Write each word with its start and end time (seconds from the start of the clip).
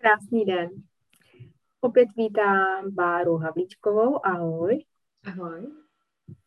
Krásný 0.00 0.44
den. 0.44 0.68
Opět 1.80 2.08
vítám 2.16 2.90
Báru 2.90 3.36
Havlíčkovou. 3.36 4.26
Ahoj. 4.26 4.84
Ahoj. 5.26 5.66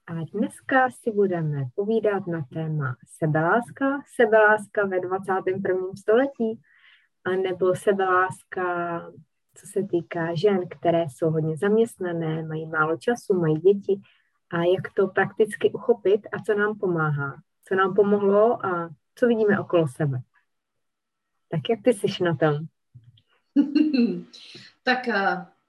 A 0.07 0.13
dneska 0.33 0.89
si 0.89 1.11
budeme 1.11 1.65
povídat 1.75 2.27
na 2.27 2.45
téma 2.53 2.95
sebeláska, 3.17 4.01
sebeláska 4.15 4.85
ve 4.85 4.99
21. 4.99 5.75
století, 5.99 6.61
anebo 7.25 7.75
sebeláska, 7.75 8.99
co 9.55 9.67
se 9.67 9.83
týká 9.83 10.35
žen, 10.35 10.59
které 10.69 11.05
jsou 11.09 11.29
hodně 11.29 11.57
zaměstnané, 11.57 12.43
mají 12.43 12.65
málo 12.65 12.97
času, 12.97 13.33
mají 13.33 13.55
děti 13.55 14.01
a 14.49 14.57
jak 14.57 14.93
to 14.95 15.07
prakticky 15.07 15.71
uchopit 15.71 16.27
a 16.31 16.39
co 16.39 16.53
nám 16.53 16.77
pomáhá, 16.79 17.35
co 17.67 17.75
nám 17.75 17.95
pomohlo 17.95 18.65
a 18.65 18.89
co 19.15 19.27
vidíme 19.27 19.59
okolo 19.59 19.87
sebe. 19.87 20.19
Tak 21.49 21.61
jak 21.69 21.79
ty 21.83 21.93
jsi 21.93 22.23
na 22.23 22.35
tom? 22.35 22.67
tak 24.83 25.07
uh, 25.07 25.13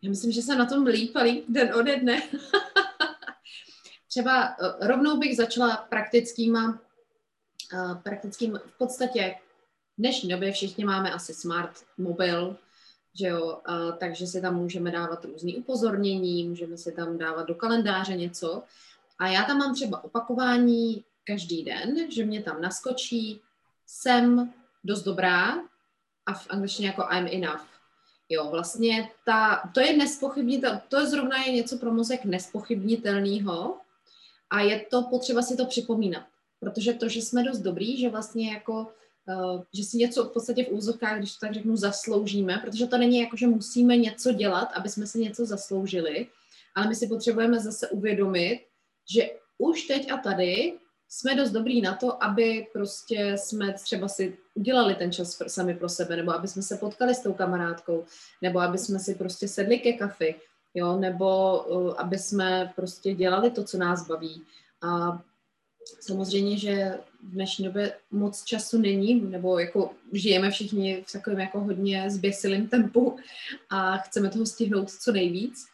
já 0.02 0.08
myslím, 0.08 0.32
že 0.32 0.42
se 0.42 0.56
na 0.56 0.66
tom 0.66 0.86
líp 0.86 1.16
a 1.16 1.22
líp 1.22 1.44
den 1.48 1.74
ode 1.74 1.96
dne. 1.96 2.22
Třeba 4.08 4.48
uh, 4.48 4.86
rovnou 4.86 5.18
bych 5.18 5.36
začala 5.36 5.76
praktickýma, 5.76 6.80
uh, 7.72 8.02
praktickým 8.02 8.60
v 8.66 8.78
podstatě 8.78 9.34
v 9.94 9.98
dnešní 9.98 10.28
době 10.28 10.52
všichni 10.52 10.84
máme 10.84 11.12
asi 11.12 11.34
smart 11.34 11.84
mobil, 11.98 12.56
že 13.20 13.26
jo, 13.26 13.60
uh, 13.68 13.98
takže 13.98 14.26
si 14.26 14.40
tam 14.40 14.56
můžeme 14.56 14.90
dávat 14.90 15.24
různé 15.24 15.52
upozornění, 15.52 16.48
můžeme 16.48 16.76
si 16.76 16.92
tam 16.92 17.18
dávat 17.18 17.46
do 17.46 17.54
kalendáře 17.54 18.16
něco. 18.16 18.62
A 19.18 19.28
já 19.28 19.44
tam 19.44 19.58
mám 19.58 19.74
třeba 19.74 20.04
opakování 20.04 21.04
každý 21.24 21.64
den, 21.64 22.10
že 22.10 22.24
mě 22.24 22.42
tam 22.42 22.60
naskočí, 22.60 23.40
jsem 23.86 24.52
dost 24.84 25.02
dobrá 25.02 25.54
a 26.26 26.34
v 26.34 26.46
angličtině 26.50 26.88
jako 26.88 27.02
I'm 27.10 27.28
enough. 27.32 27.73
Jo, 28.28 28.50
vlastně 28.50 29.08
ta, 29.26 29.70
to 29.74 29.80
je 29.80 29.96
nespochybnitelné, 29.96 30.82
to 30.88 31.00
je 31.00 31.06
zrovna 31.06 31.42
je 31.42 31.52
něco 31.52 31.78
pro 31.78 31.92
mozek 31.92 32.24
nespochybnitelného 32.24 33.76
a 34.50 34.60
je 34.60 34.86
to 34.90 35.02
potřeba 35.02 35.42
si 35.42 35.56
to 35.56 35.66
připomínat, 35.66 36.26
protože 36.60 36.92
to, 36.92 37.08
že 37.08 37.22
jsme 37.22 37.42
dost 37.42 37.58
dobrý, 37.58 38.00
že 38.00 38.08
vlastně 38.08 38.52
jako, 38.52 38.92
uh, 39.28 39.62
že 39.74 39.84
si 39.84 39.96
něco 39.96 40.24
v 40.24 40.32
podstatě 40.32 40.64
v 40.64 40.72
úzovkách, 40.72 41.18
když 41.18 41.32
to 41.32 41.46
tak 41.46 41.54
řeknu, 41.54 41.76
zasloužíme, 41.76 42.58
protože 42.64 42.86
to 42.86 42.98
není 42.98 43.18
jako, 43.18 43.36
že 43.36 43.46
musíme 43.46 43.96
něco 43.96 44.32
dělat, 44.32 44.68
aby 44.74 44.88
jsme 44.88 45.06
si 45.06 45.18
něco 45.18 45.46
zasloužili, 45.46 46.26
ale 46.74 46.88
my 46.88 46.94
si 46.94 47.06
potřebujeme 47.06 47.60
zase 47.60 47.88
uvědomit, 47.88 48.60
že 49.10 49.30
už 49.58 49.82
teď 49.82 50.12
a 50.12 50.16
tady 50.16 50.78
jsme 51.16 51.34
dost 51.34 51.50
dobrý 51.50 51.80
na 51.80 51.94
to, 51.94 52.24
aby 52.24 52.66
prostě 52.72 53.32
jsme 53.38 53.72
třeba 53.72 54.08
si 54.08 54.36
udělali 54.54 54.94
ten 54.94 55.12
čas 55.12 55.42
sami 55.46 55.74
pro 55.74 55.88
sebe, 55.88 56.16
nebo 56.16 56.32
aby 56.32 56.48
jsme 56.48 56.62
se 56.62 56.76
potkali 56.76 57.14
s 57.14 57.22
tou 57.22 57.32
kamarádkou, 57.32 58.04
nebo 58.42 58.60
aby 58.60 58.78
jsme 58.78 58.98
si 58.98 59.14
prostě 59.14 59.48
sedli 59.48 59.78
ke 59.78 59.92
kafi, 59.92 60.34
jo, 60.74 60.98
nebo 60.98 61.58
uh, 61.62 61.94
aby 61.96 62.18
jsme 62.18 62.72
prostě 62.76 63.14
dělali 63.14 63.50
to, 63.50 63.64
co 63.64 63.78
nás 63.78 64.08
baví. 64.08 64.42
A 64.82 65.22
samozřejmě, 66.00 66.58
že 66.58 66.98
v 67.22 67.30
dnešní 67.30 67.64
době 67.64 67.96
moc 68.10 68.44
času 68.44 68.78
není, 68.78 69.20
nebo 69.20 69.58
jako 69.58 69.90
žijeme 70.12 70.50
všichni 70.50 71.04
v 71.06 71.12
takovém 71.12 71.40
jako 71.40 71.60
hodně 71.60 72.10
zběsilém 72.10 72.68
tempu 72.68 73.16
a 73.70 73.96
chceme 73.96 74.30
toho 74.30 74.46
stihnout 74.46 74.90
co 74.90 75.12
nejvíc 75.12 75.73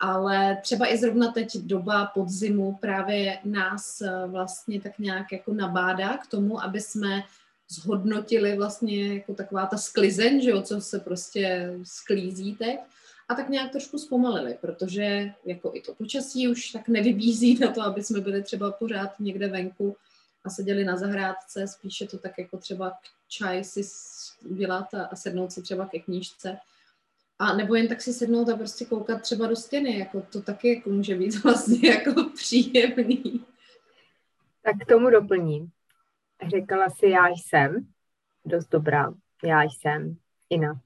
ale 0.00 0.58
třeba 0.62 0.92
i 0.92 0.98
zrovna 0.98 1.32
teď 1.32 1.56
doba 1.56 2.06
podzimu 2.06 2.78
právě 2.80 3.38
nás 3.44 4.00
eh, 4.00 4.26
vlastně 4.26 4.80
tak 4.80 4.98
nějak 4.98 5.32
jako 5.32 5.54
nabádá 5.54 6.16
k 6.16 6.26
tomu, 6.26 6.62
aby 6.62 6.80
jsme 6.80 7.22
zhodnotili 7.68 8.56
vlastně 8.56 9.14
jako 9.14 9.34
taková 9.34 9.66
ta 9.66 9.76
sklizeň, 9.76 10.40
že 10.40 10.50
jo, 10.50 10.62
co 10.62 10.80
se 10.80 10.98
prostě 10.98 11.72
sklízí 11.84 12.56
teď 12.56 12.80
a 13.28 13.34
tak 13.34 13.48
nějak 13.48 13.72
trošku 13.72 13.98
zpomalili, 13.98 14.58
protože 14.60 15.32
jako 15.44 15.70
i 15.74 15.80
to 15.80 15.94
počasí 15.94 16.48
už 16.48 16.70
tak 16.70 16.88
nevybízí 16.88 17.58
na 17.58 17.72
to, 17.72 17.82
aby 17.82 18.02
jsme 18.02 18.20
byli 18.20 18.42
třeba 18.42 18.72
pořád 18.72 19.20
někde 19.20 19.48
venku 19.48 19.96
a 20.44 20.50
seděli 20.50 20.84
na 20.84 20.96
zahrádce, 20.96 21.68
spíše 21.68 22.06
to 22.06 22.18
tak 22.18 22.38
jako 22.38 22.58
třeba 22.58 22.92
čaj 23.28 23.64
si 23.64 23.82
udělat 24.44 24.94
a 24.94 25.16
sednout 25.16 25.52
si 25.52 25.62
třeba 25.62 25.86
ke 25.86 25.98
knížce 25.98 26.58
a 27.38 27.54
nebo 27.56 27.74
jen 27.74 27.88
tak 27.88 28.00
si 28.00 28.12
sednout 28.12 28.48
a 28.48 28.56
prostě 28.56 28.84
koukat 28.84 29.22
třeba 29.22 29.46
do 29.46 29.56
stěny, 29.56 29.98
jako 29.98 30.22
to 30.22 30.42
taky 30.42 30.74
jako 30.74 30.90
může 30.90 31.14
být 31.14 31.34
vlastně 31.44 31.88
jako 31.88 32.30
příjemný. 32.34 33.46
Tak 34.62 34.76
k 34.80 34.88
tomu 34.88 35.10
doplním. 35.10 35.70
Řekla 36.48 36.90
si, 36.90 37.08
já 37.08 37.28
jsem 37.28 37.88
dost 38.44 38.68
dobrá, 38.68 39.14
já 39.44 39.62
jsem 39.62 40.16
jinak. 40.50 40.76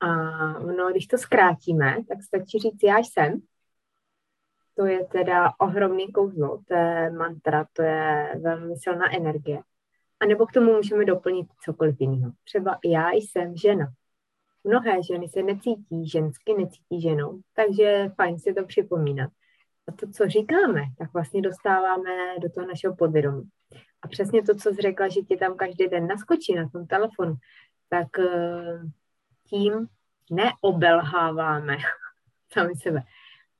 A 0.00 0.16
no, 0.52 0.90
když 0.90 1.06
to 1.06 1.18
zkrátíme, 1.18 1.96
tak 2.08 2.22
stačí 2.22 2.58
říct, 2.58 2.82
já 2.82 2.98
jsem. 2.98 3.40
To 4.74 4.86
je 4.86 5.04
teda 5.06 5.52
ohromný 5.58 6.12
kouzlo, 6.12 6.62
to 6.68 6.74
je 6.74 7.10
mantra, 7.10 7.66
to 7.72 7.82
je 7.82 8.34
velmi 8.42 8.76
silná 8.76 9.16
energie. 9.16 9.62
A 10.20 10.26
nebo 10.26 10.46
k 10.46 10.52
tomu 10.52 10.76
můžeme 10.76 11.04
doplnit 11.04 11.46
cokoliv 11.64 11.96
jiného. 12.00 12.32
Třeba 12.44 12.78
já 12.84 13.12
jsem 13.12 13.56
žena 13.56 13.92
mnohé 14.68 15.02
ženy 15.02 15.28
se 15.28 15.42
necítí 15.42 16.08
žensky, 16.08 16.54
necítí 16.54 17.00
ženou, 17.00 17.40
takže 17.54 18.10
fajn 18.16 18.38
si 18.38 18.54
to 18.54 18.66
připomínat. 18.66 19.30
A 19.88 19.92
to, 19.92 20.06
co 20.10 20.28
říkáme, 20.28 20.82
tak 20.98 21.12
vlastně 21.12 21.42
dostáváme 21.42 22.10
do 22.42 22.50
toho 22.50 22.66
našeho 22.66 22.96
podvědomí. 22.96 23.42
A 24.02 24.08
přesně 24.08 24.42
to, 24.42 24.54
co 24.54 24.70
jsi 24.70 24.82
řekla, 24.82 25.08
že 25.08 25.20
ti 25.20 25.36
tam 25.36 25.56
každý 25.56 25.88
den 25.88 26.06
naskočí 26.06 26.54
na 26.54 26.68
tom 26.68 26.86
telefonu, 26.86 27.34
tak 27.88 28.18
eh, 28.18 28.80
tím 29.50 29.88
neobelháváme 30.30 31.76
sami 32.52 32.76
sebe, 32.76 33.02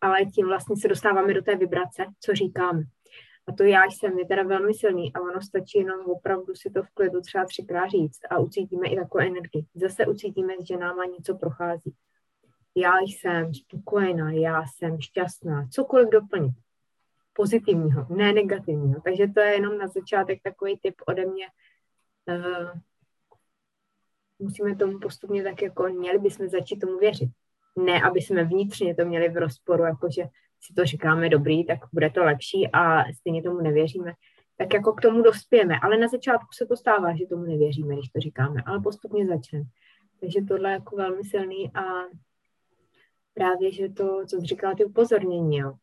ale 0.01 0.25
tím 0.25 0.47
vlastně 0.47 0.77
se 0.77 0.89
dostáváme 0.89 1.35
do 1.35 1.43
té 1.43 1.57
vibrace, 1.57 2.07
co 2.21 2.35
říkáme. 2.35 2.83
A 3.49 3.53
to 3.53 3.63
já 3.63 3.85
jsem 3.85 4.19
je 4.19 4.27
teda 4.27 4.43
velmi 4.43 4.75
silný 4.75 5.13
a 5.15 5.21
ono 5.21 5.41
stačí 5.41 5.79
jenom 5.79 6.07
opravdu 6.07 6.55
si 6.55 6.71
to 6.71 6.83
v 6.83 6.91
klidu 6.91 7.21
třeba 7.21 7.45
třikrát 7.45 7.89
říct 7.89 8.21
a 8.31 8.39
ucítíme 8.39 8.89
i 8.89 8.97
takovou 8.97 9.25
energii. 9.25 9.65
Zase 9.75 10.07
ucítíme, 10.07 10.53
že 10.69 10.77
náma 10.77 11.05
něco 11.05 11.35
prochází. 11.35 11.95
Já 12.75 12.99
jsem 13.01 13.55
spokojená, 13.55 14.33
já 14.33 14.63
jsem 14.67 15.01
šťastná, 15.01 15.69
cokoliv 15.71 16.09
doplnit. 16.09 16.55
Pozitivního, 17.33 18.07
ne 18.11 18.33
negativního. 18.33 19.01
Takže 19.01 19.27
to 19.35 19.41
je 19.41 19.53
jenom 19.53 19.79
na 19.79 19.89
začátek 19.89 20.43
takový 20.43 20.79
tip 20.83 20.95
ode 21.07 21.27
mě. 21.27 21.47
Uh, 22.29 22.71
musíme 24.39 24.77
tomu 24.77 24.99
postupně 24.99 25.43
tak 25.43 25.63
jako, 25.63 25.89
měli 25.89 26.19
bychom 26.19 26.49
začít 26.49 26.79
tomu 26.79 26.99
věřit. 26.99 27.31
Ne, 27.77 28.03
aby 28.03 28.21
jsme 28.21 28.45
vnitřně 28.45 28.95
to 28.95 29.05
měli 29.05 29.29
v 29.29 29.37
rozporu, 29.37 29.85
jakože 29.85 30.23
si 30.61 30.75
to 30.75 30.85
říkáme 30.85 31.29
dobrý, 31.29 31.65
tak 31.65 31.79
bude 31.93 32.11
to 32.11 32.25
lepší 32.25 32.69
a 32.73 33.13
stejně 33.13 33.43
tomu 33.43 33.61
nevěříme, 33.61 34.13
tak 34.57 34.75
jako 34.75 34.93
k 34.93 35.01
tomu 35.01 35.23
dospějeme. 35.23 35.75
Ale 35.83 35.99
na 35.99 36.09
začátku 36.09 36.49
se 36.53 36.67
to 36.67 36.77
stává, 36.77 37.17
že 37.17 37.27
tomu 37.27 37.43
nevěříme, 37.43 37.95
když 37.95 38.09
to 38.09 38.21
říkáme, 38.21 38.63
ale 38.67 38.81
postupně 38.81 39.27
začneme. 39.27 39.65
Takže 40.21 40.41
tohle 40.49 40.71
je 40.71 40.73
jako 40.73 40.97
velmi 40.97 41.25
silný 41.25 41.71
a 41.75 41.83
právě, 43.35 43.73
že 43.73 43.89
to, 43.89 44.27
co 44.27 44.37
jsi 44.37 44.47
říkala, 44.47 44.75
ty 44.75 44.85
upozornění, 44.85 45.57
jo, 45.57 45.75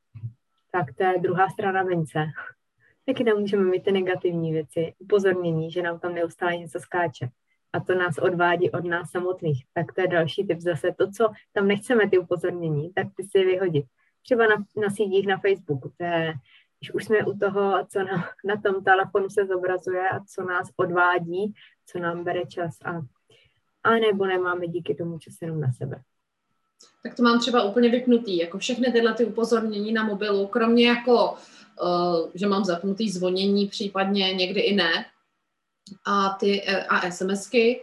tak 0.72 0.85
to 0.97 1.03
je 1.03 1.19
druhá 1.19 1.50
strana 1.50 1.84
mince. 1.84 2.25
Taky 3.06 3.24
tam 3.24 3.40
můžeme 3.40 3.64
mít 3.64 3.84
ty 3.84 3.91
negativní 3.91 4.52
věci, 4.52 4.94
upozornění, 5.00 5.72
že 5.72 5.81
nám 5.81 6.00
tam 6.00 6.14
neustále 6.14 6.58
něco 6.58 6.80
skáče. 6.80 7.30
A 7.74 7.80
to 7.80 7.96
nás 7.96 8.18
odvádí 8.18 8.72
od 8.72 8.85
nás 8.85 9.12
samotných. 9.12 9.66
Tak 9.74 9.94
to 9.94 10.02
je 10.02 10.08
další 10.08 10.47
typ 10.47 10.59
zase. 10.59 10.91
To, 10.97 11.12
co 11.12 11.30
tam 11.53 11.68
nechceme, 11.68 12.09
ty 12.09 12.18
upozornění, 12.18 12.94
tak 12.94 13.08
ty 13.16 13.24
si 13.24 13.38
je 13.38 13.46
vyhodit 13.46 13.85
třeba 14.25 14.47
na, 14.47 14.56
na 14.81 14.90
sítích 14.90 15.28
na 15.28 15.38
Facebooku. 15.38 15.94
To 15.97 16.03
je, 16.03 16.34
když 16.80 16.94
už 16.94 17.06
jsme 17.06 17.25
u 17.25 17.38
toho, 17.38 17.86
co 17.90 18.00
na, 18.00 18.30
na 18.46 18.62
tom 18.62 18.84
telefonu 18.84 19.30
se 19.30 19.46
zobrazuje 19.46 20.09
a 20.09 20.19
co 20.19 20.44
nás 20.44 20.69
odvádí, 20.75 21.53
co 21.86 22.00
nám 22.00 22.24
bere 22.24 22.46
čas 22.46 22.78
a, 22.85 23.02
a 23.84 23.91
nebo 23.91 24.26
nemáme 24.26 24.67
díky 24.67 24.96
tomu 24.96 25.20
čas 25.20 25.34
jenom 25.41 25.61
na 25.61 25.72
sebe. 25.72 26.02
Tak 27.03 27.16
to 27.16 27.23
mám 27.23 27.40
třeba 27.40 27.64
úplně 27.64 27.90
vypnutý, 27.90 28.38
jako 28.38 28.58
všechny 28.58 28.91
tyhle 28.91 29.14
ty 29.14 29.26
upozornění 29.26 29.91
na 29.91 30.03
mobilu, 30.03 30.47
kromě 30.47 30.88
jako, 30.88 31.32
uh, 31.32 32.32
že 32.34 32.47
mám 32.47 32.64
zapnutý 32.64 33.09
zvonění, 33.09 33.67
případně 33.67 34.34
někdy 34.34 34.61
i 34.61 34.76
ne, 34.76 35.05
a 36.05 36.29
ty 36.29 36.64
eh, 36.67 36.84
a 36.84 37.11
SMSky, 37.11 37.82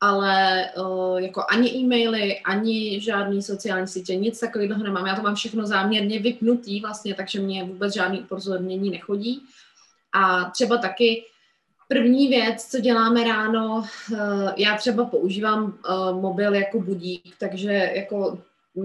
ale 0.00 0.64
uh, 0.76 1.18
jako 1.18 1.42
ani 1.50 1.70
e-maily, 1.74 2.38
ani 2.38 3.00
žádný 3.00 3.42
sociální 3.42 3.86
sítě, 3.86 4.16
nic 4.16 4.40
takového 4.40 4.82
nemám. 4.82 5.06
Já 5.06 5.16
to 5.16 5.22
mám 5.22 5.34
všechno 5.34 5.66
záměrně 5.66 6.18
vypnutý 6.18 6.80
vlastně, 6.80 7.14
takže 7.14 7.40
mě 7.40 7.64
vůbec 7.64 7.94
žádný 7.94 8.20
upozornění 8.20 8.90
nechodí. 8.90 9.42
A 10.12 10.44
třeba 10.44 10.76
taky 10.76 11.24
první 11.88 12.28
věc, 12.28 12.64
co 12.64 12.80
děláme 12.80 13.24
ráno, 13.24 13.84
uh, 14.12 14.18
já 14.56 14.76
třeba 14.76 15.04
používám 15.04 15.64
uh, 15.64 16.20
mobil 16.20 16.54
jako 16.54 16.80
budík, 16.80 17.34
takže 17.40 17.90
jako 17.94 18.38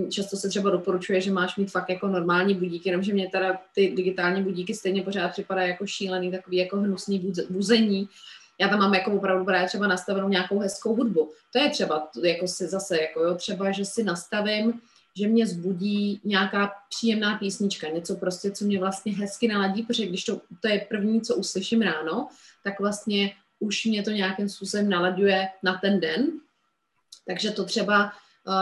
často 0.10 0.38
se 0.38 0.50
třeba 0.50 0.70
doporučuje, 0.70 1.22
že 1.22 1.32
máš 1.32 1.58
mít 1.58 1.72
fakt 1.72 1.90
jako 1.90 2.08
normální 2.08 2.54
budíky, 2.54 2.90
jenomže 2.90 3.14
mě 3.14 3.30
teda 3.30 3.60
ty 3.76 3.94
digitální 3.96 4.44
budíky 4.44 4.74
stejně 4.74 5.04
pořád 5.04 5.32
připadají 5.32 5.70
jako 5.70 5.86
šílený, 5.86 6.32
takový 6.32 6.58
jako 6.58 6.78
hnusný 6.78 7.32
buzení, 7.50 8.10
Já 8.60 8.68
tam 8.68 8.80
mám 8.80 8.94
jako 8.94 9.12
opravdu 9.12 9.46
právě 9.46 9.68
třeba 9.68 9.88
nastavenou 9.88 10.30
nějakou 10.30 10.60
hezkou 10.60 10.96
hudbu. 10.96 11.32
To 11.52 11.60
je 11.60 11.70
třeba 11.70 12.10
jako 12.24 12.48
si 12.48 12.68
zase, 12.68 13.02
jako 13.02 13.24
jo, 13.24 13.36
třeba, 13.36 13.72
že 13.72 13.86
si 13.86 14.04
nastavím, 14.04 14.82
že 15.18 15.28
mě 15.28 15.48
zbudí 15.48 16.22
nějaká 16.24 16.72
příjemná 16.90 17.38
písnička, 17.38 17.90
něco 17.90 18.16
prostě, 18.16 18.52
co 18.52 18.66
mě 18.66 18.80
vlastně 18.80 19.14
hezky 19.16 19.48
naladí, 19.48 19.84
protože 19.84 20.06
když 20.06 20.24
to, 20.24 20.42
to 20.62 20.68
je 20.68 20.86
první, 20.90 21.22
co 21.22 21.36
uslyším 21.36 21.82
ráno, 21.82 22.28
tak 22.64 22.80
vlastně 22.80 23.34
už 23.60 23.86
mě 23.86 24.04
to 24.04 24.12
nějakým 24.12 24.50
způsobem 24.50 24.90
nalaďuje 24.90 25.48
na 25.64 25.78
ten 25.78 26.00
den. 26.00 26.32
Takže 27.28 27.52
to 27.52 27.66
třeba, 27.66 28.12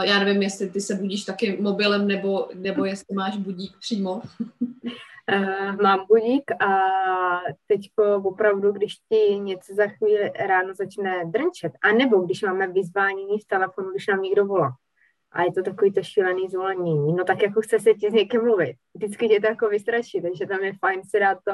já 0.02 0.18
nevím, 0.18 0.42
jestli 0.42 0.70
ty 0.70 0.80
se 0.80 0.94
budíš 0.94 1.24
taky 1.24 1.56
mobilem, 1.60 2.08
nebo, 2.08 2.48
nebo 2.54 2.84
jestli 2.84 3.14
máš 3.14 3.36
budík 3.36 3.76
přímo. 3.78 4.22
Uh, 5.32 5.76
mám 5.82 6.06
budík 6.08 6.50
a 6.50 6.80
teď 7.66 7.80
opravdu, 8.24 8.72
když 8.72 8.94
ti 8.94 9.38
něco 9.38 9.74
za 9.74 9.86
chvíli 9.86 10.32
ráno 10.46 10.74
začne 10.74 11.24
drnčet, 11.24 11.72
anebo 11.82 12.20
když 12.20 12.42
máme 12.42 12.66
vyzvánění 12.66 13.38
v 13.38 13.46
telefonu, 13.46 13.90
když 13.90 14.06
nám 14.06 14.22
někdo 14.22 14.46
volá, 14.46 14.72
a 15.32 15.42
je 15.42 15.52
to 15.52 15.62
takový 15.62 15.92
to 15.92 16.02
šílený 16.02 16.48
zvolenění, 16.48 17.12
no 17.12 17.24
tak 17.24 17.42
jako 17.42 17.60
chce 17.60 17.80
se 17.80 17.94
ti 17.94 18.10
s 18.10 18.12
někým 18.12 18.42
mluvit. 18.42 18.76
Vždycky 18.94 19.28
tě 19.28 19.40
to 19.40 19.46
jako 19.46 19.68
vystraší, 19.68 20.22
takže 20.22 20.46
tam 20.46 20.64
je 20.64 20.72
fajn 20.80 21.00
si 21.04 21.20
dát 21.20 21.38
to, 21.44 21.52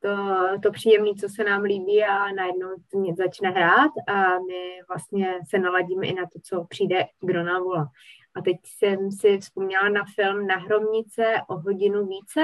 to, 0.00 0.16
to 0.62 0.72
příjemné, 0.72 1.10
co 1.20 1.28
se 1.28 1.44
nám 1.44 1.62
líbí 1.62 2.04
a 2.04 2.32
najednou 2.32 2.68
začne 3.16 3.50
hrát 3.50 3.90
a 4.08 4.38
my 4.38 4.80
vlastně 4.88 5.38
se 5.48 5.58
naladíme 5.58 6.06
i 6.06 6.14
na 6.14 6.22
to, 6.22 6.38
co 6.42 6.64
přijde, 6.64 7.06
kdo 7.20 7.42
nám 7.42 7.62
volá. 7.62 7.86
A 8.34 8.42
teď 8.42 8.56
jsem 8.64 9.12
si 9.12 9.38
vzpomněla 9.38 9.88
na 9.88 10.02
film 10.14 10.46
Na 10.46 10.56
hromnice 10.56 11.34
o 11.48 11.58
hodinu 11.58 12.06
více, 12.06 12.40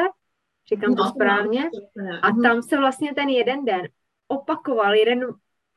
říkám 0.69 0.91
no, 0.91 0.97
to 0.97 1.05
správně, 1.05 1.71
a 2.23 2.33
tam 2.43 2.63
se 2.63 2.77
vlastně 2.77 3.15
ten 3.15 3.29
jeden 3.29 3.65
den 3.65 3.89
opakoval, 4.29 4.95
jeden, 4.95 5.27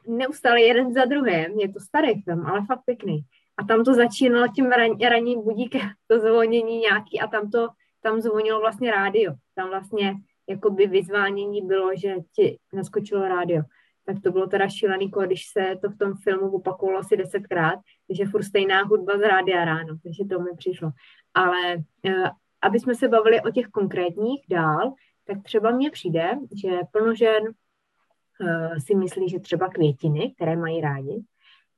neustále 0.07 0.61
jeden 0.61 0.93
za 0.93 1.05
druhým, 1.05 1.59
je 1.59 1.73
to 1.73 1.79
starý 1.79 2.21
film, 2.21 2.45
ale 2.45 2.65
fakt 2.65 2.81
pěkný. 2.85 3.19
A 3.57 3.63
tam 3.63 3.83
to 3.83 3.93
začínalo 3.93 4.47
tím 4.47 4.69
ran, 4.69 4.99
ranním 5.09 5.43
budíkem, 5.43 5.89
to 6.07 6.19
zvonění 6.19 6.77
nějaký 6.77 7.19
a 7.19 7.27
tam 7.27 7.51
to, 7.51 7.67
tam 8.01 8.21
zvonilo 8.21 8.59
vlastně 8.59 8.91
rádio. 8.91 9.33
Tam 9.55 9.69
vlastně 9.69 10.15
jakoby 10.49 10.87
vyzvánění 10.87 11.61
bylo, 11.61 11.89
že 11.95 12.15
ti 12.35 12.59
naskočilo 12.73 13.27
rádio. 13.27 13.63
Tak 14.05 14.17
to 14.23 14.31
bylo 14.31 14.47
teda 14.47 14.69
šílený, 14.69 15.11
když 15.25 15.49
se 15.51 15.75
to 15.81 15.89
v 15.89 15.97
tom 15.97 16.13
filmu 16.23 16.51
opakovalo 16.51 16.99
asi 16.99 17.17
desetkrát, 17.17 17.79
takže 18.07 18.25
furt 18.25 18.43
stejná 18.43 18.83
hudba 18.83 19.17
z 19.17 19.21
rádia 19.21 19.65
ráno, 19.65 19.97
takže 20.03 20.23
to 20.29 20.39
mi 20.39 20.49
přišlo. 20.57 20.89
Ale 21.33 21.75
uh, 21.75 22.27
aby 22.61 22.79
jsme 22.79 22.95
se 22.95 23.07
bavili 23.07 23.41
o 23.41 23.51
těch 23.51 23.67
konkrétních 23.67 24.45
dál, 24.49 24.93
tak 25.27 25.43
třeba 25.43 25.71
mně 25.71 25.91
přijde, 25.91 26.31
že 26.63 26.79
plno 26.91 27.15
žen 27.15 27.43
uh, 27.43 28.77
si 28.85 28.95
myslí, 28.95 29.29
že 29.29 29.39
třeba 29.39 29.69
květiny, 29.69 30.33
které 30.35 30.55
mají 30.55 30.81
rádi, 30.81 31.23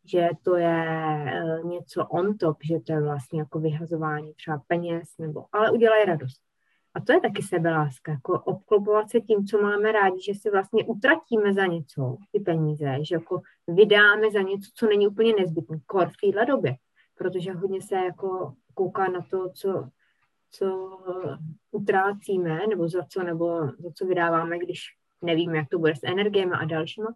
že 0.06 0.30
to 0.44 0.56
je 0.56 0.86
uh, 1.44 1.70
něco 1.70 2.06
on 2.06 2.38
top, 2.38 2.58
že 2.64 2.80
to 2.80 2.94
je 2.94 3.02
vlastně 3.02 3.40
jako 3.40 3.60
vyhazování 3.60 4.34
třeba 4.34 4.62
peněz, 4.68 5.18
nebo, 5.20 5.46
ale 5.52 5.72
udělají 5.72 6.06
radost. 6.06 6.49
A 6.94 7.00
to 7.02 7.14
je 7.14 7.22
taky 7.22 7.42
sebeláska, 7.42 8.12
jako 8.12 8.40
obklopovat 8.40 9.10
se 9.10 9.22
tím, 9.22 9.46
co 9.46 9.62
máme 9.62 9.92
rádi, 9.92 10.22
že 10.24 10.34
si 10.34 10.50
vlastně 10.50 10.86
utratíme 10.86 11.54
za 11.54 11.66
něco 11.66 12.18
ty 12.32 12.40
peníze, 12.40 12.98
že 13.02 13.16
jako 13.16 13.42
vydáme 13.68 14.32
za 14.32 14.42
něco, 14.42 14.72
co 14.74 14.86
není 14.86 15.08
úplně 15.08 15.34
nezbytné, 15.40 15.80
kor 15.86 16.10
v 16.10 16.18
téhle 16.22 16.46
době, 16.46 16.76
protože 17.18 17.52
hodně 17.52 17.82
se 17.82 17.96
jako 17.96 18.54
kouká 18.74 19.08
na 19.08 19.22
to, 19.30 19.50
co, 19.50 19.90
co 20.52 20.98
utrácíme, 21.72 22.60
nebo 22.70 22.90
za 22.90 23.04
co, 23.04 23.24
nebo 23.24 23.68
za 23.80 23.92
co 23.94 24.06
vydáváme, 24.06 24.60
když 24.60 24.82
nevíme, 25.22 25.58
jak 25.58 25.70
to 25.70 25.80
bude 25.80 25.96
s 25.96 26.04
energiemi 26.04 26.52
a 26.52 26.66
dalšíma. 26.66 27.16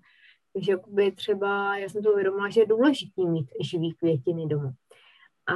Takže 0.54 0.72
jakoby 0.72 1.12
třeba, 1.12 1.78
já 1.78 1.90
jsem 1.90 2.04
to 2.04 2.12
uvědomila, 2.12 2.50
že 2.50 2.62
je 2.62 2.68
důležité 2.68 3.22
mít 3.22 3.50
živý 3.62 3.94
květiny 3.94 4.48
doma. 4.48 4.74
A 5.48 5.56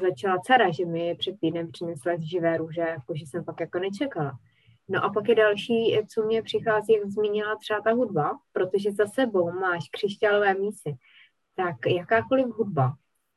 začala 0.00 0.38
dcera, 0.38 0.70
že 0.70 0.86
mi 0.86 1.14
před 1.18 1.40
týdnem 1.40 1.70
přinesla 1.70 2.12
živé 2.18 2.56
růže, 2.56 2.80
jakože 2.80 3.26
jsem 3.26 3.44
pak 3.44 3.60
jako 3.60 3.78
nečekala. 3.78 4.38
No 4.88 5.04
a 5.04 5.12
pak 5.12 5.28
je 5.28 5.34
další, 5.34 5.98
co 6.08 6.22
mě 6.22 6.42
přichází, 6.42 6.92
jak 6.92 7.10
zmínila 7.10 7.56
třeba 7.56 7.80
ta 7.80 7.92
hudba, 7.92 8.38
protože 8.52 8.92
za 8.92 9.06
sebou 9.06 9.52
máš 9.52 9.88
křišťálové 9.88 10.54
mísy, 10.54 10.96
tak 11.54 11.76
jakákoliv 11.86 12.46
hudba, 12.46 12.94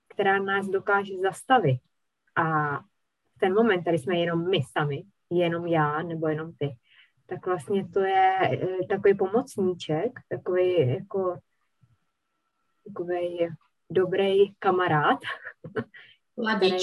která 0.07 0.39
nás 0.39 0.67
dokáže 0.67 1.17
zastavit 1.17 1.79
a 2.35 2.77
v 3.35 3.39
ten 3.39 3.53
moment, 3.53 3.83
tady 3.83 3.97
jsme 3.97 4.15
jenom 4.15 4.49
my 4.49 4.59
sami, 4.71 5.03
jenom 5.29 5.65
já 5.67 6.01
nebo 6.03 6.27
jenom 6.27 6.53
ty, 6.53 6.75
tak 7.25 7.45
vlastně 7.45 7.87
to 7.87 7.99
je 7.99 8.37
eh, 8.41 8.85
takový 8.89 9.17
pomocníček, 9.17 10.19
takový 10.29 10.87
jako 10.87 11.37
takový 12.87 13.47
dobrý 13.91 14.53
kamarád, 14.59 15.19
který, 16.57 16.77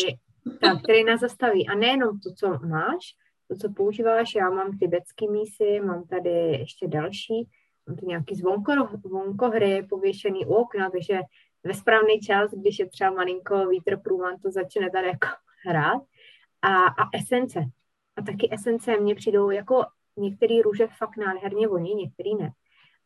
tak, 0.61 0.83
který 0.83 1.05
nás 1.05 1.21
zastaví. 1.21 1.69
A 1.69 1.75
nejenom 1.75 2.21
to, 2.21 2.33
co 2.33 2.59
máš, 2.67 3.15
to, 3.49 3.57
co 3.57 3.73
používáš, 3.73 4.35
já 4.35 4.51
mám 4.51 4.79
tibetský 4.79 5.29
mísy, 5.29 5.81
mám 5.81 6.05
tady 6.05 6.31
ještě 6.31 6.89
další, 6.89 7.49
mám 7.87 7.97
tu 7.97 8.07
nějaký 8.07 8.35
zvonko, 8.35 8.73
zvonkohry 9.05 9.87
pověšený 9.91 10.47
u 10.47 10.55
okna, 10.55 10.91
takže 10.91 11.21
ve 11.65 11.75
správný 11.75 12.21
čas, 12.21 12.51
když 12.51 12.79
je 12.79 12.89
třeba 12.89 13.11
malinko 13.11 13.67
vítr 13.67 14.01
průvan, 14.01 14.39
to 14.43 14.51
začne 14.51 14.91
tady 14.91 15.07
jako 15.07 15.27
hrát. 15.67 16.03
A, 16.63 16.85
a 16.85 17.09
esence. 17.15 17.61
A 18.17 18.23
taky 18.23 18.49
esence 18.53 19.01
mně 19.01 19.15
přijdou 19.15 19.51
jako 19.51 19.85
některé 20.17 20.63
růže 20.63 20.87
fakt 20.99 21.17
nádherně 21.17 21.69
voní, 21.69 21.95
některý 21.95 22.35
ne. 22.35 22.51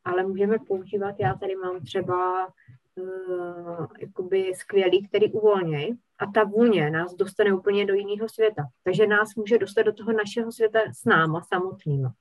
Ale 0.04 0.22
můžeme 0.22 0.58
používat, 0.58 1.14
já 1.18 1.34
tady 1.34 1.56
mám 1.56 1.80
třeba 1.80 2.48
uh, 2.96 3.86
jakoby 4.00 4.52
skvělý, 4.54 5.08
který 5.08 5.32
uvolnějí 5.32 5.98
a 6.18 6.26
ta 6.26 6.44
vůně 6.44 6.90
nás 6.90 7.14
dostane 7.14 7.54
úplně 7.54 7.86
do 7.86 7.94
jiného 7.94 8.28
světa. 8.28 8.62
Takže 8.84 9.06
nás 9.06 9.34
může 9.34 9.58
dostat 9.58 9.82
do 9.82 9.92
toho 9.92 10.12
našeho 10.12 10.52
světa 10.52 10.78
s 10.92 11.04
náma 11.04 11.42
samotnýma. 11.42 12.14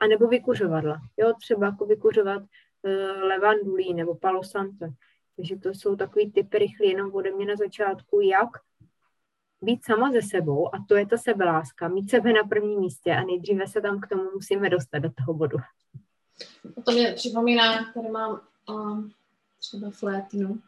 A 0.00 0.06
nebo 0.06 0.26
vykuřovadla. 0.26 1.00
Jo, 1.16 1.32
třeba 1.40 1.66
jako 1.66 1.86
vykuřovat 1.86 2.42
uh, 2.42 3.22
levandulí 3.22 3.94
nebo 3.94 4.14
palosante. 4.14 4.92
Takže 5.36 5.56
to 5.56 5.68
jsou 5.68 5.96
takový 5.96 6.32
typy 6.32 6.58
rychlý 6.58 6.88
jenom 6.88 7.14
ode 7.14 7.30
mě 7.30 7.46
na 7.46 7.56
začátku, 7.56 8.20
jak 8.20 8.48
být 9.62 9.84
sama 9.84 10.12
ze 10.12 10.22
sebou 10.22 10.74
a 10.74 10.84
to 10.88 10.96
je 10.96 11.06
ta 11.06 11.16
sebeláska, 11.16 11.88
mít 11.88 12.10
sebe 12.10 12.32
na 12.32 12.44
prvním 12.44 12.80
místě 12.80 13.12
a 13.12 13.24
nejdříve 13.24 13.66
se 13.66 13.80
tam 13.80 14.00
k 14.00 14.06
tomu 14.06 14.22
musíme 14.34 14.70
dostat 14.70 14.98
do 14.98 15.10
toho 15.12 15.34
bodu. 15.34 15.58
To 16.84 16.92
mě 16.92 17.12
připomíná, 17.12 17.92
tady 17.94 18.08
mám 18.08 18.40
um, 18.68 19.12
třeba 19.62 19.90
flétnu. 19.90 20.58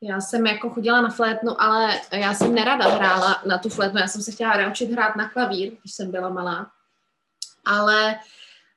Já 0.00 0.20
jsem 0.20 0.46
jako 0.46 0.70
chodila 0.70 1.00
na 1.00 1.10
flétnu, 1.10 1.62
ale 1.62 2.00
já 2.12 2.34
jsem 2.34 2.54
nerada 2.54 2.88
hrála 2.88 3.42
na 3.46 3.58
tu 3.58 3.68
flétnu. 3.68 4.00
Já 4.00 4.08
jsem 4.08 4.22
se 4.22 4.32
chtěla 4.32 4.56
naučit 4.56 4.90
hrát 4.90 5.16
na 5.16 5.28
klavír, 5.28 5.72
když 5.80 5.92
jsem 5.92 6.10
byla 6.10 6.28
malá. 6.28 6.70
Ale 7.64 8.18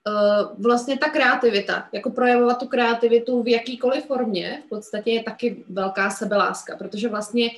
uh, 0.07 0.63
vlastně 0.63 0.97
ta 0.97 1.09
kreativita, 1.09 1.89
jako 1.91 2.09
projevovat 2.09 2.59
tu 2.59 2.67
kreativitu 2.67 3.43
v 3.43 3.47
jakýkoliv 3.47 4.05
formě, 4.05 4.63
v 4.65 4.69
podstatě 4.69 5.11
je 5.11 5.23
taky 5.23 5.65
velká 5.69 6.09
sebeláska, 6.09 6.75
protože 6.77 7.09
vlastně 7.09 7.49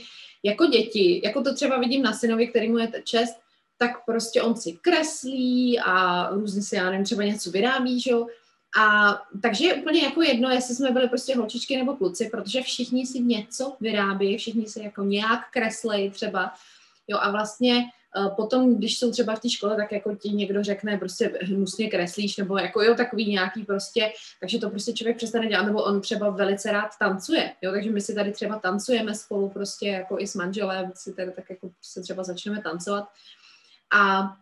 jako 0.44 0.66
děti, 0.66 1.22
jako 1.24 1.42
to 1.42 1.54
třeba 1.54 1.80
vidím 1.80 2.04
na 2.04 2.14
synovi, 2.14 2.48
který 2.48 2.70
mu 2.70 2.78
je 2.78 2.92
čest, 3.04 3.40
tak 3.78 4.06
prostě 4.06 4.42
on 4.42 4.56
si 4.56 4.78
kreslí 4.82 5.80
a 5.80 6.30
různě 6.30 6.62
si, 6.62 6.76
já 6.76 6.90
nevím, 6.90 7.06
třeba 7.06 7.24
něco 7.24 7.52
vyrábí, 7.52 8.00
že 8.00 8.12
jo, 8.12 8.28
a 8.80 9.14
takže 9.42 9.66
je 9.66 9.74
úplně 9.74 10.04
jako 10.04 10.22
jedno, 10.22 10.50
jestli 10.50 10.76
jsme 10.76 10.92
byli 10.92 11.10
prostě 11.10 11.36
holčičky 11.36 11.78
nebo 11.78 11.96
kluci, 11.96 12.30
protože 12.30 12.62
všichni 12.62 13.06
si 13.06 13.20
něco 13.20 13.76
vyrábí, 13.80 14.38
všichni 14.38 14.68
si 14.68 14.84
jako 14.84 15.04
nějak 15.04 15.52
kreslejí 15.52 16.12
třeba. 16.12 16.54
Jo, 17.08 17.18
a 17.22 17.32
vlastně 17.32 17.84
uh, 18.18 18.36
potom, 18.36 18.76
když 18.76 19.00
jsou 19.00 19.12
třeba 19.12 19.36
v 19.36 19.40
té 19.40 19.50
škole, 19.50 19.76
tak 19.76 19.92
jako 19.92 20.16
ti 20.16 20.30
někdo 20.30 20.64
řekne 20.64 20.98
prostě 20.98 21.40
hnusně 21.42 21.90
kreslíš, 21.90 22.38
nebo 22.38 22.58
jako 22.58 22.82
jo, 22.82 22.96
takový 22.96 23.30
nějaký 23.30 23.64
prostě, 23.64 24.12
takže 24.40 24.60
to 24.60 24.70
prostě 24.70 24.94
člověk 24.94 25.18
přestane 25.18 25.48
dělat, 25.48 25.64
nebo 25.64 25.84
on 25.84 26.02
třeba 26.02 26.30
velice 26.30 26.72
rád 26.72 26.90
tancuje, 27.00 27.54
jo, 27.62 27.72
takže 27.72 27.92
my 27.92 28.02
si 28.02 28.16
tady 28.16 28.32
třeba 28.32 28.60
tancujeme 28.60 29.16
spolu 29.16 29.50
prostě 29.50 29.88
jako 29.88 30.20
i 30.20 30.28
s 30.28 30.36
manželem, 30.36 30.92
si 30.96 31.14
tady 31.14 31.32
tak 31.32 31.50
jako 31.50 31.70
se 31.82 32.02
třeba 32.02 32.24
začneme 32.24 32.62
tancovat. 32.62 33.08
A 33.96 34.34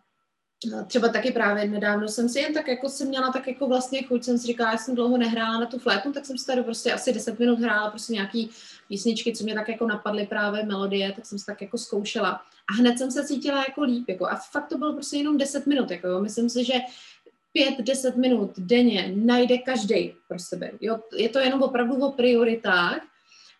třeba 0.86 1.08
taky 1.08 1.32
právě 1.32 1.68
nedávno 1.68 2.08
jsem 2.08 2.28
si 2.28 2.38
jen 2.38 2.54
tak 2.54 2.68
jako 2.68 2.88
jsem 2.88 3.08
měla 3.08 3.32
tak 3.32 3.48
jako 3.48 3.68
vlastně 3.68 4.02
chuť, 4.02 4.24
jsem 4.24 4.38
si 4.38 4.46
říkala, 4.46 4.70
já 4.70 4.78
jsem 4.78 4.94
dlouho 4.94 5.16
nehrála 5.16 5.60
na 5.60 5.66
tu 5.66 5.78
flétnu, 5.78 6.12
tak 6.12 6.26
jsem 6.26 6.38
si 6.38 6.46
tady 6.46 6.62
prostě 6.62 6.92
asi 6.92 7.12
10 7.12 7.38
minut 7.38 7.58
hrála 7.58 7.90
prostě 7.90 8.12
nějaký 8.12 8.50
písničky, 8.88 9.36
co 9.36 9.44
mě 9.44 9.54
tak 9.54 9.68
jako 9.68 9.86
napadly 9.86 10.26
právě 10.26 10.64
melodie, 10.64 11.12
tak 11.12 11.26
jsem 11.26 11.38
si 11.38 11.46
tak 11.46 11.62
jako 11.62 11.78
zkoušela. 11.78 12.40
A 12.70 12.72
hned 12.72 12.98
jsem 12.98 13.10
se 13.10 13.26
cítila 13.26 13.58
jako 13.58 13.82
líp, 13.82 14.08
jako 14.08 14.26
a 14.26 14.36
fakt 14.36 14.68
to 14.68 14.78
bylo 14.78 14.92
prostě 14.92 15.16
jenom 15.16 15.38
10 15.38 15.66
minut, 15.66 15.90
jako 15.90 16.06
jo. 16.06 16.20
myslím 16.20 16.50
si, 16.50 16.64
že 16.64 16.74
5-10 17.78 18.16
minut 18.16 18.50
denně 18.58 19.12
najde 19.16 19.58
každý 19.58 20.14
pro 20.28 20.38
sebe. 20.38 20.70
Jo, 20.80 20.98
je 21.16 21.28
to 21.28 21.38
jenom 21.38 21.62
opravdu 21.62 21.94
o 21.94 22.12
prioritách 22.12 23.00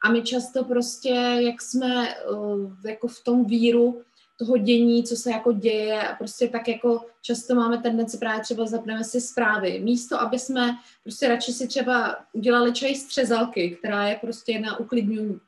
a 0.05 0.11
my 0.11 0.23
často 0.23 0.65
prostě, 0.65 1.15
jak 1.39 1.63
jsme 1.63 2.15
uh, 2.31 2.71
jako 2.85 3.09
v 3.09 3.25
tom 3.25 3.45
víru, 3.45 4.03
toho 4.45 4.57
dění, 4.57 5.05
co 5.05 5.17
se 5.17 5.31
jako 5.31 5.53
děje 5.53 6.03
a 6.03 6.15
prostě 6.15 6.49
tak 6.49 6.69
jako 6.69 7.05
často 7.23 7.55
máme 7.55 7.79
tendenci 7.79 8.19
právě 8.19 8.41
třeba 8.41 8.67
zapneme 8.67 9.05
si 9.05 9.21
zprávy. 9.21 9.81
Místo, 9.81 10.21
aby 10.21 10.39
jsme 10.39 10.77
prostě 11.03 11.29
radši 11.29 11.53
si 11.53 11.69
třeba 11.69 12.17
udělali 12.33 12.73
čaj 12.73 12.95
z 12.95 13.05
třezalky, 13.05 13.71
která 13.71 14.09
je 14.09 14.19
prostě 14.21 14.61
na 14.61 14.79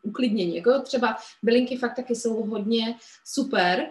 uklidnění. 0.03 0.57
Jako 0.57 0.81
třeba 0.81 1.17
bylinky 1.43 1.77
fakt 1.77 1.97
taky 1.97 2.15
jsou 2.15 2.43
hodně 2.43 2.95
super, 3.25 3.87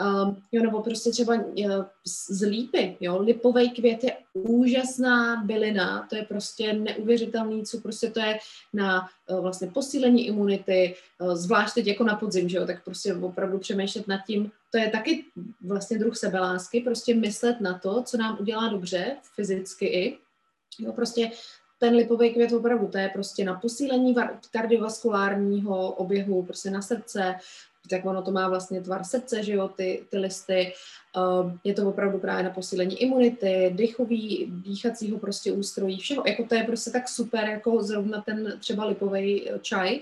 Um, 0.00 0.36
jo, 0.52 0.62
nebo 0.62 0.82
prostě 0.82 1.10
třeba 1.10 1.34
uh, 1.34 1.84
z 2.28 2.46
lípy, 2.46 2.96
jo, 3.00 3.18
lipový 3.18 3.70
květ 3.70 4.04
je 4.04 4.16
úžasná 4.32 5.42
bylina, 5.44 6.06
to 6.10 6.16
je 6.16 6.22
prostě 6.22 6.72
neuvěřitelný, 6.72 7.64
co 7.64 7.80
prostě 7.80 8.10
to 8.10 8.20
je 8.20 8.38
na 8.72 9.08
uh, 9.30 9.40
vlastně 9.40 9.70
posílení 9.70 10.26
imunity, 10.26 10.94
uh, 11.20 11.34
zvlášť 11.34 11.74
teď 11.74 11.86
jako 11.86 12.04
na 12.04 12.16
podzim, 12.16 12.48
že 12.48 12.56
jo, 12.56 12.66
tak 12.66 12.84
prostě 12.84 13.14
opravdu 13.14 13.58
přemýšlet 13.58 14.08
nad 14.08 14.20
tím, 14.26 14.50
to 14.70 14.78
je 14.78 14.90
taky 14.90 15.24
vlastně 15.60 15.98
druh 15.98 16.16
sebelásky, 16.16 16.80
prostě 16.80 17.14
myslet 17.14 17.60
na 17.60 17.78
to, 17.78 18.02
co 18.02 18.16
nám 18.16 18.36
udělá 18.40 18.68
dobře, 18.68 19.16
fyzicky 19.34 19.86
i, 19.86 20.18
jo, 20.78 20.92
prostě 20.92 21.30
ten 21.78 21.94
lipový 21.94 22.30
květ 22.30 22.52
opravdu, 22.52 22.88
to 22.88 22.98
je 22.98 23.08
prostě 23.08 23.44
na 23.44 23.54
posílení 23.54 24.14
kardiovaskulárního 24.50 25.92
oběhu, 25.92 26.42
prostě 26.42 26.70
na 26.70 26.82
srdce, 26.82 27.34
tak 27.90 28.06
ono 28.06 28.22
to 28.22 28.30
má 28.30 28.48
vlastně 28.48 28.80
tvar 28.80 29.04
srdce, 29.04 29.42
že 29.42 29.52
jo, 29.52 29.68
ty, 29.68 30.04
ty 30.10 30.18
listy. 30.18 30.72
Um, 31.16 31.60
je 31.64 31.74
to 31.74 31.88
opravdu 31.88 32.18
právě 32.18 32.44
na 32.44 32.50
posílení 32.50 33.02
imunity, 33.02 33.72
dechový, 33.74 34.46
dýchacího 34.50 35.18
prostě 35.18 35.52
ústrojí, 35.52 35.98
všeho. 35.98 36.22
Jako 36.26 36.44
to 36.44 36.54
je 36.54 36.64
prostě 36.64 36.90
tak 36.90 37.08
super, 37.08 37.44
jako 37.44 37.82
zrovna 37.82 38.20
ten 38.20 38.56
třeba 38.60 38.84
lipový 38.84 39.50
eh, 39.50 39.58
čaj. 39.58 40.00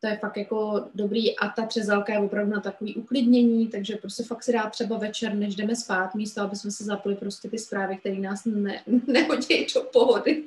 To 0.00 0.06
je 0.06 0.16
fakt 0.16 0.36
jako 0.36 0.84
dobrý 0.94 1.38
a 1.38 1.48
ta 1.48 1.66
třezalka 1.66 2.12
je 2.12 2.18
opravdu 2.18 2.52
na 2.52 2.60
takový 2.60 2.94
uklidnění, 2.94 3.68
takže 3.68 3.96
prostě 3.96 4.22
fakt 4.22 4.42
si 4.42 4.52
dá 4.52 4.70
třeba 4.70 4.98
večer, 4.98 5.34
než 5.34 5.54
jdeme 5.54 5.76
spát, 5.76 6.14
místo, 6.14 6.40
aby 6.40 6.56
jsme 6.56 6.70
se 6.70 6.84
zapli 6.84 7.14
prostě 7.14 7.48
ty 7.48 7.58
zprávy, 7.58 7.96
které 7.96 8.16
nás 8.16 8.44
ne, 8.44 8.82
nehodí 9.06 9.66
do 9.74 9.80
pohody. 9.92 10.44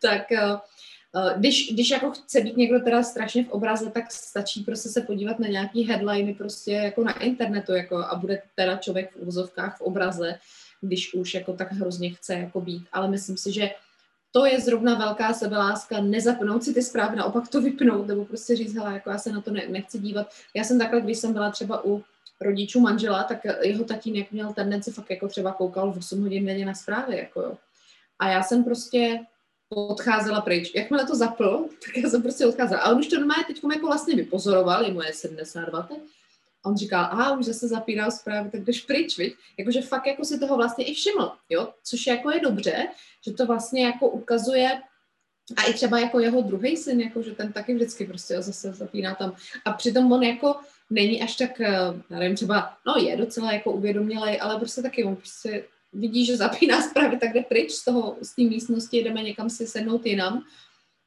tak 0.00 0.32
Eh, 0.32 0.58
když, 1.36 1.72
když 1.72 1.90
jako 1.90 2.10
chce 2.10 2.40
být 2.40 2.56
někdo 2.56 2.80
teda 2.80 3.02
strašně 3.02 3.44
v 3.44 3.50
obraze, 3.50 3.90
tak 3.90 4.12
stačí 4.12 4.62
prostě 4.62 4.88
se 4.88 5.00
podívat 5.00 5.38
na 5.38 5.48
nějaký 5.48 5.82
headliny 5.82 6.34
prostě 6.34 6.72
jako 6.72 7.04
na 7.04 7.18
internetu 7.18 7.72
jako 7.72 7.96
a 7.96 8.14
bude 8.14 8.42
teda 8.54 8.76
člověk 8.76 9.12
v 9.12 9.28
úzovkách 9.28 9.78
v 9.78 9.80
obraze, 9.80 10.38
když 10.80 11.14
už 11.14 11.34
jako 11.34 11.52
tak 11.52 11.72
hrozně 11.72 12.10
chce 12.10 12.34
jako 12.34 12.60
být. 12.60 12.86
Ale 12.92 13.10
myslím 13.10 13.36
si, 13.36 13.52
že 13.52 13.70
to 14.32 14.46
je 14.46 14.60
zrovna 14.60 14.94
velká 14.94 15.32
sebeláska, 15.32 16.00
nezapnout 16.00 16.64
si 16.64 16.74
ty 16.74 16.82
zprávy, 16.82 17.16
naopak 17.16 17.48
to 17.48 17.60
vypnout, 17.60 18.06
nebo 18.06 18.24
prostě 18.24 18.56
říct, 18.56 18.74
hele, 18.74 18.92
jako 18.92 19.10
já 19.10 19.18
se 19.18 19.32
na 19.32 19.40
to 19.40 19.50
ne, 19.50 19.62
nechci 19.68 19.98
dívat. 19.98 20.26
Já 20.54 20.64
jsem 20.64 20.78
takhle, 20.78 21.00
když 21.00 21.18
jsem 21.18 21.32
byla 21.32 21.50
třeba 21.50 21.84
u 21.84 22.04
rodičů 22.40 22.80
manžela, 22.80 23.22
tak 23.22 23.38
jeho 23.62 23.84
tatínek 23.84 24.32
měl 24.32 24.52
tendenci 24.52 24.92
fakt 24.92 25.10
jako 25.10 25.28
třeba 25.28 25.52
koukal 25.52 25.92
v 25.92 25.96
8 25.96 26.22
hodin 26.22 26.46
denně 26.46 26.66
na 26.66 26.74
zprávy, 26.74 27.16
jako 27.16 27.40
jo. 27.40 27.56
A 28.18 28.28
já 28.28 28.42
jsem 28.42 28.64
prostě 28.64 29.20
odcházela 29.68 30.40
pryč. 30.40 30.74
Jakmile 30.74 31.06
to 31.06 31.16
zapl, 31.16 31.68
tak 31.84 31.96
já 31.96 32.10
jsem 32.10 32.22
prostě 32.22 32.46
odcházela. 32.46 32.80
A 32.80 32.90
on 32.90 32.98
už 32.98 33.06
to 33.06 33.18
normálně 33.18 33.44
teď 33.44 33.60
jako 33.72 33.86
vlastně 33.86 34.16
vypozoroval, 34.16 34.84
je 34.84 34.92
moje 34.92 35.12
72 35.12 35.82
teď. 35.82 35.98
A 36.64 36.68
on 36.68 36.76
říkal, 36.76 37.04
aha, 37.10 37.38
už 37.38 37.44
zase 37.44 37.68
zapínal 37.68 38.10
zprávy, 38.10 38.50
tak 38.50 38.60
jdeš 38.60 38.80
pryč, 38.80 39.18
viď? 39.18 39.34
Jakože 39.58 39.82
fakt 39.82 40.06
jako 40.06 40.24
si 40.24 40.38
toho 40.38 40.56
vlastně 40.56 40.84
i 40.84 40.94
všiml, 40.94 41.32
jo? 41.48 41.68
Což 41.82 42.06
jako 42.06 42.30
je 42.30 42.40
dobře, 42.40 42.88
že 43.26 43.32
to 43.32 43.46
vlastně 43.46 43.84
jako 43.84 44.08
ukazuje, 44.08 44.80
a 45.56 45.62
i 45.62 45.74
třeba 45.74 45.98
jako 45.98 46.20
jeho 46.20 46.40
druhý 46.40 46.76
syn, 46.76 47.00
jako 47.00 47.22
že 47.22 47.34
ten 47.34 47.52
taky 47.52 47.74
vždycky 47.74 48.06
prostě 48.06 48.42
zase 48.42 48.72
zapíná 48.72 49.14
tam. 49.14 49.36
A 49.64 49.72
přitom 49.72 50.12
on 50.12 50.22
jako 50.22 50.56
není 50.90 51.22
až 51.22 51.36
tak, 51.36 51.60
eh, 51.60 51.78
nevím, 52.10 52.36
třeba, 52.36 52.76
no 52.86 52.94
je 53.02 53.16
docela 53.16 53.52
jako 53.52 53.72
uvědomělej, 53.72 54.38
ale 54.42 54.58
prostě 54.58 54.82
taky 54.82 55.04
on 55.04 55.16
prostě 55.16 55.64
vidí, 55.94 56.26
že 56.26 56.36
zapíná 56.36 56.82
zprávy, 56.82 57.18
tak 57.18 57.32
jde 57.32 57.42
pryč 57.42 57.72
z 57.72 57.84
toho, 57.84 58.16
z 58.22 58.34
té 58.34 58.42
místnosti, 58.42 59.02
jdeme 59.02 59.22
někam 59.22 59.50
si 59.50 59.66
sednout 59.66 60.06
jinam 60.06 60.42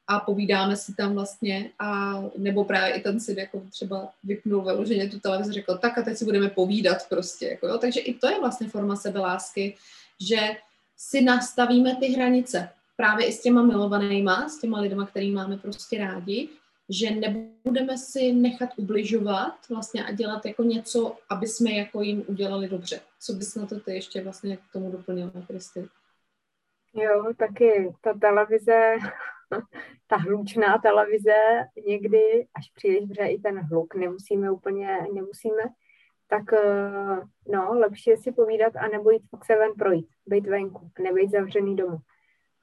a 0.06 0.20
povídáme 0.20 0.76
si 0.76 0.94
tam 0.94 1.14
vlastně 1.14 1.70
a 1.78 2.22
nebo 2.38 2.64
právě 2.64 2.94
i 2.94 3.02
ten 3.02 3.20
si 3.20 3.34
jako 3.38 3.62
třeba 3.70 4.08
vypnul 4.24 4.64
vyloženě 4.64 5.08
tu 5.08 5.20
televizi, 5.20 5.52
řekl, 5.52 5.78
tak 5.78 5.98
a 5.98 6.02
teď 6.02 6.16
si 6.16 6.24
budeme 6.24 6.48
povídat 6.48 7.08
prostě, 7.08 7.48
jako 7.48 7.68
jo. 7.68 7.78
takže 7.78 8.00
i 8.00 8.14
to 8.14 8.28
je 8.28 8.40
vlastně 8.40 8.68
forma 8.68 8.96
sebelásky, 8.96 9.76
že 10.20 10.56
si 10.96 11.20
nastavíme 11.20 11.96
ty 11.96 12.06
hranice 12.06 12.68
právě 12.96 13.26
i 13.26 13.32
s 13.32 13.42
těma 13.42 13.62
milovanýma, 13.62 14.48
s 14.48 14.60
těma 14.60 14.80
lidma, 14.80 15.06
který 15.06 15.30
máme 15.30 15.56
prostě 15.56 15.98
rádi 15.98 16.48
že 16.88 17.10
nebudeme 17.10 17.98
si 17.98 18.32
nechat 18.32 18.70
ubližovat 18.76 19.68
vlastně 19.68 20.04
a 20.04 20.12
dělat 20.12 20.46
jako 20.46 20.62
něco, 20.62 21.16
aby 21.30 21.46
jsme 21.46 21.70
jako 21.70 22.02
jim 22.02 22.24
udělali 22.26 22.68
dobře. 22.68 23.00
Co 23.20 23.32
bys 23.32 23.54
na 23.54 23.66
to 23.66 23.80
ty 23.80 23.94
ještě 23.94 24.22
vlastně 24.22 24.56
k 24.56 24.60
tomu 24.72 24.90
doplnila, 24.90 25.32
Kristy? 25.46 25.88
Jo, 26.94 27.32
taky 27.36 27.94
ta 28.00 28.14
televize, 28.18 28.96
ta 30.06 30.16
hlučná 30.16 30.78
televize 30.78 31.34
někdy, 31.86 32.46
až 32.54 32.70
příliš 32.74 33.10
vře 33.10 33.26
i 33.26 33.38
ten 33.38 33.60
hluk, 33.60 33.94
nemusíme 33.94 34.50
úplně, 34.50 34.98
nemusíme, 35.14 35.62
tak 36.28 36.52
eh, 36.52 37.20
no, 37.48 37.78
lepší 37.78 38.10
je 38.10 38.16
si 38.16 38.32
povídat 38.32 38.76
a 38.76 38.88
nebo 38.88 39.10
jít 39.10 39.22
fakt 39.30 39.44
se 39.44 39.56
ven 39.56 39.72
projít, 39.78 40.08
být 40.26 40.46
venku, 40.46 40.90
nebejt 40.98 41.30
zavřený 41.30 41.76
domů. 41.76 41.98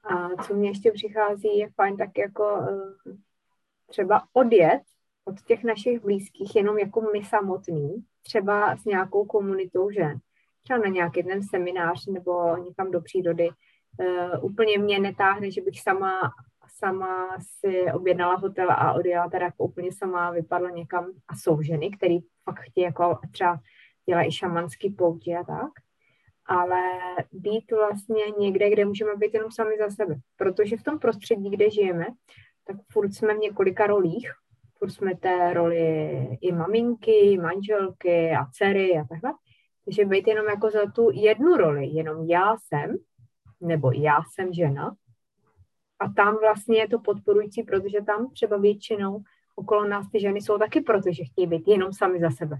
A 0.04 0.28
co 0.42 0.54
mě 0.54 0.70
ještě 0.70 0.92
přichází, 0.92 1.58
je 1.58 1.68
fajn 1.70 1.96
tak 1.96 2.18
jako 2.18 2.60
eh, 2.60 3.12
třeba 3.86 4.22
odjet 4.32 4.82
od 5.24 5.40
těch 5.40 5.64
našich 5.64 6.00
blízkých 6.00 6.56
jenom 6.56 6.78
jako 6.78 7.00
my 7.00 7.24
samotný, 7.24 8.04
třeba 8.22 8.76
s 8.76 8.84
nějakou 8.84 9.24
komunitou 9.24 9.90
žen, 9.90 10.18
třeba 10.62 10.78
na 10.78 10.88
nějaký 10.88 11.22
ten 11.22 11.42
seminář 11.42 12.06
nebo 12.06 12.56
někam 12.56 12.90
do 12.90 13.00
přírody. 13.00 13.48
Uh, 13.98 14.44
úplně 14.44 14.78
mě 14.78 14.98
netáhne, 14.98 15.50
že 15.50 15.60
bych 15.60 15.80
sama, 15.80 16.20
sama 16.78 17.36
si 17.40 17.92
objednala 17.92 18.36
hotel 18.36 18.70
a 18.70 18.92
odjela 18.92 19.30
teda 19.30 19.44
jako 19.44 19.64
úplně 19.64 19.92
sama, 19.92 20.30
vypadla 20.30 20.70
někam 20.70 21.12
a 21.28 21.36
jsou 21.36 21.62
ženy, 21.62 21.90
které 21.90 22.18
fakt 22.44 22.60
chtějí 22.60 22.84
jako 22.84 23.18
třeba 23.32 23.60
dělají 24.08 24.32
šamanský 24.32 24.90
poutě 24.90 25.36
a 25.36 25.44
tak, 25.44 25.70
ale 26.46 26.82
být 27.32 27.72
vlastně 27.72 28.24
někde, 28.38 28.70
kde 28.70 28.84
můžeme 28.84 29.16
být 29.16 29.34
jenom 29.34 29.50
sami 29.50 29.78
za 29.78 29.90
sebe, 29.90 30.14
protože 30.36 30.76
v 30.76 30.82
tom 30.82 30.98
prostředí, 30.98 31.50
kde 31.50 31.70
žijeme, 31.70 32.06
tak 32.66 32.76
furt 32.92 33.14
jsme 33.14 33.34
v 33.34 33.38
několika 33.38 33.86
rolích. 33.86 34.32
Furt 34.78 34.90
jsme 34.90 35.16
té 35.16 35.54
roli 35.54 36.12
i 36.40 36.52
maminky, 36.52 37.20
i 37.20 37.38
manželky 37.38 38.30
a 38.30 38.46
dcery 38.52 38.98
a 38.98 39.04
takhle. 39.04 39.32
Takže 39.84 40.04
být 40.04 40.28
jenom 40.28 40.46
jako 40.46 40.70
za 40.70 40.90
tu 40.94 41.10
jednu 41.12 41.56
roli, 41.56 41.86
jenom 41.86 42.28
já 42.28 42.56
jsem, 42.56 42.96
nebo 43.60 43.92
já 43.92 44.16
jsem 44.32 44.52
žena. 44.52 44.96
A 45.98 46.08
tam 46.08 46.38
vlastně 46.40 46.78
je 46.78 46.88
to 46.88 46.98
podporující, 46.98 47.62
protože 47.62 47.98
tam 48.06 48.30
třeba 48.30 48.56
většinou 48.56 49.22
okolo 49.56 49.88
nás 49.88 50.10
ty 50.12 50.20
ženy 50.20 50.40
jsou 50.40 50.58
taky 50.58 50.80
proto, 50.80 51.12
že 51.12 51.24
chtějí 51.24 51.46
být 51.46 51.68
jenom 51.68 51.92
sami 51.92 52.20
za 52.20 52.30
sebe. 52.30 52.56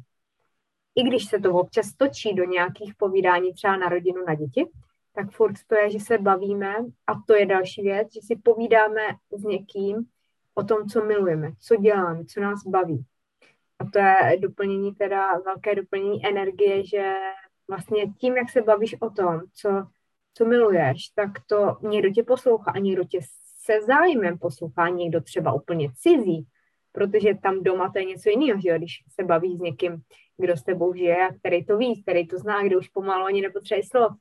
I 0.94 1.02
když 1.02 1.24
se 1.24 1.38
to 1.38 1.52
občas 1.52 1.92
točí 1.96 2.34
do 2.34 2.44
nějakých 2.44 2.94
povídání 2.94 3.54
třeba 3.54 3.76
na 3.76 3.88
rodinu, 3.88 4.24
na 4.26 4.34
děti, 4.34 4.66
tak 5.16 5.30
furt 5.30 5.54
to 5.66 5.74
je, 5.74 5.90
že 5.90 6.00
se 6.00 6.18
bavíme 6.18 6.74
a 7.06 7.12
to 7.26 7.34
je 7.34 7.46
další 7.46 7.82
věc, 7.82 8.08
že 8.14 8.20
si 8.22 8.36
povídáme 8.36 9.00
s 9.30 9.44
někým 9.44 10.06
o 10.54 10.64
tom, 10.64 10.88
co 10.88 11.04
milujeme, 11.04 11.52
co 11.58 11.76
děláme, 11.76 12.24
co 12.24 12.40
nás 12.40 12.66
baví. 12.66 13.04
A 13.78 13.84
to 13.84 13.98
je 13.98 14.36
doplnění 14.40 14.94
teda, 14.94 15.38
velké 15.38 15.74
doplnění 15.74 16.26
energie, 16.26 16.86
že 16.86 17.14
vlastně 17.68 18.12
tím, 18.18 18.36
jak 18.36 18.50
se 18.50 18.62
bavíš 18.62 18.96
o 19.00 19.10
tom, 19.10 19.40
co, 19.54 19.86
co 20.34 20.44
miluješ, 20.44 21.08
tak 21.08 21.30
to 21.46 21.76
někdo 21.82 22.10
tě 22.10 22.22
poslouchá 22.22 22.70
a 22.70 22.78
někdo 22.78 23.04
tě 23.04 23.18
se 23.64 23.80
zájmem 23.86 24.38
poslouchá, 24.38 24.88
někdo 24.88 25.20
třeba 25.20 25.52
úplně 25.52 25.88
cizí, 25.94 26.46
protože 26.96 27.34
tam 27.42 27.62
doma 27.62 27.92
to 27.92 27.98
je 27.98 28.04
něco 28.04 28.30
jiného, 28.30 28.60
že 28.60 28.68
jo? 28.68 28.78
když 28.78 28.92
se 29.08 29.24
bavíš 29.24 29.58
s 29.58 29.60
někým, 29.60 29.92
kdo 30.38 30.56
s 30.56 30.62
tebou 30.62 30.94
žije 30.94 31.28
a 31.28 31.34
který 31.34 31.64
to 31.64 31.76
ví, 31.76 32.02
který 32.02 32.26
to 32.26 32.38
zná, 32.38 32.62
kde 32.62 32.76
už 32.76 32.88
pomalu 32.88 33.24
ani 33.24 33.40
nepotřebuje 33.42 33.82
slov 33.84 34.12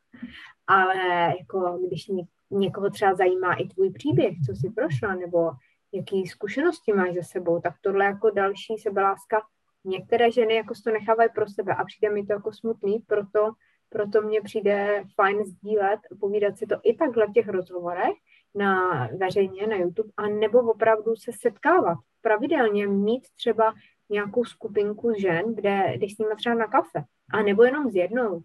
ale 0.67 0.95
jako 1.39 1.79
když 1.87 2.11
někoho 2.51 2.89
třeba 2.89 3.15
zajímá 3.15 3.53
i 3.53 3.67
tvůj 3.67 3.91
příběh, 3.91 4.33
co 4.45 4.55
jsi 4.55 4.69
prošla, 4.69 5.15
nebo 5.15 5.51
jaký 5.91 6.27
zkušenosti 6.27 6.93
máš 6.93 7.15
za 7.15 7.21
sebou, 7.23 7.61
tak 7.61 7.73
tohle 7.81 8.05
jako 8.05 8.29
další 8.29 8.77
sebeláska. 8.77 9.41
Některé 9.85 10.31
ženy 10.31 10.55
jako 10.55 10.73
to 10.83 10.91
nechávají 10.91 11.29
pro 11.35 11.47
sebe 11.47 11.75
a 11.75 11.85
přijde 11.85 12.13
mi 12.13 12.25
to 12.25 12.33
jako 12.33 12.53
smutný, 12.53 12.99
proto, 12.99 13.51
proto 13.89 14.21
mně 14.21 14.41
přijde 14.41 15.03
fajn 15.15 15.45
sdílet, 15.45 15.99
povídat 16.19 16.57
si 16.57 16.65
to 16.65 16.75
i 16.83 16.95
takhle 16.95 17.27
v 17.27 17.33
těch 17.33 17.47
rozhovorech 17.47 18.15
na 18.55 19.07
veřejně, 19.07 19.67
na 19.67 19.75
YouTube, 19.75 20.09
a 20.17 20.27
nebo 20.27 20.59
opravdu 20.59 21.15
se 21.15 21.31
setkávat 21.41 21.97
pravidelně, 22.25 22.87
mít 22.87 23.23
třeba 23.35 23.73
nějakou 24.09 24.45
skupinku 24.45 25.13
žen, 25.17 25.55
kde 25.55 25.93
jdeš 25.93 26.15
s 26.15 26.17
nimi 26.17 26.35
třeba 26.35 26.55
na 26.55 26.67
kafe, 26.67 27.03
a 27.33 27.41
nebo 27.41 27.63
jenom 27.63 27.91
s 27.91 27.95
jednou, 27.95 28.41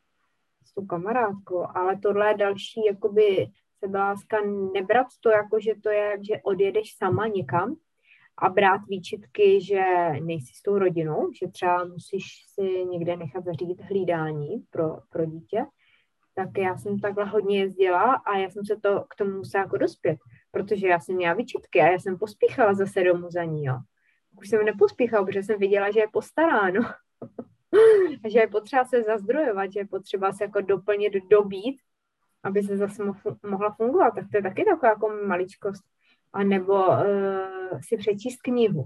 s 0.64 0.74
tou 0.74 0.86
kamarádkou, 0.86 1.66
ale 1.74 1.98
tohle 2.02 2.28
je 2.28 2.36
další 2.36 2.80
jakoby 2.86 3.46
sebeláska, 3.78 4.36
nebrat 4.74 5.06
to 5.20 5.30
jako, 5.30 5.60
že 5.60 5.74
to 5.82 5.90
je, 5.90 6.18
že 6.28 6.42
odjedeš 6.42 6.96
sama 6.96 7.26
někam, 7.26 7.76
a 8.38 8.48
brát 8.48 8.80
výčitky, 8.88 9.60
že 9.60 9.82
nejsi 10.22 10.52
s 10.54 10.62
tou 10.62 10.78
rodinou, 10.78 11.30
že 11.40 11.48
třeba 11.48 11.84
musíš 11.84 12.24
si 12.54 12.84
někde 12.84 13.16
nechat 13.16 13.44
zařídit 13.44 13.80
hlídání 13.80 14.64
pro, 14.70 14.96
pro 15.10 15.24
dítě, 15.24 15.66
tak 16.34 16.48
já 16.58 16.76
jsem 16.76 17.00
takhle 17.00 17.24
hodně 17.24 17.58
jezdila 17.58 18.14
a 18.14 18.36
já 18.36 18.50
jsem 18.50 18.64
se 18.64 18.76
to 18.76 19.04
k 19.08 19.14
tomu 19.14 19.36
musela 19.36 19.64
jako 19.64 19.76
dospět, 19.76 20.18
protože 20.50 20.88
já 20.88 21.00
jsem 21.00 21.16
měla 21.16 21.34
výčitky 21.34 21.80
a 21.80 21.86
já 21.86 21.98
jsem 21.98 22.18
pospíchala 22.18 22.74
zase 22.74 23.04
domů 23.04 23.30
za 23.30 23.44
ní, 23.44 23.64
jo. 23.64 23.78
Už 24.38 24.48
jsem 24.48 24.64
nepospíchala, 24.64 25.26
protože 25.26 25.42
jsem 25.42 25.58
viděla, 25.58 25.90
že 25.90 26.00
je 26.00 26.08
postaráno. 26.12 26.80
a 28.24 28.28
že 28.28 28.38
je 28.38 28.48
potřeba 28.48 28.84
se 28.84 29.02
zazdrojovat, 29.02 29.72
že 29.72 29.80
je 29.80 29.86
potřeba 29.86 30.32
se 30.32 30.44
jako 30.44 30.60
doplnit, 30.60 31.12
dobít, 31.30 31.80
aby 32.42 32.62
se 32.62 32.76
zase 32.76 33.02
mohla 33.46 33.70
fungovat. 33.70 34.10
Tak 34.10 34.24
to 34.30 34.36
je 34.36 34.42
taky 34.42 34.64
taková 34.64 34.88
jako 34.88 35.08
maličkost. 35.26 35.84
A 36.32 36.44
nebo 36.44 36.88
uh, 36.88 37.80
si 37.80 37.96
přečíst 37.96 38.42
knihu. 38.42 38.84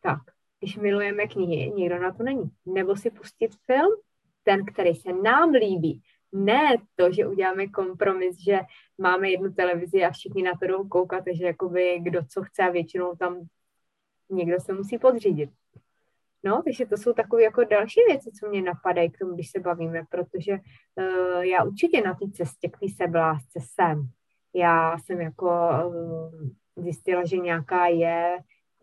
Tak, 0.00 0.18
když 0.58 0.76
milujeme 0.76 1.26
knihy, 1.26 1.70
nikdo 1.70 1.98
na 1.98 2.12
to 2.12 2.22
není. 2.22 2.50
Nebo 2.66 2.96
si 2.96 3.10
pustit 3.10 3.54
film, 3.66 3.92
ten, 4.42 4.64
který 4.64 4.94
se 4.94 5.12
nám 5.12 5.50
líbí. 5.50 6.02
Ne 6.36 6.76
to, 6.96 7.12
že 7.12 7.26
uděláme 7.26 7.66
kompromis, 7.66 8.36
že 8.44 8.60
máme 8.98 9.30
jednu 9.30 9.52
televizi 9.52 10.04
a 10.04 10.10
všichni 10.10 10.42
na 10.42 10.52
to 10.60 10.66
jdou 10.66 10.88
koukat, 10.88 11.24
takže 11.24 11.44
jakoby 11.44 11.98
kdo 12.02 12.20
co 12.24 12.42
chce 12.42 12.62
a 12.62 12.70
většinou 12.70 13.16
tam 13.16 13.46
někdo 14.30 14.60
se 14.60 14.72
musí 14.72 14.98
podřídit. 14.98 15.50
No, 16.44 16.62
takže 16.62 16.86
to 16.86 16.96
jsou 16.96 17.12
takové 17.12 17.42
jako 17.42 17.64
další 17.64 18.00
věci, 18.08 18.30
co 18.40 18.48
mě 18.48 18.62
napadají 18.62 19.10
k 19.10 19.18
tomu, 19.18 19.34
když 19.34 19.50
se 19.50 19.60
bavíme, 19.60 20.02
protože 20.10 20.52
uh, 20.52 21.40
já 21.40 21.64
určitě 21.64 22.02
na 22.02 22.14
té 22.14 22.30
cestě 22.32 22.68
k 22.68 22.78
té 22.78 22.86
seblásce 22.96 23.60
jsem. 23.60 24.08
Já 24.54 24.98
jsem 24.98 25.20
jako 25.20 25.68
uh, 25.86 26.48
zjistila, 26.76 27.24
že 27.24 27.36
nějaká 27.36 27.86
je 27.86 28.38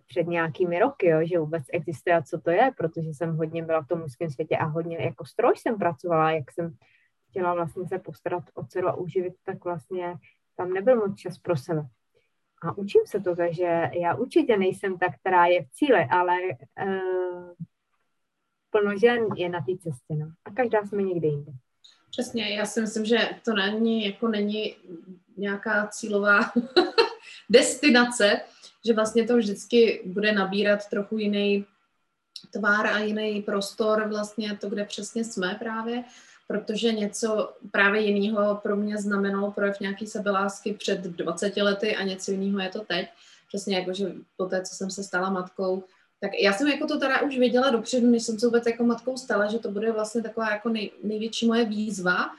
před 0.07 0.27
nějakými 0.27 0.79
roky, 0.79 1.07
jo, 1.07 1.19
že 1.23 1.39
vůbec 1.39 1.63
existuje 1.73 2.15
a 2.15 2.21
co 2.21 2.41
to 2.41 2.51
je, 2.51 2.71
protože 2.77 3.09
jsem 3.09 3.37
hodně 3.37 3.63
byla 3.63 3.81
v 3.81 3.87
tom 3.87 3.99
mužském 3.99 4.29
světě 4.29 4.57
a 4.57 4.65
hodně 4.65 4.97
jako 4.97 5.25
stroj 5.25 5.53
jsem 5.55 5.77
pracovala, 5.77 6.31
jak 6.31 6.51
jsem 6.51 6.75
chtěla 7.31 7.53
vlastně 7.53 7.87
se 7.87 7.99
postarat 7.99 8.43
o 8.53 8.65
dceru 8.65 8.87
a 8.87 8.95
uživit, 8.95 9.33
tak 9.43 9.63
vlastně 9.63 10.15
tam 10.55 10.73
nebyl 10.73 10.95
moc 11.07 11.19
čas 11.19 11.37
pro 11.37 11.57
sebe. 11.57 11.87
A 12.63 12.77
učím 12.77 13.01
se 13.05 13.19
to, 13.19 13.35
takže 13.35 13.89
já 13.93 14.15
určitě 14.15 14.57
nejsem 14.57 14.97
ta, 14.97 15.05
která 15.19 15.45
je 15.45 15.63
v 15.63 15.71
cíle, 15.71 16.07
ale 16.11 16.37
uh, 16.85 17.53
plno 18.69 18.97
žen 18.97 19.25
je 19.35 19.49
na 19.49 19.59
té 19.59 19.77
cestě. 19.77 20.15
No. 20.15 20.31
A 20.45 20.51
každá 20.51 20.85
jsme 20.85 21.03
někde 21.03 21.27
jinde. 21.27 21.51
Přesně, 22.09 22.55
já 22.55 22.65
si 22.65 22.81
myslím, 22.81 23.05
že 23.05 23.17
to 23.45 23.53
není, 23.53 24.05
jako 24.05 24.27
není 24.27 24.75
nějaká 25.37 25.87
cílová 25.87 26.39
destinace, 27.49 28.41
že 28.85 28.93
vlastně 28.93 29.27
to 29.27 29.37
vždycky 29.37 30.01
bude 30.05 30.31
nabírat 30.31 30.89
trochu 30.89 31.17
jiný 31.17 31.65
tvár 32.51 32.87
a 32.87 32.99
jiný 32.99 33.41
prostor, 33.41 34.07
vlastně 34.09 34.57
to, 34.57 34.69
kde 34.69 34.85
přesně 34.85 35.23
jsme 35.23 35.55
právě 35.59 36.03
protože 36.51 36.93
něco 36.93 37.53
právě 37.71 38.01
jiného 38.01 38.59
pro 38.63 38.75
mě 38.75 38.97
znamenalo 38.97 39.51
projev 39.51 39.79
nějaký 39.79 40.07
sebelásky 40.07 40.73
před 40.73 40.99
20 40.99 41.57
lety 41.57 41.95
a 41.95 42.03
něco 42.03 42.31
jiného 42.31 42.59
je 42.59 42.69
to 42.69 42.79
teď. 42.79 43.07
Přesně 43.47 43.77
jako, 43.77 43.93
že 43.93 44.11
po 44.37 44.45
té, 44.45 44.61
co 44.61 44.75
jsem 44.75 44.91
se 44.91 45.03
stala 45.03 45.29
matkou, 45.29 45.83
tak 46.19 46.31
já 46.41 46.53
jsem 46.53 46.67
jako 46.67 46.87
to 46.87 46.99
teda 46.99 47.21
už 47.21 47.37
věděla 47.37 47.69
dopředu, 47.69 48.07
než 48.07 48.23
jsem 48.23 48.39
se 48.39 48.45
vůbec 48.45 48.65
jako 48.65 48.83
matkou 48.83 49.17
stala, 49.17 49.51
že 49.51 49.59
to 49.59 49.71
bude 49.71 49.91
vlastně 49.91 50.21
taková 50.21 50.51
jako 50.51 50.69
nej, 50.69 50.91
největší 51.03 51.47
moje 51.47 51.65
výzva, 51.65 52.29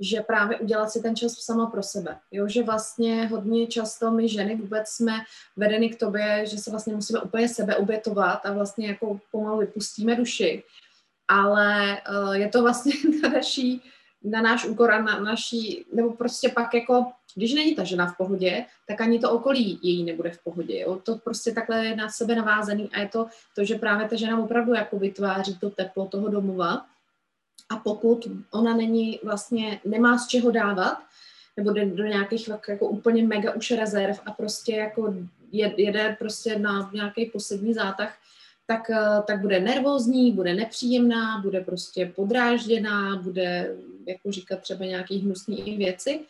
že 0.00 0.20
právě 0.20 0.58
udělat 0.58 0.90
si 0.90 1.02
ten 1.02 1.16
čas 1.16 1.32
sama 1.32 1.66
pro 1.66 1.82
sebe. 1.82 2.18
Jo, 2.30 2.48
že 2.48 2.62
vlastně 2.62 3.26
hodně 3.26 3.66
často 3.66 4.10
my 4.10 4.28
ženy 4.28 4.56
vůbec 4.56 4.88
jsme 4.88 5.12
vedeny 5.56 5.88
k 5.88 5.98
tobě, 5.98 6.46
že 6.46 6.58
se 6.58 6.70
vlastně 6.70 6.94
musíme 6.94 7.20
úplně 7.20 7.48
sebe 7.48 7.76
obětovat 7.76 8.46
a 8.46 8.52
vlastně 8.52 8.88
jako 8.88 9.20
pomalu 9.30 9.58
vypustíme 9.58 10.16
duši 10.16 10.62
ale 11.30 12.02
uh, 12.10 12.32
je 12.32 12.48
to 12.48 12.62
vlastně 12.62 12.92
na 13.22 13.28
naší, 13.28 13.82
na 14.22 14.42
náš 14.42 14.64
úkor 14.64 14.90
a 14.90 15.02
na 15.02 15.20
naší, 15.20 15.86
nebo 15.92 16.12
prostě 16.12 16.48
pak 16.48 16.74
jako, 16.74 17.06
když 17.34 17.54
není 17.54 17.74
ta 17.74 17.84
žena 17.84 18.06
v 18.06 18.16
pohodě, 18.16 18.64
tak 18.88 19.00
ani 19.00 19.18
to 19.18 19.30
okolí 19.30 19.78
její 19.82 20.04
nebude 20.04 20.30
v 20.30 20.44
pohodě. 20.44 20.80
Jo? 20.80 21.00
To 21.02 21.16
prostě 21.16 21.52
takhle 21.52 21.86
je 21.86 21.96
na 21.96 22.08
sebe 22.08 22.34
navázaný 22.34 22.90
a 22.92 23.00
je 23.00 23.08
to 23.08 23.26
to, 23.54 23.64
že 23.64 23.74
právě 23.74 24.08
ta 24.08 24.16
žena 24.16 24.38
opravdu 24.38 24.74
jako 24.74 24.98
vytváří 24.98 25.58
to 25.58 25.70
teplo 25.70 26.06
toho 26.06 26.28
domova 26.28 26.86
a 27.70 27.76
pokud 27.76 28.28
ona 28.50 28.76
není 28.76 29.20
vlastně, 29.22 29.80
nemá 29.84 30.18
z 30.18 30.28
čeho 30.28 30.50
dávat, 30.50 30.98
nebo 31.56 31.70
jde 31.70 31.86
do 31.86 32.04
nějakých 32.04 32.50
jako 32.68 32.88
úplně 32.88 33.26
mega 33.26 33.52
už 33.52 33.70
rezerv 33.70 34.20
a 34.26 34.32
prostě 34.32 34.72
jako 34.72 35.14
jede 35.52 36.16
prostě 36.18 36.58
na 36.58 36.90
nějaký 36.92 37.26
poslední 37.26 37.74
zátah, 37.74 38.14
tak, 38.70 38.90
eh, 38.90 39.22
tak 39.26 39.40
bude 39.40 39.60
nervózní, 39.60 40.32
bude 40.32 40.54
nepříjemná, 40.54 41.38
bude 41.38 41.60
prostě 41.60 42.12
podrážděná, 42.16 43.16
bude 43.16 43.74
jako 44.06 44.32
říkat 44.32 44.60
třeba 44.60 44.84
nějaký 44.84 45.18
hnusný 45.18 45.76
věci. 45.76 46.20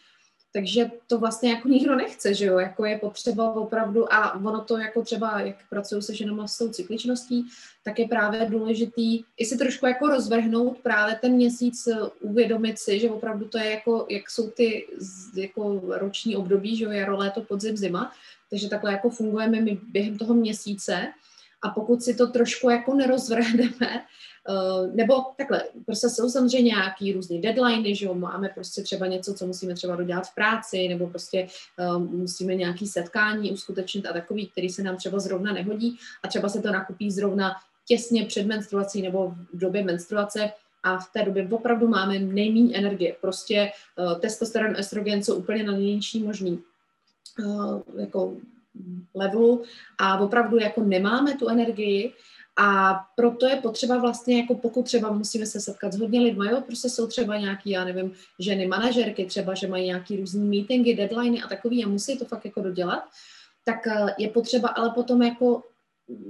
Takže 0.52 0.90
to 1.06 1.18
vlastně 1.18 1.50
jako 1.50 1.68
nikdo 1.68 1.94
nechce, 1.96 2.34
že 2.34 2.46
jo, 2.46 2.58
jako 2.58 2.84
je 2.84 2.98
potřeba 2.98 3.52
opravdu, 3.52 4.12
a 4.12 4.34
ono 4.34 4.64
to 4.64 4.78
jako 4.78 5.02
třeba, 5.02 5.40
jak 5.40 5.56
pracuju 5.68 6.02
se 6.02 6.14
ženama 6.14 6.46
s 6.46 6.58
tou 6.58 6.68
cykličností, 6.68 7.44
tak 7.84 7.98
je 7.98 8.08
právě 8.08 8.46
důležitý 8.46 9.24
i 9.36 9.44
si 9.44 9.58
trošku 9.58 9.86
jako 9.86 10.06
rozvrhnout 10.06 10.78
právě 10.78 11.14
ten 11.20 11.32
měsíc, 11.32 11.86
eh, 11.86 11.96
uvědomit 12.20 12.78
si, 12.78 13.00
že 13.00 13.10
opravdu 13.10 13.48
to 13.48 13.58
je 13.58 13.70
jako, 13.70 14.06
jak 14.08 14.30
jsou 14.30 14.50
ty 14.50 14.86
jako 15.34 15.80
roční 15.88 16.36
období, 16.36 16.76
že 16.76 16.84
jo, 16.84 16.90
jaro, 16.90 17.16
léto, 17.16 17.40
podzim, 17.40 17.76
zima, 17.76 18.12
takže 18.50 18.68
takhle 18.68 18.92
jako 18.92 19.10
fungujeme 19.10 19.60
my 19.60 19.78
během 19.92 20.18
toho 20.18 20.34
měsíce, 20.34 21.12
a 21.62 21.68
pokud 21.70 22.02
si 22.02 22.14
to 22.14 22.26
trošku 22.26 22.70
jako 22.70 22.94
nerozvrhneme, 22.94 24.04
Uh, 24.48 24.94
nebo 24.94 25.14
takhle, 25.36 25.62
prostě 25.86 26.08
jsou 26.08 26.30
samozřejmě 26.30 26.68
nějaký 26.68 27.12
různý 27.12 27.40
deadliny, 27.40 27.94
že 27.94 28.06
jo, 28.06 28.14
máme 28.14 28.48
prostě 28.48 28.82
třeba 28.82 29.06
něco, 29.06 29.34
co 29.34 29.46
musíme 29.46 29.74
třeba 29.74 29.96
dodělat 29.96 30.26
v 30.26 30.34
práci, 30.34 30.88
nebo 30.88 31.06
prostě 31.06 31.46
uh, 31.78 31.98
musíme 31.98 32.54
nějaký 32.54 32.86
setkání 32.86 33.52
uskutečnit 33.52 34.06
a 34.06 34.12
takový, 34.12 34.46
který 34.46 34.68
se 34.68 34.82
nám 34.82 34.96
třeba 34.96 35.18
zrovna 35.18 35.52
nehodí 35.52 35.98
a 36.22 36.28
třeba 36.28 36.48
se 36.48 36.62
to 36.62 36.72
nakupí 36.72 37.10
zrovna 37.10 37.52
těsně 37.88 38.24
před 38.24 38.46
menstruací 38.46 39.02
nebo 39.02 39.34
v 39.52 39.58
době 39.58 39.84
menstruace 39.84 40.50
a 40.82 40.98
v 40.98 41.12
té 41.12 41.22
době 41.22 41.48
opravdu 41.50 41.88
máme 41.88 42.18
nejméně 42.18 42.76
energie. 42.76 43.16
Prostě 43.20 43.72
uh, 43.98 44.20
testosteron, 44.20 44.76
estrogen 44.76 45.22
jsou 45.22 45.34
úplně 45.34 45.64
na 45.64 45.72
nejnižší 45.72 46.22
možný 46.22 46.62
uh, 47.38 47.80
jako 47.98 48.36
levelu 49.14 49.62
a 49.98 50.18
opravdu 50.18 50.58
jako 50.58 50.80
nemáme 50.84 51.34
tu 51.34 51.48
energii 51.48 52.12
a 52.56 53.00
proto 53.16 53.46
je 53.46 53.56
potřeba 53.56 53.98
vlastně, 53.98 54.40
jako 54.40 54.54
pokud 54.54 54.82
třeba 54.82 55.12
musíme 55.12 55.46
se 55.46 55.60
setkat 55.60 55.92
s 55.92 55.98
hodně 55.98 56.20
lidmi, 56.20 56.46
jo, 56.50 56.60
prostě 56.60 56.88
jsou 56.88 57.06
třeba 57.06 57.36
nějaký, 57.36 57.70
já 57.70 57.84
nevím, 57.84 58.12
ženy 58.38 58.66
manažerky, 58.66 59.24
třeba, 59.24 59.54
že 59.54 59.68
mají 59.68 59.86
nějaký 59.86 60.16
různý 60.16 60.48
meetingy, 60.48 60.94
deadliny 60.94 61.42
a 61.42 61.48
takový 61.48 61.84
a 61.84 61.88
musí 61.88 62.18
to 62.18 62.24
fakt 62.24 62.44
jako 62.44 62.60
dodělat, 62.60 63.02
tak 63.64 63.86
eh, 63.86 64.14
je 64.18 64.28
potřeba 64.28 64.68
ale 64.68 64.90
potom 64.90 65.22
jako 65.22 65.62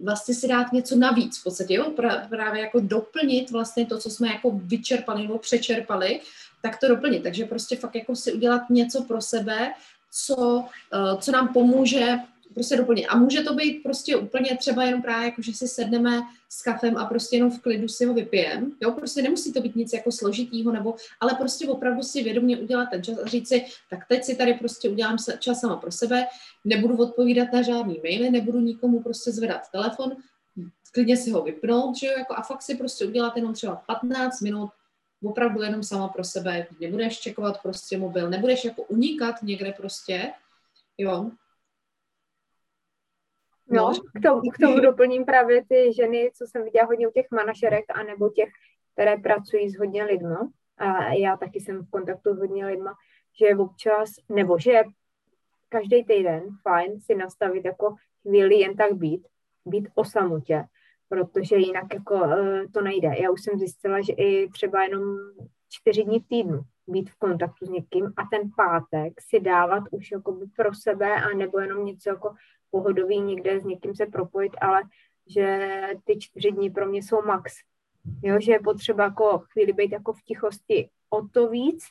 vlastně 0.03 0.35
si 0.35 0.49
dát 0.49 0.73
něco 0.73 0.97
navíc 0.97 1.41
v 1.41 1.45
podstatě, 1.45 1.75
jo, 1.75 1.93
právě 2.29 2.61
jako 2.61 2.81
doplnit 2.81 3.51
vlastně 3.51 3.87
to, 3.87 3.99
co 3.99 4.11
jsme 4.11 4.29
jako 4.29 4.51
vyčerpali 4.51 5.23
nebo 5.23 5.39
přečerpali, 5.39 6.21
tak 6.63 6.81
to 6.81 6.89
doplnit. 6.89 7.23
Takže 7.23 7.45
prostě 7.45 7.77
fakt 7.77 7.95
jako 7.95 8.17
si 8.17 8.33
udělat 8.33 8.63
něco 8.71 9.03
pro 9.03 9.21
sebe, 9.21 9.73
co, 10.13 10.65
eh, 10.95 11.17
co 11.21 11.33
nám 11.33 11.53
pomůže 11.53 12.19
prostě 12.55 12.77
doplnit. 12.77 13.07
A 13.07 13.17
může 13.17 13.41
to 13.43 13.55
být 13.55 13.83
prostě 13.83 14.17
úplně 14.17 14.57
třeba 14.57 14.85
jenom 14.85 15.03
právě 15.03 15.27
jako, 15.27 15.43
že 15.43 15.53
si 15.53 15.69
sedneme 15.69 16.23
s 16.49 16.63
kafem 16.63 16.97
a 16.97 17.05
prostě 17.05 17.37
jenom 17.37 17.51
v 17.51 17.61
klidu 17.61 17.89
si 17.89 18.05
ho 18.05 18.15
vypijem. 18.15 18.73
Jo, 18.81 18.93
prostě 18.93 19.23
nemusí 19.23 19.53
to 19.53 19.61
být 19.61 19.77
nic 19.77 19.93
jako 19.93 20.13
složitýho, 20.13 20.73
nebo, 20.73 20.95
ale 21.21 21.35
prostě 21.35 21.69
opravdu 21.69 22.03
si 22.03 22.23
vědomě 22.23 22.59
udělat 22.59 22.89
ten 22.91 23.03
čas 23.03 23.19
a 23.19 23.27
říct 23.27 23.49
si, 23.49 23.65
tak 23.91 24.01
teď 24.09 24.25
si 24.25 24.37
tady 24.37 24.55
prostě 24.55 24.89
udělám 24.89 25.17
čas 25.39 25.61
sama 25.61 25.77
pro 25.77 25.93
sebe, 25.93 26.27
nebudu 26.65 26.97
odpovídat 26.97 27.53
na 27.53 27.63
žádný 27.63 28.01
maily, 28.03 28.31
nebudu 28.31 28.61
nikomu 28.61 29.03
prostě 29.03 29.33
zvedat 29.33 29.71
telefon, 29.73 30.17
klidně 30.93 31.17
si 31.17 31.31
ho 31.31 31.43
vypnout, 31.43 31.97
že 31.97 32.07
jo, 32.07 32.13
jako 32.19 32.35
a 32.35 32.43
fakt 32.43 32.63
si 32.63 32.75
prostě 32.75 33.07
udělat 33.07 33.37
jenom 33.37 33.55
třeba 33.55 33.83
15 33.87 34.41
minut 34.41 34.71
opravdu 35.23 35.63
jenom 35.63 35.83
sama 35.83 36.09
pro 36.09 36.25
sebe, 36.25 36.67
nebudeš 36.81 37.21
čekovat 37.21 37.63
prostě 37.63 37.99
mobil, 37.99 38.31
nebudeš 38.31 38.65
jako 38.65 38.83
unikat 38.83 39.43
někde 39.43 39.73
prostě, 39.73 40.33
jo. 40.99 41.31
No, 43.71 43.93
k 44.19 44.23
tomu, 44.23 44.41
k 44.41 44.59
tomu 44.59 44.81
doplním 44.81 45.25
právě 45.25 45.65
ty 45.69 45.93
ženy, 45.93 46.31
co 46.35 46.47
jsem 46.47 46.65
viděla 46.65 46.87
hodně 46.87 47.09
u 47.09 47.11
těch 47.11 47.27
manažerek, 47.31 47.85
anebo 47.95 48.29
těch, 48.29 48.49
které 48.93 49.17
pracují 49.17 49.71
s 49.71 49.79
hodně 49.79 50.05
lidma, 50.05 50.49
a 50.79 51.13
já 51.13 51.37
taky 51.37 51.61
jsem 51.61 51.83
v 51.83 51.91
kontaktu 51.91 52.35
s 52.35 52.39
hodně 52.39 52.67
lidma, 52.67 52.95
že 53.41 53.57
občas, 53.57 54.11
nebo 54.29 54.59
že 54.59 54.71
je 54.71 54.85
každý 55.69 56.05
týden 56.05 56.43
fajn 56.63 57.01
si 57.01 57.15
nastavit 57.15 57.65
jako 57.65 57.95
chvíli 58.23 58.55
jen 58.55 58.77
tak 58.77 58.93
být, 58.93 59.27
být 59.67 59.89
o 59.95 60.05
samotě, 60.05 60.65
protože 61.09 61.57
jinak 61.57 61.95
jako 61.95 62.15
uh, 62.15 62.29
to 62.73 62.81
nejde. 62.81 63.15
Já 63.23 63.31
už 63.31 63.43
jsem 63.43 63.59
zjistila, 63.59 64.01
že 64.01 64.13
i 64.13 64.49
třeba 64.49 64.83
jenom 64.83 65.03
čtyři 65.69 66.05
dní 66.05 66.21
v 66.21 66.29
týdnu 66.29 66.61
být 66.87 67.11
v 67.11 67.19
kontaktu 67.19 67.67
s 67.67 67.69
někým 67.69 68.13
a 68.17 68.23
ten 68.31 68.51
pátek 68.57 69.21
si 69.21 69.41
dávat 69.41 69.85
už 69.91 70.11
jakoby 70.11 70.47
pro 70.57 70.75
sebe 70.75 71.15
a 71.15 71.29
nebo 71.37 71.61
jenom 71.61 71.85
něco 71.85 72.11
jako 72.11 72.35
pohodový 72.71 73.21
někde 73.21 73.61
s 73.61 73.65
někým 73.65 73.95
se 73.95 74.07
propojit, 74.07 74.53
ale 74.61 74.83
že 75.27 75.69
ty 76.05 76.19
čtyři 76.19 76.53
dny 76.53 76.71
pro 76.71 76.87
mě 76.87 77.03
jsou 77.03 77.23
max. 77.23 77.53
Jo, 78.23 78.41
že 78.41 78.53
je 78.53 78.61
potřeba 78.61 79.05
jako 79.05 79.39
chvíli 79.39 79.73
být 79.73 79.93
jako 79.93 80.13
v 80.13 80.23
tichosti 80.23 80.89
o 81.11 81.29
to 81.29 81.49
víc, 81.49 81.85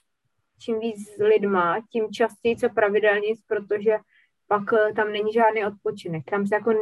čím 0.59 0.79
víc 0.79 1.09
s 1.09 1.17
lidma, 1.17 1.81
tím 1.91 2.11
častěji, 2.11 2.57
co 2.57 2.69
pravidelně, 2.69 3.33
protože 3.47 3.97
pak 4.47 4.73
eh, 4.73 4.93
tam 4.93 5.11
není 5.11 5.33
žádný 5.33 5.65
odpočinek. 5.65 6.23
Tam 6.31 6.47
se 6.47 6.55
jako 6.55 6.73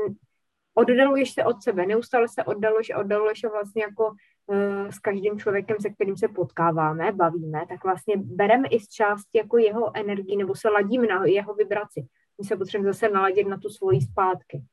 oddaluješ 0.78 1.34
se 1.34 1.44
od 1.44 1.64
sebe, 1.64 1.86
neustále 1.86 2.28
se 2.28 2.44
oddaluješ 2.44 2.90
a 2.90 2.98
oddaluješ 2.98 3.44
a 3.44 3.50
vlastně 3.50 3.84
jako 3.84 4.12
uh, 4.48 4.90
s 4.90 5.00
každým 5.00 5.40
člověkem, 5.40 5.78
se 5.82 5.90
kterým 5.90 6.18
se 6.18 6.28
potkáváme, 6.28 7.12
bavíme, 7.12 7.66
tak 7.70 7.84
vlastně 7.84 8.18
bereme 8.18 8.68
i 8.68 8.80
z 8.80 8.90
části 8.90 9.38
jako 9.38 9.58
jeho 9.58 9.98
energii 9.98 10.38
nebo 10.38 10.56
se 10.56 10.70
ladíme 10.70 11.08
na 11.08 11.26
jeho 11.26 11.54
vibraci. 11.54 12.08
My 12.42 12.48
se 12.48 12.58
potřebujeme 12.58 12.94
zase 12.94 13.10
naladit 13.10 13.48
na 13.48 13.58
tu 13.58 13.70
svoji 13.70 14.02
zpátky. 14.02 14.64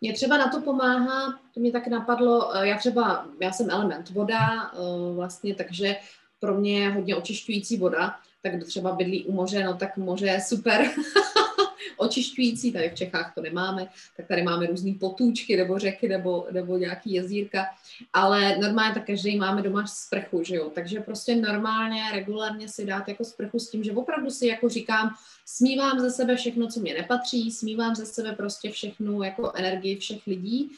Mě 0.00 0.12
třeba 0.12 0.36
na 0.36 0.48
to 0.48 0.60
pomáhá, 0.60 1.40
to 1.54 1.60
mě 1.60 1.72
tak 1.72 1.86
napadlo, 1.86 2.56
eh, 2.56 2.68
já 2.68 2.78
třeba, 2.78 3.28
já 3.40 3.52
jsem 3.52 3.70
element 3.70 4.10
voda 4.10 4.72
vlastně, 5.14 5.54
takže 5.54 5.96
pro 6.40 6.54
mě 6.54 6.80
je 6.80 6.90
hodně 6.90 7.16
očišťující 7.16 7.76
voda, 7.76 8.16
tak 8.42 8.56
kdo 8.56 8.66
třeba 8.66 8.94
bydlí 8.94 9.24
u 9.24 9.32
moře, 9.32 9.64
no 9.64 9.76
tak 9.76 9.96
moře 9.96 10.26
je 10.26 10.40
super 10.40 10.90
očišťující, 11.96 12.72
tady 12.72 12.90
v 12.90 12.94
Čechách 12.94 13.34
to 13.34 13.40
nemáme, 13.40 13.88
tak 14.16 14.26
tady 14.26 14.42
máme 14.42 14.66
různé 14.66 14.94
potůčky 15.00 15.56
nebo 15.56 15.78
řeky 15.78 16.08
nebo, 16.08 16.46
nebo 16.50 16.76
nějaký 16.76 17.12
jezírka, 17.12 17.66
ale 18.12 18.58
normálně 18.58 18.94
tak 18.94 19.06
každý 19.06 19.36
máme 19.36 19.62
doma 19.62 19.86
sprchu, 19.86 20.42
že 20.42 20.56
jo, 20.56 20.70
takže 20.74 21.00
prostě 21.00 21.36
normálně, 21.36 22.02
regulárně 22.12 22.68
si 22.68 22.86
dát 22.86 23.08
jako 23.08 23.24
sprchu 23.24 23.58
s 23.58 23.70
tím, 23.70 23.84
že 23.84 23.92
opravdu 23.92 24.30
si 24.30 24.46
jako 24.46 24.68
říkám, 24.68 25.14
smívám 25.48 26.00
ze 26.00 26.10
sebe 26.10 26.36
všechno, 26.36 26.66
co 26.66 26.80
mě 26.80 26.94
nepatří, 26.94 27.50
smívám 27.50 27.94
ze 27.94 28.06
sebe 28.06 28.32
prostě 28.32 28.70
všechnu 28.70 29.22
jako 29.22 29.52
energii 29.54 29.96
všech 29.96 30.26
lidí, 30.26 30.70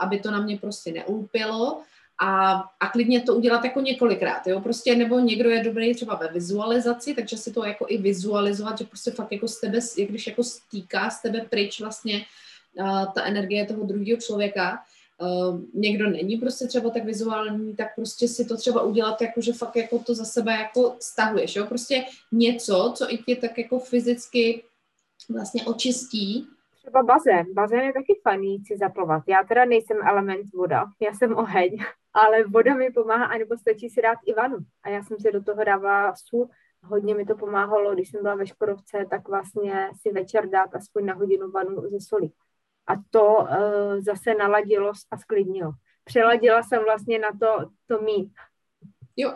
aby 0.00 0.20
to 0.20 0.30
na 0.30 0.40
mě 0.40 0.58
prostě 0.58 0.92
neulpělo 0.92 1.82
a, 2.20 2.52
a 2.80 2.88
klidně 2.88 3.20
to 3.20 3.34
udělat 3.34 3.64
jako 3.64 3.80
několikrát, 3.80 4.46
jo, 4.46 4.60
prostě 4.60 4.96
nebo 4.96 5.18
někdo 5.18 5.50
je 5.50 5.64
dobrý 5.64 5.94
třeba 5.94 6.14
ve 6.14 6.28
vizualizaci, 6.28 7.14
takže 7.14 7.36
si 7.36 7.52
to 7.52 7.64
jako 7.64 7.86
i 7.88 7.98
vizualizovat, 7.98 8.78
že 8.78 8.84
prostě 8.84 9.10
fakt 9.10 9.32
jako 9.32 9.48
z 9.48 9.60
tebe, 9.60 9.78
jak 9.98 10.08
když 10.08 10.26
jako 10.26 10.44
stýká 10.44 11.10
z 11.10 11.22
tebe 11.22 11.40
pryč 11.50 11.80
vlastně 11.80 12.24
uh, 12.74 13.12
ta 13.12 13.24
energie 13.24 13.66
toho 13.66 13.84
druhého 13.84 14.20
člověka, 14.20 14.78
Uh, 15.20 15.60
někdo 15.74 16.10
není 16.10 16.36
prostě 16.36 16.66
třeba 16.66 16.90
tak 16.90 17.04
vizuální, 17.04 17.76
tak 17.76 17.94
prostě 17.96 18.28
si 18.28 18.44
to 18.44 18.56
třeba 18.56 18.82
udělat 18.82 19.20
jako, 19.20 19.40
že 19.40 19.52
fakt 19.52 19.76
jako 19.76 19.98
to 19.98 20.14
za 20.14 20.24
sebe 20.24 20.52
jako 20.52 20.96
stahuješ, 21.00 21.56
jo, 21.56 21.66
prostě 21.66 22.04
něco, 22.32 22.92
co 22.96 23.12
i 23.12 23.18
tě 23.18 23.36
tak 23.36 23.58
jako 23.58 23.78
fyzicky 23.78 24.62
vlastně 25.28 25.64
očistí 25.64 26.48
třeba 26.88 27.02
bazén. 27.02 27.46
Bazén 27.54 27.80
je 27.80 27.92
taky 27.92 28.20
fajný 28.22 28.64
si 28.64 28.76
zaplavat. 28.76 29.22
Já 29.26 29.44
teda 29.44 29.64
nejsem 29.64 29.96
element 30.06 30.52
voda, 30.54 30.84
já 31.00 31.14
jsem 31.14 31.36
oheň, 31.36 31.78
ale 32.14 32.44
voda 32.44 32.74
mi 32.74 32.90
pomáhá, 32.90 33.24
anebo 33.24 33.56
stačí 33.58 33.88
si 33.88 34.02
dát 34.02 34.18
i 34.26 34.34
vanu. 34.34 34.56
A 34.82 34.88
já 34.88 35.02
jsem 35.02 35.18
si 35.18 35.32
do 35.32 35.42
toho 35.42 35.64
dávala 35.64 36.14
sůl, 36.16 36.48
hodně 36.82 37.14
mi 37.14 37.24
to 37.24 37.36
pomáhalo, 37.36 37.94
když 37.94 38.10
jsem 38.10 38.22
byla 38.22 38.34
ve 38.34 38.46
Škodovce, 38.46 39.06
tak 39.10 39.28
vlastně 39.28 39.90
si 40.00 40.12
večer 40.12 40.48
dát 40.48 40.74
aspoň 40.74 41.06
na 41.06 41.14
hodinu 41.14 41.50
vanu 41.50 41.82
ze 41.90 42.00
soli. 42.00 42.30
A 42.88 42.92
to 43.10 43.36
uh, 43.36 43.46
zase 44.00 44.34
naladilo 44.34 44.92
a 45.10 45.18
sklidnilo. 45.18 45.72
Přeladila 46.04 46.62
jsem 46.62 46.84
vlastně 46.84 47.18
na 47.18 47.28
to, 47.40 47.70
to 47.86 48.02
mít. 48.02 48.32
Jo, 49.16 49.32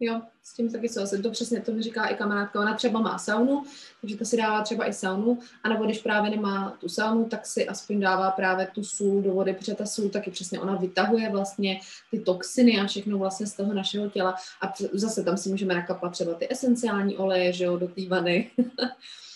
Jo, 0.00 0.20
s 0.42 0.54
tím 0.54 0.72
taky 0.72 0.88
souhlasím. 0.88 1.22
To 1.22 1.30
přesně, 1.30 1.60
to 1.60 1.72
mi 1.72 1.82
říká 1.82 2.06
i 2.06 2.14
kamarádka. 2.14 2.60
Ona 2.60 2.74
třeba 2.74 3.00
má 3.00 3.18
saunu, 3.18 3.64
takže 4.00 4.16
to 4.16 4.24
si 4.24 4.36
dává 4.36 4.62
třeba 4.62 4.88
i 4.88 4.92
saunu, 4.92 5.38
a 5.62 5.68
nebo 5.68 5.84
když 5.84 6.02
právě 6.02 6.30
nemá 6.30 6.76
tu 6.80 6.88
saunu, 6.88 7.24
tak 7.24 7.46
si 7.46 7.68
aspoň 7.68 8.00
dává 8.00 8.30
právě 8.30 8.66
tu 8.66 8.84
sůl 8.84 9.22
do 9.22 9.32
vody, 9.32 9.54
protože 9.54 9.74
ta 9.74 9.86
sůl 9.86 10.08
taky 10.08 10.30
přesně, 10.30 10.60
ona 10.60 10.76
vytahuje 10.76 11.30
vlastně 11.30 11.80
ty 12.10 12.18
toxiny 12.18 12.80
a 12.80 12.86
všechno 12.86 13.18
vlastně 13.18 13.46
z 13.46 13.54
toho 13.54 13.74
našeho 13.74 14.10
těla. 14.10 14.34
A 14.60 14.72
zase 14.92 15.24
tam 15.24 15.36
si 15.36 15.48
můžeme 15.48 15.74
nakapat 15.74 16.12
třeba 16.12 16.34
ty 16.34 16.52
esenciální 16.52 17.16
oleje, 17.16 17.52
že 17.52 17.64
jo, 17.64 17.76
do 17.76 17.88
té 17.88 18.08
vany. 18.08 18.50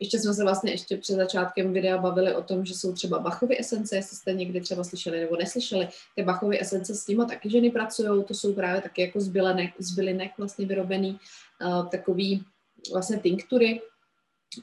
Ještě 0.00 0.18
jsme 0.18 0.34
se 0.34 0.42
vlastně 0.42 0.72
ještě 0.72 0.96
před 0.96 1.14
začátkem 1.14 1.72
videa 1.72 1.98
bavili 1.98 2.34
o 2.34 2.42
tom, 2.42 2.64
že 2.64 2.74
jsou 2.74 2.92
třeba 2.92 3.18
Bachovy 3.18 3.60
esence, 3.60 3.96
jestli 3.96 4.16
jste 4.16 4.32
někdy 4.32 4.60
třeba 4.60 4.84
slyšeli 4.84 5.20
nebo 5.20 5.36
neslyšeli. 5.36 5.88
Ty 6.16 6.22
Bachovy 6.22 6.60
esence 6.60 6.94
s 6.94 7.06
nimi 7.06 7.24
taky 7.28 7.50
ženy 7.50 7.70
pracují, 7.70 8.24
to 8.24 8.34
jsou 8.34 8.54
právě 8.54 8.80
taky 8.80 9.02
jako 9.02 9.20
z 9.20 9.28
bylinek, 9.28 9.70
z 9.78 9.94
bylinek 9.94 10.30
vlastně 10.38 10.66
vyrobený 10.66 11.20
uh, 11.64 11.88
takový 11.88 12.44
vlastně 12.92 13.18
tinktury, 13.18 13.80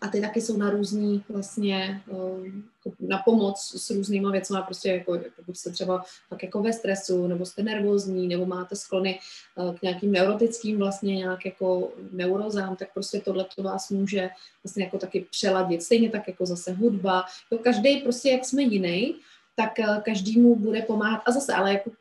a 0.01 0.07
ty 0.07 0.21
taky 0.21 0.41
jsou 0.41 0.57
na 0.57 0.69
různý 0.69 1.23
vlastně 1.29 2.01
eh, 2.11 2.51
na 2.99 3.17
pomoc 3.17 3.73
s 3.75 3.89
různýma 3.89 4.31
věcmi, 4.31 4.57
prostě 4.65 4.89
jako, 4.89 5.19
pokud 5.35 5.57
jste 5.57 5.71
třeba 5.71 6.03
tak 6.29 6.43
jako 6.43 6.61
ve 6.61 6.73
stresu, 6.73 7.27
nebo 7.27 7.45
jste 7.45 7.63
nervózní, 7.63 8.27
nebo 8.27 8.45
máte 8.45 8.75
sklony 8.75 9.19
eh, 9.19 9.77
k 9.77 9.81
nějakým 9.81 10.11
neurotickým 10.11 10.77
vlastně 10.77 11.15
nějak 11.15 11.45
jako 11.45 11.91
neurozám, 12.11 12.75
tak 12.75 12.93
prostě 12.93 13.19
tohle 13.19 13.45
to 13.55 13.63
vás 13.63 13.89
může 13.89 14.29
vlastně 14.63 14.83
jako 14.83 14.97
taky 14.97 15.25
přeladit. 15.31 15.83
Stejně 15.83 16.09
tak 16.09 16.27
jako 16.27 16.45
zase 16.45 16.71
hudba. 16.71 17.25
Jo, 17.51 17.57
každý 17.57 17.97
prostě, 17.97 18.29
jak 18.29 18.45
jsme 18.45 18.61
jiný, 18.61 19.15
tak 19.55 19.79
eh, 19.79 20.01
každému 20.05 20.55
bude 20.55 20.81
pomáhat. 20.81 21.21
A 21.25 21.31
zase, 21.31 21.53
ale 21.53 21.73
jako 21.73 21.91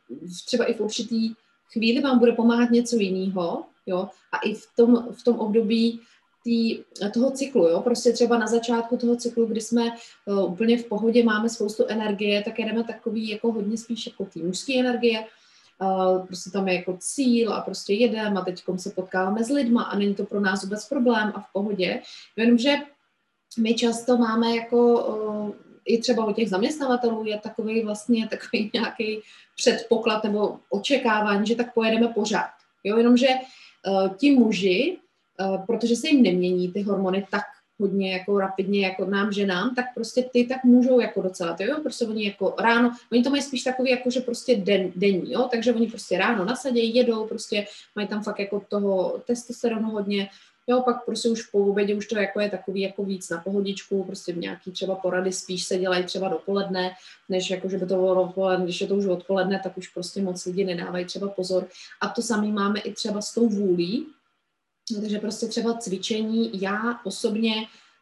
třeba 0.46 0.64
i 0.64 0.74
v 0.74 0.80
určitý 0.80 1.34
chvíli 1.72 2.00
vám 2.00 2.18
bude 2.18 2.32
pomáhat 2.32 2.70
něco 2.70 2.96
jiného, 2.96 3.64
jo, 3.86 4.08
a 4.32 4.38
i 4.38 4.54
v 4.54 4.66
tom, 4.76 5.08
v 5.12 5.24
tom 5.24 5.38
období 5.38 6.00
tý, 6.44 6.78
toho 7.14 7.30
cyklu, 7.30 7.68
jo, 7.68 7.80
prostě 7.80 8.12
třeba 8.12 8.38
na 8.38 8.46
začátku 8.46 8.96
toho 8.96 9.16
cyklu, 9.16 9.46
kdy 9.46 9.60
jsme 9.60 9.82
uh, 10.26 10.52
úplně 10.52 10.78
v 10.78 10.84
pohodě, 10.84 11.24
máme 11.24 11.48
spoustu 11.48 11.84
energie, 11.88 12.42
tak 12.42 12.58
jedeme 12.58 12.84
takový 12.84 13.28
jako 13.28 13.52
hodně 13.52 13.78
spíš 13.78 14.06
jako 14.06 14.24
tý 14.24 14.42
mužské 14.42 14.80
energie, 14.80 15.24
uh, 15.80 16.26
prostě 16.26 16.50
tam 16.50 16.68
je 16.68 16.74
jako 16.74 16.96
cíl 17.00 17.52
a 17.52 17.60
prostě 17.60 17.94
jedeme 17.94 18.40
a 18.40 18.44
teď 18.44 18.62
se 18.76 18.90
potkáváme 18.90 19.44
s 19.44 19.50
lidma 19.50 19.82
a 19.82 19.98
není 19.98 20.14
to 20.14 20.24
pro 20.24 20.40
nás 20.40 20.64
vůbec 20.64 20.88
problém 20.88 21.32
a 21.34 21.40
v 21.40 21.52
pohodě, 21.52 22.02
jenomže 22.36 22.76
my 23.58 23.74
často 23.74 24.16
máme 24.16 24.56
jako 24.56 25.06
uh, 25.06 25.50
i 25.84 25.98
třeba 25.98 26.24
u 26.24 26.32
těch 26.32 26.50
zaměstnavatelů 26.50 27.24
je 27.26 27.38
takový 27.38 27.84
vlastně 27.84 28.28
takový 28.28 28.70
nějaký 28.74 29.20
předpoklad 29.56 30.24
nebo 30.24 30.58
očekávání, 30.70 31.46
že 31.46 31.54
tak 31.54 31.74
pojedeme 31.74 32.08
pořád. 32.08 32.50
Jo, 32.84 32.96
jenomže 32.96 33.28
uh, 33.28 34.16
ti 34.16 34.30
muži 34.30 34.98
protože 35.66 35.96
se 35.96 36.08
jim 36.08 36.22
nemění 36.22 36.72
ty 36.72 36.82
hormony 36.82 37.26
tak 37.30 37.42
hodně 37.78 38.12
jako 38.12 38.38
rapidně 38.38 38.86
jako 38.86 39.04
nám 39.04 39.32
ženám, 39.32 39.74
tak 39.74 39.84
prostě 39.94 40.22
ty 40.32 40.44
tak 40.44 40.64
můžou 40.64 41.00
jako 41.00 41.22
docela, 41.22 41.52
ty 41.52 41.64
jo, 41.64 41.76
prostě 41.82 42.06
oni 42.06 42.24
jako 42.24 42.54
ráno, 42.58 42.92
oni 43.12 43.22
to 43.22 43.30
mají 43.30 43.42
spíš 43.42 43.62
takový 43.62 43.90
jako, 43.90 44.10
že 44.10 44.20
prostě 44.20 44.56
den, 44.56 44.92
denní, 44.96 45.32
jo, 45.32 45.48
takže 45.50 45.74
oni 45.74 45.86
prostě 45.86 46.18
ráno 46.18 46.44
nasadějí, 46.44 46.96
jedou, 46.96 47.26
prostě 47.26 47.66
mají 47.96 48.08
tam 48.08 48.22
fakt 48.22 48.38
jako 48.38 48.62
toho 48.68 49.22
testosteronu 49.26 49.90
hodně, 49.90 50.28
jo, 50.66 50.82
pak 50.84 51.04
prostě 51.04 51.28
už 51.28 51.42
po 51.42 51.58
obědě 51.58 51.94
už 51.94 52.06
to 52.06 52.18
jako 52.18 52.40
je 52.40 52.50
takový 52.50 52.80
jako 52.80 53.04
víc 53.04 53.30
na 53.30 53.38
pohodičku, 53.38 54.04
prostě 54.04 54.32
v 54.32 54.38
nějaký 54.38 54.70
třeba 54.70 54.94
porady 54.94 55.32
spíš 55.32 55.64
se 55.64 55.78
dělají 55.78 56.04
třeba 56.04 56.28
dopoledne, 56.28 56.90
než 57.28 57.50
jako, 57.50 57.68
že 57.68 57.78
by 57.78 57.86
to 57.86 57.94
bylo 57.94 58.22
odpoledne, 58.22 58.64
když 58.64 58.80
je 58.80 58.86
to 58.86 58.94
už 58.94 59.06
odpoledne, 59.06 59.60
tak 59.62 59.78
už 59.78 59.88
prostě 59.88 60.22
moc 60.22 60.44
lidi 60.44 60.64
nedávají 60.64 61.04
třeba 61.04 61.28
pozor. 61.28 61.66
A 62.00 62.08
to 62.08 62.22
samý 62.22 62.52
máme 62.52 62.80
i 62.80 62.92
třeba 62.92 63.20
s 63.20 63.34
tou 63.34 63.48
vůlí, 63.48 64.06
takže 65.00 65.18
prostě 65.18 65.46
třeba 65.46 65.74
cvičení, 65.74 66.62
já 66.62 67.00
osobně 67.04 67.54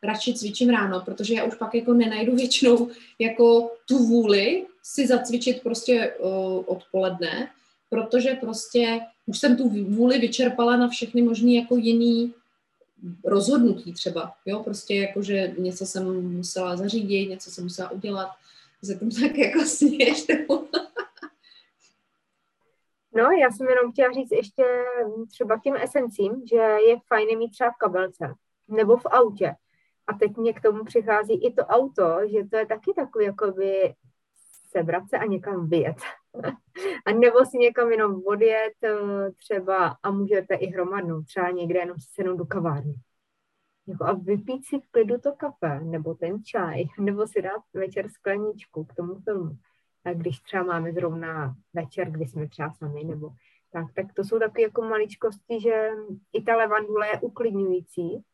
radši 0.03 0.35
cvičím 0.35 0.71
ráno, 0.71 1.01
protože 1.01 1.35
já 1.35 1.45
už 1.45 1.55
pak 1.55 1.75
jako 1.75 1.95
nenajdu 1.95 2.37
většinou 2.37 2.91
jako 3.19 3.71
tu 3.89 3.99
vůli 3.99 4.67
si 4.83 5.07
zacvičit 5.07 5.63
prostě 5.63 6.15
uh, 6.19 6.65
odpoledne, 6.67 7.51
protože 7.91 8.35
prostě 8.35 9.01
už 9.27 9.39
jsem 9.39 9.57
tu 9.57 9.69
vůli 9.69 10.19
vyčerpala 10.19 10.77
na 10.77 10.89
všechny 10.89 11.23
možný 11.23 11.55
jako 11.55 11.77
jiný 11.77 12.35
rozhodnutí 13.25 13.93
třeba, 13.93 14.33
jo, 14.47 14.63
prostě 14.63 14.95
jako, 14.95 15.23
že 15.23 15.55
něco 15.59 15.87
jsem 15.87 16.33
musela 16.37 16.77
zařídit, 16.77 17.29
něco 17.29 17.51
jsem 17.51 17.65
musela 17.65 17.91
udělat, 17.91 18.29
se 18.85 18.99
tam 18.99 19.11
tak 19.11 19.39
jako 19.39 19.59
nebo 20.29 20.65
No, 23.15 23.31
já 23.31 23.51
jsem 23.51 23.69
jenom 23.69 23.93
chtěla 23.93 24.13
říct 24.13 24.31
ještě 24.31 24.85
třeba 25.31 25.59
k 25.59 25.63
těm 25.63 25.77
esencím, 25.77 26.43
že 26.51 26.57
je 26.57 26.97
fajn 27.09 27.39
mít 27.39 27.51
třeba 27.51 27.71
v 27.71 27.77
kabelce 27.77 28.35
nebo 28.69 28.97
v 28.97 29.07
autě. 29.07 29.55
A 30.07 30.13
teď 30.13 30.37
mě 30.37 30.53
k 30.53 30.61
tomu 30.61 30.85
přichází 30.85 31.45
i 31.45 31.53
to 31.53 31.63
auto, 31.63 32.19
že 32.27 32.45
to 32.51 32.57
je 32.57 32.67
taky 32.67 32.93
takový 32.97 33.25
jakoby 33.25 33.95
sebrat 34.71 35.03
se 35.09 35.19
a 35.19 35.25
někam 35.25 35.69
vyjet. 35.69 35.97
a 37.07 37.13
nebo 37.13 37.45
si 37.45 37.59
někam 37.59 37.91
jenom 37.91 38.23
odjet 38.27 38.73
třeba 39.39 39.97
a 40.03 40.11
můžete 40.11 40.55
i 40.55 40.67
hromadnou, 40.67 41.23
třeba 41.23 41.51
někde 41.51 41.79
jenom 41.79 41.97
sednout 42.15 42.37
do 42.37 42.47
kavárny. 42.47 42.95
Jako 43.87 44.05
a 44.05 44.13
vypít 44.13 44.67
si 44.67 44.79
v 44.79 44.91
klidu 44.91 45.19
to 45.19 45.33
kafe, 45.33 45.81
nebo 45.81 46.15
ten 46.15 46.45
čaj, 46.45 46.85
nebo 47.01 47.27
si 47.27 47.43
dát 47.43 47.63
večer 47.75 48.09
skleničku 48.09 48.85
k 48.85 48.95
tomu 48.95 49.15
filmu 49.21 49.51
když 50.15 50.41
třeba 50.41 50.63
máme 50.63 50.93
zrovna 50.93 51.55
večer, 51.75 52.11
kdy 52.11 52.27
jsme 52.27 52.49
třeba 52.49 52.71
sami, 52.71 53.05
nebo 53.05 53.31
Tak, 53.73 53.93
tak 53.95 54.13
to 54.13 54.25
jsou 54.25 54.39
takové 54.39 54.63
jako 54.63 54.83
maličkosti, 54.83 55.61
že 55.61 55.91
i 56.33 56.43
ta 56.43 56.57
levandule 56.57 57.09
je 57.09 57.21
uklidňující, 57.21 58.25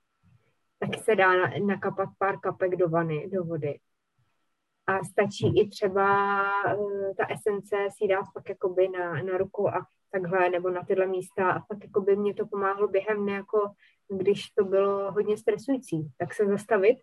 tak 0.78 1.04
se 1.04 1.14
dá 1.14 1.30
nakapat 1.66 2.08
pár 2.18 2.40
kapek 2.40 2.76
do 2.76 2.88
vany, 2.88 3.30
do 3.30 3.44
vody. 3.44 3.78
A 4.86 5.04
stačí 5.04 5.60
i 5.60 5.68
třeba 5.68 6.06
uh, 6.74 7.14
ta 7.16 7.26
esence 7.30 7.76
si 7.96 8.08
dát 8.08 8.24
pak 8.34 8.48
jakoby 8.48 8.88
na, 8.88 9.22
na 9.22 9.38
ruku 9.38 9.68
a 9.68 9.86
takhle, 10.10 10.50
nebo 10.50 10.70
na 10.70 10.84
tyhle 10.84 11.06
místa 11.06 11.50
a 11.50 11.60
pak 11.60 11.84
jakoby 11.84 12.16
mě 12.16 12.34
to 12.34 12.46
pomáhlo 12.46 12.88
během 12.88 13.22
dne, 13.22 13.32
jako 13.32 13.70
když 14.08 14.50
to 14.50 14.64
bylo 14.64 15.12
hodně 15.12 15.36
stresující, 15.36 16.10
tak 16.18 16.34
se 16.34 16.46
zastavit 16.46 16.98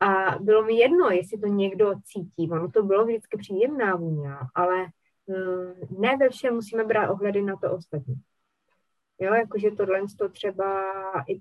a 0.00 0.38
bylo 0.38 0.64
mi 0.64 0.74
jedno, 0.74 1.10
jestli 1.10 1.38
to 1.38 1.46
někdo 1.46 1.94
cítí. 2.04 2.50
Ono 2.50 2.70
to 2.70 2.82
bylo 2.82 3.04
vždycky 3.04 3.38
příjemná 3.38 3.96
vůně, 3.96 4.30
ale 4.54 4.86
uh, 5.26 6.00
ne 6.00 6.16
ve 6.16 6.28
všem 6.28 6.54
musíme 6.54 6.84
brát 6.84 7.10
ohledy 7.10 7.42
na 7.42 7.56
to 7.56 7.72
ostatní. 7.72 8.14
Jo, 9.20 9.34
jakože 9.34 9.70
tohle 9.70 10.02
to 10.18 10.28
třeba, 10.28 10.92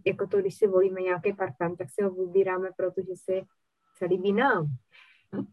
jako 0.05 0.27
to, 0.27 0.37
když 0.37 0.55
si 0.55 0.67
volíme 0.67 1.01
nějaký 1.01 1.33
parfém, 1.33 1.75
tak 1.75 1.87
si 1.89 2.03
ho 2.03 2.11
vybíráme, 2.11 2.69
protože 2.77 3.15
si 3.15 3.43
se 3.97 4.05
líbí 4.05 4.33
nám. 4.33 4.67
Hm? 5.35 5.45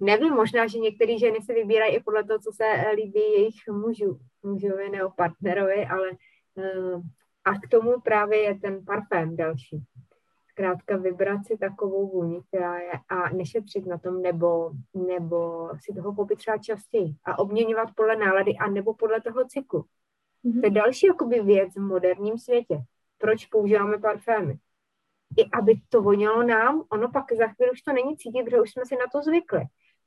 Nevím, 0.00 0.34
možná, 0.34 0.66
že 0.66 0.78
některé 0.78 1.18
ženy 1.18 1.42
se 1.42 1.54
vybírají 1.54 1.94
i 1.96 2.02
podle 2.02 2.24
toho, 2.24 2.38
co 2.38 2.52
se 2.52 2.64
líbí 2.94 3.20
jejich 3.20 3.68
mužů, 3.70 4.20
mužovi 4.42 4.90
nebo 4.90 5.10
partnerovi, 5.10 5.86
ale 5.86 6.10
uh, 6.54 7.02
a 7.44 7.54
k 7.60 7.68
tomu 7.70 8.00
právě 8.00 8.38
je 8.38 8.54
ten 8.54 8.84
parfém 8.84 9.36
další. 9.36 9.84
Zkrátka 10.54 10.96
vybrat 10.96 11.46
si 11.46 11.56
takovou 11.58 12.08
vůni, 12.08 12.42
která 12.48 12.78
je 12.78 12.92
a 13.08 13.28
nešetřit 13.28 13.86
na 13.86 13.98
tom, 13.98 14.22
nebo, 14.22 14.70
nebo 14.94 15.68
si 15.84 15.94
toho 15.94 16.14
koupit 16.14 16.38
třeba 16.38 16.58
častěji 16.58 17.14
a 17.24 17.38
obměňovat 17.38 17.88
podle 17.94 18.16
nálady 18.16 18.54
a 18.56 18.70
nebo 18.70 18.94
podle 18.94 19.20
toho 19.20 19.44
cyklu. 19.44 19.84
Mm-hmm. 20.44 20.60
To 20.60 20.66
je 20.66 20.70
další 20.70 21.06
jakoby 21.06 21.40
věc 21.40 21.74
v 21.74 21.80
moderním 21.80 22.38
světě. 22.38 22.78
Proč 23.18 23.46
používáme 23.46 23.98
parfémy? 23.98 24.58
I 25.36 25.50
aby 25.52 25.74
to 25.88 26.02
vonilo 26.02 26.42
nám, 26.42 26.82
ono 26.88 27.10
pak 27.10 27.32
za 27.32 27.46
chvíli 27.46 27.70
už 27.72 27.82
to 27.82 27.92
není 27.92 28.16
cítit, 28.16 28.44
protože 28.44 28.60
už 28.60 28.72
jsme 28.72 28.86
si 28.86 28.94
na 28.94 29.04
to 29.12 29.22
zvykli. 29.22 29.62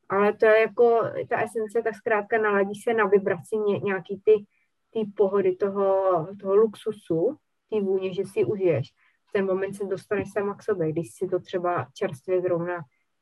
Ale 0.09 0.33
to 0.33 0.45
je 0.45 0.59
jako, 0.61 1.01
ta 1.29 1.41
esence 1.41 1.81
tak 1.83 1.95
zkrátka 1.95 2.37
naladí 2.37 2.75
se 2.75 2.93
na 2.93 3.05
vibraci 3.05 3.57
ně, 3.57 3.79
nějaký 3.79 4.21
ty, 4.25 4.45
ty 4.89 5.11
pohody 5.15 5.55
toho, 5.55 6.27
toho 6.41 6.55
luxusu, 6.55 7.37
ty 7.69 7.79
vůně, 7.79 8.13
že 8.13 8.25
si 8.25 8.45
užiješ. 8.45 8.93
Ten 9.33 9.45
moment 9.45 9.73
se 9.73 9.83
dostaneš 9.85 10.31
sama 10.31 10.55
k 10.55 10.63
sobě, 10.63 10.91
když 10.91 11.11
si 11.11 11.27
to 11.27 11.39
třeba 11.39 11.87
čerstvě 11.93 12.41
zrovna 12.41 12.75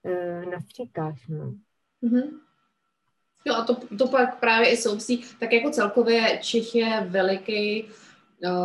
e, 0.05 0.45
nastříkáš. 0.45 1.27
No. 1.27 1.53
Mm-hmm. 2.03 2.39
Jo 3.45 3.55
a 3.55 3.63
to, 3.63 3.75
to 3.97 4.07
pak 4.07 4.39
právě 4.39 4.69
i 4.69 4.77
souvisí, 4.77 5.23
tak 5.39 5.53
jako 5.53 5.69
celkově 5.69 6.39
Čech 6.41 6.75
je 6.75 7.05
veliký 7.09 7.85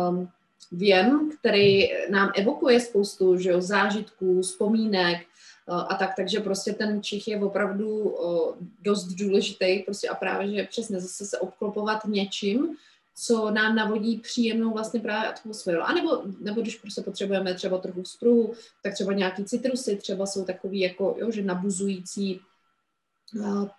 um, 0.09 0.29
věm, 0.71 1.31
který 1.39 1.89
nám 2.09 2.31
evokuje 2.35 2.79
spoustu 2.79 3.37
že 3.37 3.49
jo, 3.49 3.61
zážitků, 3.61 4.41
vzpomínek 4.41 5.27
uh, 5.67 5.85
a 5.89 5.95
tak, 5.95 6.15
takže 6.15 6.39
prostě 6.39 6.73
ten 6.73 7.03
Čech 7.03 7.27
je 7.27 7.39
opravdu 7.39 7.89
uh, 7.89 8.55
dost 8.81 9.07
důležitý 9.07 9.79
prostě 9.79 10.09
a 10.09 10.15
právě, 10.15 10.55
že 10.55 10.63
přesně 10.63 10.99
zase 10.99 11.25
se 11.25 11.39
obklopovat 11.39 12.05
něčím, 12.05 12.77
co 13.15 13.51
nám 13.51 13.75
navodí 13.75 14.17
příjemnou 14.17 14.73
vlastně 14.73 14.99
právě 14.99 15.29
atmosféru. 15.29 15.81
A 15.81 15.93
nebo, 15.93 16.23
nebo 16.39 16.61
když 16.61 16.75
prostě 16.75 17.01
potřebujeme 17.01 17.53
třeba 17.53 17.77
trochu 17.77 18.05
spruhu, 18.05 18.53
tak 18.83 18.93
třeba 18.93 19.13
nějaký 19.13 19.45
citrusy 19.45 19.95
třeba 19.95 20.25
jsou 20.25 20.45
takový 20.45 20.79
jako, 20.79 21.15
jo, 21.19 21.31
že 21.31 21.43
nabuzující 21.43 22.41
No, 23.33 23.69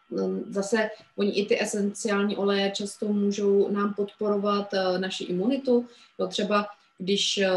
zase 0.48 0.90
oni 1.16 1.30
i 1.30 1.46
ty 1.46 1.62
esenciální 1.62 2.36
oleje 2.36 2.70
často 2.70 3.08
můžou 3.08 3.68
nám 3.68 3.94
podporovat 3.94 4.74
eh, 4.74 4.98
naši 4.98 5.24
imunitu. 5.24 5.86
Jo, 6.18 6.26
třeba 6.26 6.66
když 6.98 7.38
eh, 7.38 7.48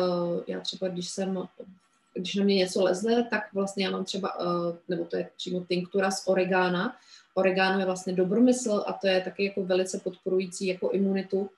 já 0.48 0.60
třeba, 0.60 0.88
když 0.88 1.10
jsem 1.10 1.48
když 2.14 2.36
na 2.36 2.44
mě 2.44 2.56
něco 2.56 2.84
leze, 2.84 3.26
tak 3.30 3.54
vlastně 3.54 3.86
já 3.86 3.92
mám 3.92 4.06
třeba, 4.06 4.38
eh, 4.40 4.78
nebo 4.88 5.06
to 5.06 5.18
je 5.18 5.30
přímo 5.38 5.66
tinktura 5.66 6.12
z 6.12 6.28
oregána. 6.28 6.96
Oregano 7.34 7.80
je 7.80 7.86
vlastně 7.86 8.14
dobromysl 8.14 8.84
a 8.88 8.94
to 8.94 9.08
je 9.08 9.22
taky 9.22 9.46
jako 9.46 9.64
velice 9.64 10.00
podporující 10.00 10.68
jako 10.68 10.90
imunitu 10.90 11.50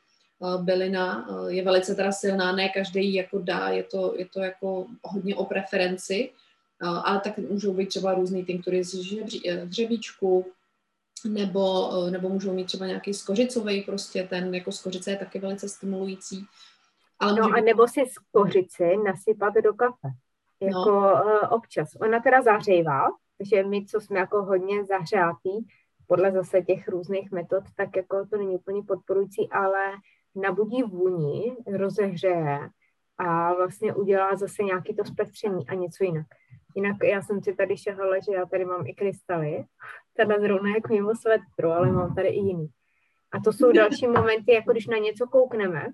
bylina. 0.58 1.30
Je 1.47 1.63
velice 1.63 1.95
teda 1.95 2.12
silná, 2.12 2.52
ne 2.52 2.69
každý 2.69 3.06
ji 3.06 3.17
jako 3.17 3.39
dá, 3.39 3.69
je 3.69 3.84
to, 3.84 4.13
je 4.17 4.26
to 4.26 4.39
jako 4.39 4.86
hodně 5.04 5.36
o 5.36 5.45
preferenci 5.45 6.30
ale 6.82 7.19
tak 7.19 7.38
můžou 7.38 7.73
být 7.73 7.89
třeba 7.89 8.13
různé 8.13 8.43
tinktury 8.43 8.84
z 8.84 8.95
hřebíčku, 9.63 10.45
eh, 11.26 11.30
nebo, 11.30 11.91
eh, 12.08 12.12
nebo 12.12 12.30
můžou 12.30 12.54
mít 12.54 12.65
třeba 12.65 12.86
nějaký 12.86 13.13
skořicový, 13.13 13.82
prostě 13.82 14.23
ten 14.23 14.56
jako 14.56 14.71
skořice 14.71 15.12
je 15.12 15.17
taky 15.17 15.39
velice 15.39 15.69
stimulující. 15.69 16.45
Ale 17.19 17.39
no 17.39 17.45
a 17.45 17.62
nebo 17.62 17.88
si 17.88 18.06
skořici 18.06 18.97
nasypat 19.06 19.54
do 19.63 19.73
kafe, 19.73 20.08
jako 20.62 20.91
no. 20.91 21.50
občas. 21.50 21.89
Ona 22.02 22.19
teda 22.19 22.41
zahřejvá, 22.41 23.08
takže 23.38 23.63
my, 23.63 23.86
co 23.86 24.02
jsme 24.02 24.19
jako 24.19 24.43
hodně 24.43 24.86
zahřátí, 24.86 25.67
podle 26.08 26.32
zase 26.32 26.62
těch 26.62 26.88
různých 26.88 27.32
metod, 27.32 27.63
tak 27.76 27.95
jako 27.95 28.26
to 28.26 28.38
není 28.38 28.56
úplně 28.56 28.84
podporující, 28.84 29.50
ale 29.52 29.91
nabudí 30.41 30.84
vůni, 30.84 31.58
rozehřeje 31.67 32.69
a 33.17 33.54
vlastně 33.54 33.93
udělá 33.93 34.36
zase 34.36 34.63
nějaký 34.63 34.95
to 34.95 35.06
zpestření 35.06 35.67
a 35.69 35.73
něco 35.73 36.04
jinak. 36.04 36.26
Jinak 36.76 36.97
já 37.04 37.21
jsem 37.21 37.43
si 37.43 37.56
tady 37.56 37.78
šahala, 37.78 38.19
že 38.19 38.34
já 38.34 38.45
tady 38.45 38.65
mám 38.65 38.88
i 38.88 38.93
krystaly, 38.93 39.65
teda 40.13 40.39
zrovna 40.39 40.69
jako 40.69 40.93
mimo 40.93 41.15
svetru, 41.15 41.69
ale 41.69 41.91
mám 41.91 42.15
tady 42.15 42.28
i 42.28 42.39
jiný. 42.39 42.67
A 43.32 43.39
to 43.39 43.54
jsou 43.54 43.71
další 43.71 44.08
momenty, 44.17 44.54
jako 44.54 44.71
když 44.71 44.88
na 44.88 44.97
něco 44.97 45.28
koukneme, 45.28 45.88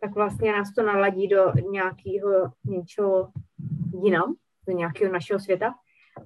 tak 0.00 0.14
vlastně 0.14 0.52
nás 0.52 0.74
to 0.74 0.82
naladí 0.82 1.28
do 1.28 1.52
nějakého 1.70 2.52
něčeho 2.64 3.28
jinam, 4.02 4.34
do 4.68 4.72
nějakého 4.72 5.12
našeho 5.12 5.40
světa, 5.40 5.74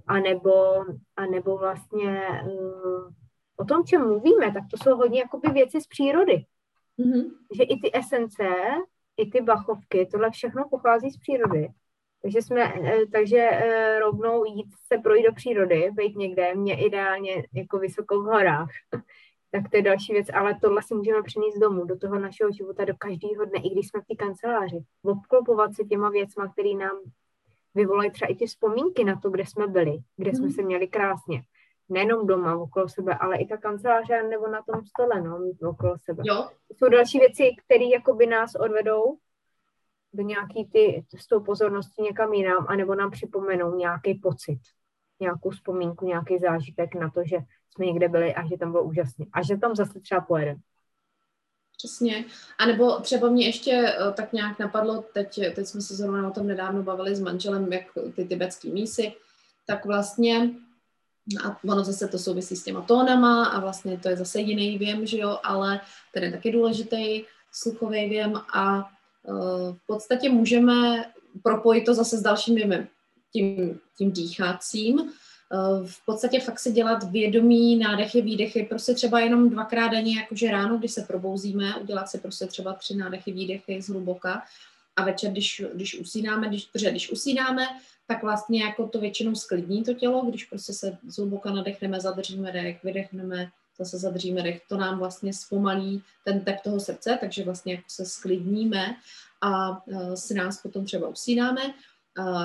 anebo, 0.06 0.84
anebo 1.16 1.58
vlastně 1.58 2.28
uh, 2.46 3.12
o 3.56 3.64
tom, 3.64 3.84
čem 3.84 4.06
mluvíme, 4.06 4.52
tak 4.52 4.64
to 4.70 4.76
jsou 4.76 4.96
hodně 4.96 5.20
jakoby 5.20 5.48
věci 5.48 5.80
z 5.80 5.86
přírody. 5.86 6.44
Mm-hmm. 6.98 7.30
Že 7.56 7.62
i 7.62 7.80
ty 7.80 7.90
esence, 7.94 8.44
i 9.16 9.30
ty 9.30 9.40
bachovky, 9.40 10.06
tohle 10.06 10.30
všechno 10.30 10.68
pochází 10.68 11.10
z 11.10 11.18
přírody. 11.18 11.68
Takže 12.22 12.42
jsme, 12.42 12.74
eh, 12.74 13.06
takže 13.12 13.38
eh, 13.38 13.98
rovnou 13.98 14.44
jít 14.44 14.66
se 14.86 14.98
projít 14.98 15.26
do 15.26 15.32
přírody, 15.32 15.90
být 15.92 16.16
někde, 16.16 16.54
mě 16.54 16.86
ideálně 16.86 17.44
jako 17.52 17.78
vysoko 17.78 18.20
v 18.20 18.24
horách, 18.24 18.68
tak 19.50 19.70
to 19.70 19.76
je 19.76 19.82
další 19.82 20.12
věc, 20.12 20.26
ale 20.34 20.58
tohle 20.62 20.82
si 20.82 20.94
můžeme 20.94 21.22
přinést 21.22 21.58
domů, 21.58 21.84
do 21.84 21.98
toho 21.98 22.18
našeho 22.18 22.52
života, 22.52 22.84
do 22.84 22.94
každého 22.98 23.44
dne, 23.44 23.58
i 23.64 23.70
když 23.70 23.88
jsme 23.88 24.00
v 24.00 24.06
té 24.06 24.14
kanceláři. 24.14 24.84
Obklopovat 25.02 25.74
se 25.74 25.84
těma 25.84 26.10
věcma, 26.10 26.52
které 26.52 26.74
nám 26.74 26.96
vyvolají 27.74 28.10
třeba 28.10 28.28
i 28.28 28.34
ty 28.34 28.46
vzpomínky 28.46 29.04
na 29.04 29.20
to, 29.20 29.30
kde 29.30 29.46
jsme 29.46 29.66
byli, 29.66 29.98
kde 30.16 30.30
jsme 30.30 30.46
hmm. 30.46 30.54
se 30.54 30.62
měli 30.62 30.88
krásně. 30.88 31.42
Nejenom 31.88 32.26
doma, 32.26 32.56
okolo 32.56 32.88
sebe, 32.88 33.14
ale 33.14 33.36
i 33.36 33.46
ta 33.46 33.56
kanceláře 33.56 34.22
nebo 34.22 34.48
na 34.48 34.62
tom 34.62 34.84
stole, 34.86 35.20
no, 35.20 35.38
mít 35.38 35.62
okolo 35.62 35.96
sebe. 36.04 36.22
Jo. 36.26 36.48
Jsou 36.76 36.88
další 36.88 37.18
věci, 37.18 37.50
které 37.64 37.84
by 38.16 38.26
nás 38.26 38.54
odvedou 38.54 39.18
do 40.12 40.22
nějaký 40.22 40.64
ty, 40.72 41.04
s 41.18 41.26
tou 41.26 41.40
pozorností 41.40 42.02
někam 42.02 42.32
jinam, 42.32 42.66
anebo 42.68 42.94
nám 42.94 43.10
připomenou 43.10 43.76
nějaký 43.76 44.14
pocit, 44.14 44.60
nějakou 45.20 45.50
vzpomínku, 45.50 46.06
nějaký 46.06 46.38
zážitek 46.38 46.94
na 46.94 47.10
to, 47.10 47.20
že 47.24 47.36
jsme 47.70 47.86
někde 47.86 48.08
byli 48.08 48.34
a 48.34 48.46
že 48.46 48.56
tam 48.58 48.72
bylo 48.72 48.84
úžasně. 48.84 49.26
A 49.32 49.42
že 49.42 49.56
tam 49.56 49.76
zase 49.76 50.00
třeba 50.00 50.20
pojedeme. 50.20 50.60
Přesně. 51.76 52.24
A 52.58 52.66
nebo 52.66 53.00
třeba 53.00 53.30
mě 53.30 53.46
ještě 53.46 53.70
eh, 53.72 54.12
tak 54.12 54.32
nějak 54.32 54.58
napadlo, 54.58 55.04
teď, 55.14 55.40
teď 55.54 55.66
jsme 55.66 55.80
se 55.80 55.94
zrovna 55.94 56.28
o 56.28 56.30
tom 56.30 56.46
nedávno 56.46 56.82
bavili 56.82 57.16
s 57.16 57.20
manželem, 57.20 57.72
jak 57.72 57.84
ty 58.16 58.24
tibetský 58.24 58.72
mísy, 58.72 59.12
tak 59.66 59.84
vlastně 59.84 60.50
a 61.44 61.58
ono 61.64 61.84
zase 61.84 62.08
to 62.08 62.18
souvisí 62.18 62.56
s 62.56 62.64
těma 62.64 62.80
tónama 62.80 63.44
a 63.44 63.60
vlastně 63.60 63.98
to 63.98 64.08
je 64.08 64.16
zase 64.16 64.40
jiný 64.40 64.78
věm, 64.78 65.06
že 65.06 65.18
jo, 65.18 65.38
ale 65.44 65.80
ten 66.12 66.22
je 66.22 66.32
taky 66.32 66.52
důležitý 66.52 67.24
sluchový 67.52 68.08
věm 68.08 68.40
a 68.54 68.90
v 69.72 69.86
podstatě 69.86 70.28
můžeme 70.30 71.04
propojit 71.42 71.84
to 71.84 71.94
zase 71.94 72.18
s 72.18 72.22
dalším 72.22 72.54
věmem, 72.54 72.88
tím, 73.32 73.80
tím 73.98 74.12
dýchacím. 74.12 75.12
V 75.86 76.06
podstatě 76.06 76.40
fakt 76.40 76.60
si 76.60 76.72
dělat 76.72 77.10
vědomí 77.10 77.76
nádechy, 77.76 78.22
výdechy, 78.22 78.62
prostě 78.62 78.94
třeba 78.94 79.20
jenom 79.20 79.50
dvakrát 79.50 79.88
denně, 79.88 80.16
jakože 80.16 80.50
ráno, 80.50 80.78
když 80.78 80.92
se 80.92 81.02
probouzíme, 81.02 81.76
udělat 81.76 82.08
si 82.08 82.18
prostě 82.18 82.46
třeba 82.46 82.72
tři 82.72 82.96
nádechy, 82.96 83.32
výdechy 83.32 83.82
zhluboka 83.82 84.42
a 84.96 85.04
večer, 85.04 85.30
když, 85.30 85.62
když 85.74 86.00
usínáme, 86.00 86.48
když, 86.48 86.64
protože 86.64 86.90
když 86.90 87.10
usínáme, 87.12 87.66
tak 88.06 88.22
vlastně 88.22 88.62
jako 88.62 88.88
to 88.88 89.00
většinou 89.00 89.34
sklidní 89.34 89.84
to 89.84 89.94
tělo, 89.94 90.24
když 90.24 90.44
prostě 90.44 90.72
se 90.72 90.98
zhluboka 91.06 91.50
nadechneme, 91.50 92.00
zadržíme 92.00 92.52
dech, 92.52 92.84
vydechneme, 92.84 93.50
zase 93.78 93.98
zadříme 93.98 94.42
dech, 94.42 94.62
to 94.68 94.76
nám 94.76 94.98
vlastně 94.98 95.34
zpomalí 95.34 96.02
ten 96.24 96.40
tep 96.40 96.60
toho 96.60 96.80
srdce, 96.80 97.18
takže 97.20 97.44
vlastně 97.44 97.74
jako 97.74 97.86
se 97.88 98.04
sklidníme 98.04 98.96
a 99.40 99.70
uh, 99.86 100.14
si 100.14 100.34
nás 100.34 100.62
potom 100.62 100.84
třeba 100.84 101.08
usínáme. 101.08 101.74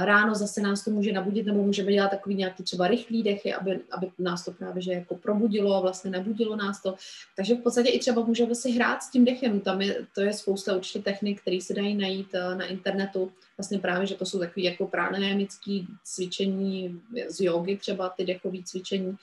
Ráno 0.02 0.36
zase 0.36 0.62
nás 0.62 0.84
to 0.84 0.92
může 0.92 1.12
nabudit, 1.12 1.46
nebo 1.46 1.64
můžeme 1.64 1.92
dělat 1.92 2.12
takový 2.12 2.36
nějaký 2.36 2.64
třeba 2.64 2.88
rychlý 2.88 3.24
dechy, 3.24 3.54
aby, 3.54 3.80
aby 3.92 4.12
nás 4.20 4.46
to 4.46 4.52
právě 4.52 4.82
že 4.82 4.92
jako 4.94 5.16
probudilo 5.16 5.76
a 5.76 5.80
vlastně 5.80 6.12
nebudilo 6.12 6.56
nás 6.56 6.82
to. 6.82 6.96
Takže 7.36 7.56
v 7.56 7.62
podstatě 7.62 7.90
i 7.90 8.00
třeba 8.00 8.26
můžeme 8.26 8.56
si 8.56 8.72
hrát 8.72 9.04
s 9.04 9.12
tím 9.12 9.26
dechem. 9.26 9.60
Tam 9.60 9.82
je, 9.82 10.06
to 10.16 10.22
je 10.22 10.34
spousta 10.34 10.76
určitě 10.76 11.00
technik, 11.00 11.42
které 11.42 11.62
se 11.62 11.74
dají 11.74 11.96
najít 11.96 12.30
eh, 12.34 12.56
na 12.56 12.66
internetu. 12.66 13.32
Vlastně 13.58 13.80
právě, 13.80 14.08
že 14.08 14.16
to 14.16 14.26
jsou 14.26 14.40
takové 14.40 14.64
jako 14.64 14.88
pranayamické 14.88 15.80
cvičení 16.04 17.02
z 17.30 17.42
jogy, 17.42 17.78
třeba 17.78 18.10
ty 18.10 18.26
dechové 18.26 18.58
cvičení, 18.66 19.18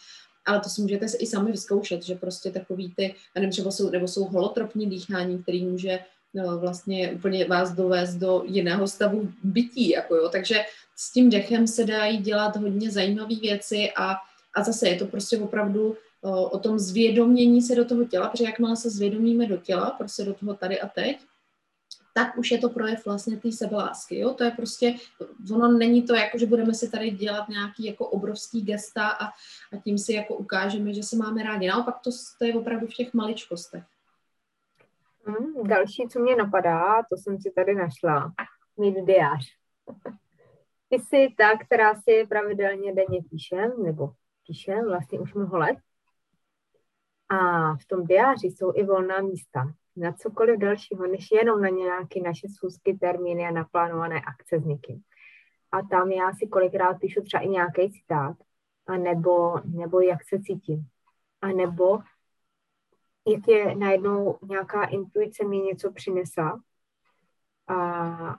ale 0.47 0.61
to 0.61 0.69
si 0.69 0.83
můžete 0.83 1.07
i 1.19 1.27
sami 1.27 1.53
vyzkoušet, 1.53 2.03
že 2.03 2.15
prostě 2.15 2.51
takový 2.51 2.93
ty, 2.97 3.15
nevím, 3.35 3.51
třeba 3.51 3.71
jsou, 3.71 3.91
nebo 3.91 4.09
jsou 4.09 4.25
holotropní 4.25 4.87
dýchání, 4.87 5.43
který 5.43 5.65
může 5.65 5.99
vlastně 6.42 7.12
úplně 7.12 7.44
vás 7.44 7.72
dovést 7.72 8.18
do 8.18 8.42
jiného 8.46 8.88
stavu 8.88 9.33
bytí, 9.42 9.88
jako 9.90 10.16
jo. 10.16 10.29
takže 10.29 10.64
s 10.96 11.12
tím 11.12 11.31
dechem 11.31 11.66
se 11.66 11.85
dají 11.85 12.18
dělat 12.18 12.57
hodně 12.57 12.90
zajímavé 12.90 13.35
věci 13.35 13.92
a, 13.96 14.14
a 14.55 14.62
zase 14.62 14.88
je 14.88 14.96
to 14.96 15.07
prostě 15.07 15.38
opravdu 15.38 15.96
o, 16.20 16.49
o 16.51 16.59
tom 16.59 16.79
zvědomění 16.79 17.62
se 17.62 17.75
do 17.75 17.85
toho 17.85 18.05
těla, 18.05 18.29
protože 18.29 18.44
jakmile 18.44 18.77
se 18.77 18.90
zvědomíme 18.90 19.46
do 19.46 19.57
těla, 19.57 19.90
prostě 19.90 20.25
do 20.25 20.35
toho 20.35 20.55
tady 20.55 20.81
a 20.81 20.88
teď, 20.88 21.18
tak 22.14 22.38
už 22.38 22.51
je 22.51 22.59
to 22.59 22.68
projev 22.68 23.07
vlastně 23.07 23.37
té 23.37 23.53
sebelásky, 23.53 24.18
jo, 24.18 24.35
to 24.35 24.44
je 24.44 24.51
prostě, 24.51 24.94
ono 25.55 25.68
není 25.68 26.03
to 26.03 26.14
jako, 26.14 26.38
že 26.38 26.46
budeme 26.46 26.75
si 26.75 26.90
tady 26.90 27.11
dělat 27.11 27.49
nějaký 27.49 27.85
jako 27.85 28.07
obrovský 28.07 28.62
gesta 28.62 29.09
a, 29.09 29.27
a 29.72 29.77
tím 29.85 29.99
si 29.99 30.12
jako 30.12 30.37
ukážeme, 30.37 30.94
že 30.94 31.03
se 31.03 31.16
máme 31.16 31.42
rádi, 31.42 31.68
naopak 31.68 31.99
to, 32.05 32.11
to 32.38 32.44
je 32.44 32.55
opravdu 32.55 32.87
v 32.87 32.94
těch 32.94 33.14
maličkostech. 33.14 33.85
Hmm, 35.27 35.69
další, 35.69 36.09
co 36.09 36.21
mě 36.21 36.37
napadá, 36.37 37.03
to 37.03 37.17
jsem 37.17 37.41
si 37.41 37.51
tady 37.51 37.75
našla, 37.75 38.33
mít 38.77 39.05
diář. 39.05 39.45
Ty 40.89 40.99
jsi 40.99 41.35
ta, 41.39 41.57
která 41.59 41.95
si 41.95 42.27
pravidelně 42.29 42.95
denně 42.95 43.23
píše, 43.31 43.69
nebo 43.83 44.12
píše 44.47 44.83
vlastně 44.89 45.21
už 45.21 45.35
mnoho 45.35 45.59
let. 45.59 45.79
A 47.29 47.73
v 47.75 47.87
tom 47.87 48.05
diáři 48.05 48.47
jsou 48.47 48.73
i 48.75 48.85
volná 48.85 49.21
místa 49.21 49.73
na 49.97 50.12
cokoliv 50.12 50.59
dalšího, 50.59 51.07
než 51.07 51.29
jenom 51.33 51.62
na 51.62 51.69
nějaké 51.69 52.21
naše 52.21 52.49
schůzky, 52.49 52.95
termíny 52.95 53.47
a 53.47 53.51
naplánované 53.51 54.21
akce 54.21 54.59
s 54.61 54.65
někým. 54.65 55.03
A 55.73 55.83
tam 55.83 56.11
já 56.11 56.33
si 56.33 56.49
kolikrát 56.49 56.95
píšu 56.95 57.23
třeba 57.23 57.43
i 57.43 57.49
nějaký 57.49 57.93
citát, 57.93 58.37
a 58.87 58.97
nebo, 58.97 59.61
nebo 59.65 60.01
jak 60.01 60.19
se 60.29 60.41
cítím. 60.41 60.87
A 61.41 61.47
nebo 61.47 61.99
jak 63.27 63.49
je 63.49 63.75
najednou 63.75 64.39
nějaká 64.43 64.85
intuice 64.85 65.45
mi 65.45 65.59
něco 65.59 65.93
přinesla. 65.93 66.61
A 67.69 68.37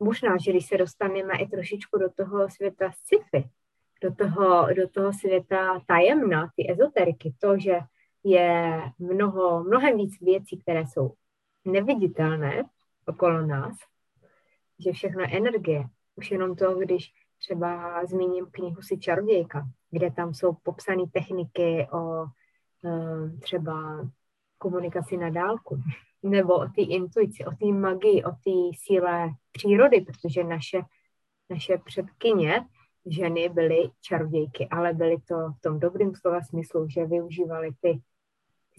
možná, 0.00 0.36
že 0.36 0.50
když 0.50 0.66
se 0.66 0.76
dostaneme 0.76 1.38
i 1.38 1.48
trošičku 1.48 1.98
do 1.98 2.10
toho 2.10 2.50
světa 2.50 2.90
sci-fi, 2.92 3.50
do 4.02 4.14
toho, 4.14 4.74
do 4.74 4.88
toho 4.88 5.12
světa 5.12 5.80
tajemna, 5.86 6.50
ty 6.56 6.72
ezoteriky, 6.72 7.34
to, 7.38 7.58
že 7.58 7.80
je 8.24 8.82
mnoho, 8.98 9.64
mnohem 9.64 9.96
víc 9.96 10.20
věcí, 10.20 10.58
které 10.58 10.86
jsou 10.86 11.14
neviditelné 11.64 12.62
okolo 13.06 13.46
nás, 13.46 13.76
že 14.78 14.92
všechno 14.92 15.20
je 15.20 15.36
energie. 15.36 15.84
Už 16.16 16.30
jenom 16.30 16.56
to, 16.56 16.74
když 16.74 17.12
třeba 17.38 18.00
zmíním 18.06 18.46
knihu 18.50 18.82
Si 18.82 18.98
čarodějka, 18.98 19.66
kde 19.90 20.10
tam 20.10 20.34
jsou 20.34 20.52
popsané 20.62 21.02
techniky 21.12 21.88
o 21.92 22.26
třeba 23.40 24.08
komunikaci 24.58 25.16
na 25.16 25.30
dálku, 25.30 25.82
nebo 26.22 26.54
o 26.54 26.66
té 26.66 26.82
intuici, 26.82 27.44
o 27.44 27.50
té 27.50 27.66
magii, 27.66 28.24
o 28.24 28.30
té 28.30 28.76
síle 28.84 29.30
přírody, 29.52 30.00
protože 30.00 30.44
naše, 30.44 30.80
naše 31.50 31.78
předkyně, 31.84 32.66
ženy 33.06 33.48
byly 33.48 33.90
čarodějky, 34.00 34.68
ale 34.70 34.92
byly 34.92 35.16
to 35.28 35.34
v 35.34 35.60
tom 35.60 35.80
dobrým 35.80 36.14
slova 36.14 36.42
smyslu, 36.42 36.88
že 36.88 37.04
využívaly 37.04 37.70
ty 37.80 38.00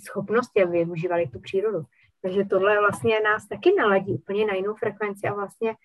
schopnosti 0.09 0.63
a 0.63 0.67
využívali 0.67 1.27
tu 1.27 1.39
přírodu. 1.39 1.83
Takže 2.21 2.45
tohle 2.45 2.79
vlastně 2.79 3.19
nás 3.19 3.47
taky 3.47 3.73
naladí 3.77 4.13
úplně 4.13 4.45
na 4.45 4.53
jinou 4.53 4.75
frekvenci 4.75 5.27
a 5.27 5.33
vlastně 5.33 5.75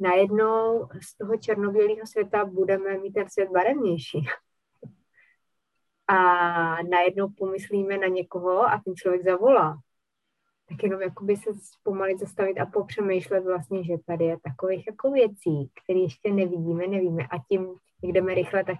najednou 0.00 0.88
z 1.02 1.16
toho 1.16 1.36
černobílého 1.36 2.06
světa 2.06 2.44
budeme 2.44 2.98
mít 2.98 3.12
ten 3.12 3.30
svět 3.30 3.48
barevnější. 3.50 4.26
A 6.08 6.16
najednou 6.82 7.28
pomyslíme 7.28 7.98
na 7.98 8.06
někoho 8.06 8.62
a 8.62 8.80
ten 8.84 8.94
člověk 8.96 9.24
zavolá. 9.24 9.78
Tak 10.68 10.82
jenom 10.82 11.00
jakoby 11.00 11.36
se 11.36 11.50
zpomalit 11.54 12.18
zastavit 12.18 12.58
a 12.58 12.66
popřemýšlet 12.66 13.44
vlastně, 13.44 13.84
že 13.84 13.94
tady 14.06 14.24
je 14.24 14.36
takových 14.42 14.86
jako 14.86 15.10
věcí, 15.10 15.70
které 15.84 15.98
ještě 15.98 16.32
nevidíme, 16.32 16.86
nevíme. 16.86 17.22
A 17.22 17.38
tím, 17.48 17.74
jak 18.02 18.12
jdeme 18.12 18.34
rychle, 18.34 18.64
tak 18.64 18.78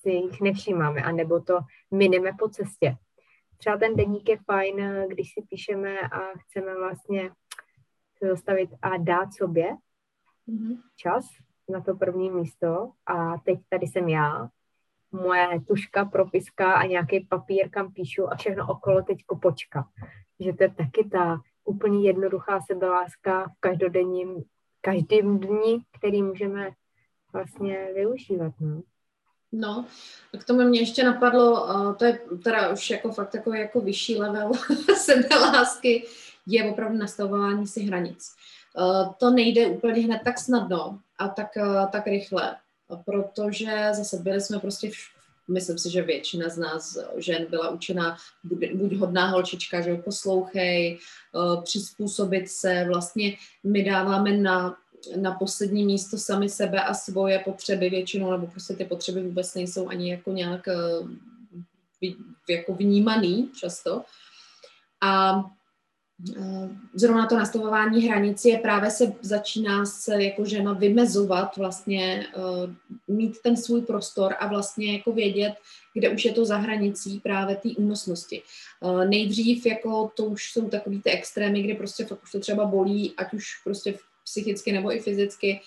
si 0.00 0.10
jich 0.10 0.40
nevšímáme, 0.40 1.02
anebo 1.02 1.40
to 1.40 1.58
mineme 1.90 2.32
po 2.38 2.48
cestě. 2.48 2.96
Třeba 3.56 3.76
ten 3.76 3.96
deník 3.96 4.28
je 4.28 4.36
fajn, 4.36 5.04
když 5.08 5.32
si 5.34 5.42
píšeme 5.48 6.00
a 6.00 6.20
chceme 6.38 6.78
vlastně 6.78 7.30
se 8.18 8.28
zastavit 8.28 8.70
a 8.82 8.96
dát 8.96 9.34
sobě 9.34 9.76
mm-hmm. 10.48 10.82
čas 10.96 11.26
na 11.68 11.80
to 11.80 11.96
první 11.96 12.30
místo. 12.30 12.92
A 13.06 13.38
teď 13.38 13.58
tady 13.68 13.86
jsem 13.86 14.08
já, 14.08 14.48
moje 15.22 15.60
tuška, 15.68 16.04
propiska 16.04 16.72
a 16.72 16.86
nějaký 16.86 17.20
papír, 17.20 17.70
kam 17.70 17.92
píšu 17.92 18.32
a 18.32 18.36
všechno 18.36 18.66
okolo 18.68 19.02
teď 19.02 19.18
počka. 19.42 19.88
Že 20.40 20.52
to 20.52 20.62
je 20.62 20.70
taky 20.70 21.08
ta 21.12 21.40
úplně 21.64 22.08
jednoduchá 22.08 22.60
sebeláska 22.60 23.48
v 23.48 23.60
každodenním, 23.60 24.42
každým 24.80 25.38
dní, 25.38 25.82
který 25.98 26.22
můžeme 26.22 26.70
vlastně 27.32 27.88
využívat. 27.94 28.52
No. 28.60 28.82
No, 29.52 29.86
k 30.38 30.44
tomu 30.44 30.62
mě 30.62 30.80
ještě 30.80 31.04
napadlo, 31.04 31.64
uh, 31.64 31.94
to 31.94 32.04
je 32.04 32.20
teda 32.44 32.72
už 32.72 32.90
jako 32.90 33.12
fakt 33.12 33.30
takový 33.30 33.58
jako 33.58 33.80
vyšší 33.80 34.16
level 34.16 34.52
sebelásky, 34.96 36.06
je 36.46 36.70
opravdu 36.70 36.98
nastavování 36.98 37.66
si 37.66 37.80
hranic. 37.80 38.34
Uh, 38.78 39.14
to 39.14 39.30
nejde 39.30 39.66
úplně 39.66 40.02
hned 40.02 40.20
tak 40.24 40.38
snadno 40.38 40.98
a 41.18 41.28
tak, 41.28 41.48
uh, 41.56 41.90
tak 41.90 42.06
rychle, 42.06 42.56
protože 43.04 43.88
zase 43.92 44.16
byli 44.18 44.40
jsme 44.40 44.58
prostě, 44.58 44.90
myslím 45.48 45.78
si, 45.78 45.90
že 45.90 46.02
většina 46.02 46.48
z 46.48 46.58
nás 46.58 46.98
žen 47.16 47.46
byla 47.50 47.70
učena 47.70 48.16
buď, 48.44 48.72
buď 48.74 48.96
hodná 48.96 49.30
holčička, 49.30 49.80
že 49.80 49.96
poslouchej, 49.96 50.98
přizpůsobit 51.62 52.48
se, 52.48 52.84
vlastně 52.88 53.36
my 53.64 53.84
dáváme 53.84 54.36
na 54.36 54.76
na 55.16 55.32
poslední 55.32 55.84
místo 55.84 56.18
sami 56.18 56.48
sebe 56.48 56.82
a 56.82 56.94
svoje 56.94 57.38
potřeby 57.38 57.90
většinou, 57.90 58.30
nebo 58.30 58.46
prostě 58.46 58.74
ty 58.74 58.84
potřeby 58.84 59.22
vůbec 59.22 59.54
nejsou 59.54 59.88
ani 59.88 60.10
jako 60.10 60.32
nějak 60.32 60.68
eh, 60.68 62.06
jako 62.48 62.74
vnímaný 62.74 63.50
často. 63.60 64.02
A 65.00 65.38
eh, 65.38 65.55
zrovna 66.94 67.26
to 67.26 67.36
nastavování 67.36 68.08
hranic 68.08 68.44
je 68.44 68.58
právě 68.58 68.90
se 68.90 69.12
začíná 69.22 69.86
se 69.86 70.24
jako 70.24 70.44
žena 70.44 70.72
vymezovat, 70.72 71.56
vlastně 71.56 72.26
uh, 72.36 73.16
mít 73.16 73.38
ten 73.42 73.56
svůj 73.56 73.82
prostor 73.82 74.34
a 74.38 74.46
vlastně 74.46 74.92
jako 74.92 75.12
vědět, 75.12 75.54
kde 75.94 76.10
už 76.10 76.24
je 76.24 76.32
to 76.32 76.44
za 76.44 76.56
hranicí 76.56 77.20
právě 77.20 77.56
té 77.56 77.68
únosnosti. 77.68 78.42
Uh, 78.80 79.04
nejdřív 79.04 79.66
jako 79.66 80.10
to 80.14 80.24
už 80.24 80.52
jsou 80.52 80.68
takový 80.68 81.02
ty 81.02 81.10
extrémy, 81.10 81.62
kdy 81.62 81.74
prostě 81.74 82.04
fakt 82.04 82.22
už 82.22 82.32
to 82.32 82.40
třeba 82.40 82.64
bolí, 82.64 83.14
ať 83.16 83.34
už 83.34 83.44
prostě 83.64 83.98
psychicky 84.24 84.72
nebo 84.72 84.92
i 84.92 85.00
fyzicky, 85.00 85.60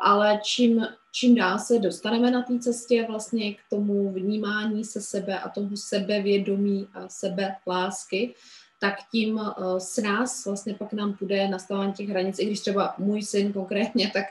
ale 0.00 0.40
čím, 0.42 0.86
čím 1.12 1.34
dál 1.34 1.58
se 1.58 1.78
dostaneme 1.78 2.30
na 2.30 2.42
té 2.42 2.58
cestě 2.58 3.06
vlastně 3.08 3.54
k 3.54 3.58
tomu 3.70 4.12
vnímání 4.12 4.84
se 4.84 5.00
sebe 5.00 5.40
a 5.40 5.48
tomu 5.48 5.76
sebevědomí 5.76 6.88
a 6.94 7.08
sebe 7.08 7.56
lásky, 7.66 8.34
tak 8.80 8.94
tím 9.12 9.40
s 9.78 10.02
nás 10.02 10.46
vlastně 10.46 10.74
pak 10.74 10.92
nám 10.92 11.12
půjde 11.12 11.48
nastavování 11.48 11.92
těch 11.92 12.08
hranic, 12.08 12.38
i 12.38 12.46
když 12.46 12.60
třeba 12.60 12.94
můj 12.98 13.22
syn 13.22 13.52
konkrétně, 13.52 14.10
tak 14.12 14.24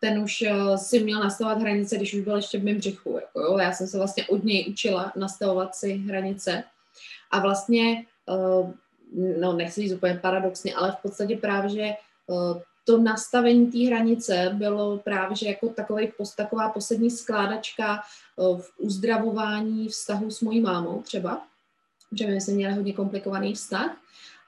ten 0.00 0.18
už 0.18 0.44
si 0.76 1.00
měl 1.00 1.20
nastavovat 1.20 1.60
hranice, 1.60 1.96
když 1.96 2.14
už 2.14 2.20
byl 2.20 2.36
ještě 2.36 2.58
v 2.58 2.64
mém 2.64 2.76
břichu. 2.76 3.18
Jako 3.20 3.40
jo. 3.40 3.58
Já 3.58 3.72
jsem 3.72 3.86
se 3.86 3.98
vlastně 3.98 4.26
od 4.26 4.44
něj 4.44 4.66
učila 4.68 5.12
nastavovat 5.16 5.74
si 5.74 5.92
hranice. 5.92 6.64
A 7.30 7.40
vlastně, 7.40 8.06
no 9.40 9.52
nechci 9.52 9.80
říct 9.80 9.92
úplně 9.92 10.14
paradoxně, 10.14 10.74
ale 10.74 10.92
v 10.92 11.02
podstatě 11.02 11.36
právě, 11.36 11.70
že 11.70 11.92
to 12.84 12.98
nastavení 12.98 13.72
té 13.72 13.78
hranice 13.78 14.50
bylo 14.52 14.98
právě 14.98 15.36
že 15.36 15.48
jako 15.48 15.68
takový, 15.68 16.12
taková 16.36 16.68
poslední 16.68 17.10
skládačka 17.10 18.00
eh, 18.00 18.62
v 18.62 18.70
uzdravování 18.78 19.88
vztahu 19.88 20.30
s 20.30 20.40
mojí 20.40 20.60
mámou 20.60 21.02
třeba, 21.02 21.42
protože 22.10 22.26
my 22.26 22.40
jsme 22.40 22.54
měli 22.54 22.74
hodně 22.74 22.92
komplikovaný 22.92 23.54
vztah 23.54 23.96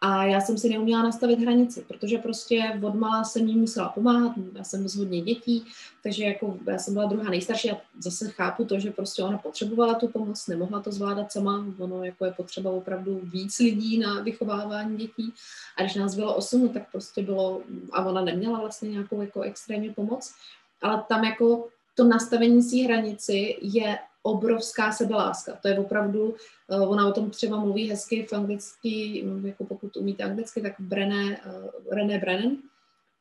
a 0.00 0.24
já 0.24 0.40
jsem 0.40 0.58
si 0.58 0.68
neuměla 0.68 1.02
nastavit 1.02 1.40
hranici, 1.40 1.84
protože 1.88 2.18
prostě 2.18 2.80
od 2.82 2.94
malá 2.94 3.24
jsem 3.24 3.48
jí 3.48 3.56
musela 3.56 3.88
pomáhat, 3.88 4.32
já 4.54 4.64
jsem 4.64 4.88
z 4.88 4.96
hodně 4.96 5.20
dětí, 5.20 5.64
takže 6.02 6.24
jako 6.24 6.58
já 6.66 6.78
jsem 6.78 6.94
byla 6.94 7.06
druhá 7.06 7.30
nejstarší 7.30 7.70
a 7.70 7.76
zase 7.98 8.28
chápu 8.28 8.64
to, 8.64 8.78
že 8.78 8.90
prostě 8.90 9.22
ona 9.22 9.38
potřebovala 9.38 9.94
tu 9.94 10.08
pomoc, 10.08 10.46
nemohla 10.46 10.80
to 10.80 10.92
zvládat 10.92 11.32
sama, 11.32 11.66
ono 11.78 12.04
jako 12.04 12.24
je 12.24 12.32
potřeba 12.32 12.70
opravdu 12.70 13.20
víc 13.22 13.58
lidí 13.58 13.98
na 13.98 14.22
vychovávání 14.22 14.96
dětí. 14.96 15.32
A 15.76 15.82
když 15.82 15.94
nás 15.94 16.14
bylo 16.14 16.34
osm, 16.34 16.62
no 16.62 16.68
tak 16.68 16.92
prostě 16.92 17.22
bylo, 17.22 17.62
a 17.92 18.04
ona 18.04 18.20
neměla 18.20 18.60
vlastně 18.60 18.90
nějakou 18.90 19.20
jako 19.20 19.40
extrémně 19.40 19.92
pomoc, 19.92 20.34
ale 20.82 21.04
tam 21.08 21.24
jako 21.24 21.68
to 21.94 22.04
nastavení 22.04 22.62
si 22.62 22.82
hranici 22.82 23.56
je 23.60 23.98
obrovská 24.26 24.92
sebeláska. 24.92 25.58
To 25.62 25.68
je 25.68 25.78
opravdu, 25.78 26.34
uh, 26.68 26.90
ona 26.90 27.08
o 27.08 27.12
tom 27.12 27.30
třeba 27.30 27.56
mluví 27.56 27.90
hezky 27.90 28.26
v 28.26 28.32
anglicky, 28.32 29.24
jako 29.44 29.64
pokud 29.64 29.96
umíte 29.96 30.24
anglicky, 30.24 30.60
tak 30.60 30.74
Brené, 30.78 31.40
uh, 31.46 31.94
René 31.94 32.18
Brennan, 32.18 32.56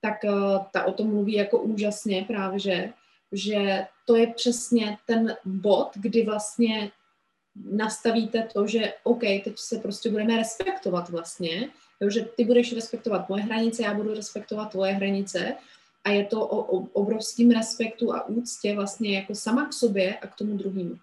tak 0.01 0.23
uh, 0.23 0.65
ta 0.71 0.83
o 0.83 0.91
tom 0.93 1.07
mluví 1.07 1.33
jako 1.33 1.59
úžasně 1.59 2.25
právě, 2.27 2.59
že, 2.59 2.89
že 3.31 3.85
to 4.05 4.15
je 4.15 4.27
přesně 4.27 4.97
ten 5.05 5.35
bod, 5.45 5.89
kdy 5.95 6.25
vlastně 6.25 6.91
nastavíte 7.55 8.47
to, 8.53 8.67
že 8.67 8.93
OK, 9.03 9.21
teď 9.21 9.53
se 9.55 9.77
prostě 9.77 10.09
budeme 10.09 10.37
respektovat 10.37 11.09
vlastně, 11.09 11.69
jo, 12.01 12.09
že 12.09 12.25
ty 12.35 12.45
budeš 12.45 12.73
respektovat 12.73 13.29
moje 13.29 13.43
hranice, 13.43 13.83
já 13.83 13.93
budu 13.93 14.13
respektovat 14.13 14.71
tvoje 14.71 14.93
hranice 14.93 15.55
a 16.05 16.09
je 16.09 16.25
to 16.25 16.47
o, 16.47 16.77
o 16.77 16.87
obrovském 16.93 17.51
respektu 17.51 18.13
a 18.13 18.27
úctě 18.27 18.75
vlastně 18.75 19.15
jako 19.15 19.35
sama 19.35 19.65
k 19.65 19.73
sobě 19.73 20.17
a 20.17 20.27
k 20.27 20.35
tomu 20.35 20.57
druhému. 20.57 20.95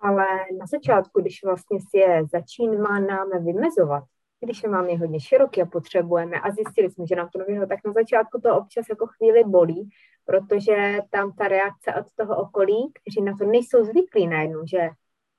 Ale 0.00 0.26
na 0.58 0.66
začátku, 0.66 1.20
když 1.20 1.44
vlastně 1.44 1.78
si 1.90 1.98
je 1.98 2.24
začínáme 2.32 3.38
vymezovat, 3.40 4.04
když 4.40 4.62
je 4.62 4.68
máme 4.68 4.96
hodně 4.96 5.20
široký 5.20 5.62
a 5.62 5.66
potřebujeme 5.66 6.40
a 6.40 6.50
zjistili 6.50 6.90
jsme, 6.90 7.06
že 7.06 7.16
nám 7.16 7.28
to 7.28 7.38
nevyhovuje, 7.38 7.66
tak 7.66 7.78
na 7.84 7.92
začátku 7.92 8.40
to 8.40 8.56
občas 8.56 8.86
jako 8.88 9.06
chvíli 9.06 9.44
bolí, 9.44 9.90
protože 10.24 10.98
tam 11.10 11.32
ta 11.32 11.48
reakce 11.48 11.94
od 11.94 12.06
toho 12.14 12.36
okolí, 12.36 12.92
kteří 12.94 13.22
na 13.22 13.36
to 13.36 13.44
nejsou 13.44 13.84
zvyklí 13.84 14.26
najednou, 14.26 14.66
že 14.66 14.90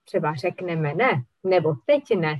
třeba 0.03 0.33
řekneme 0.33 0.93
ne, 0.93 1.23
nebo 1.43 1.73
teď 1.85 2.03
ne, 2.17 2.35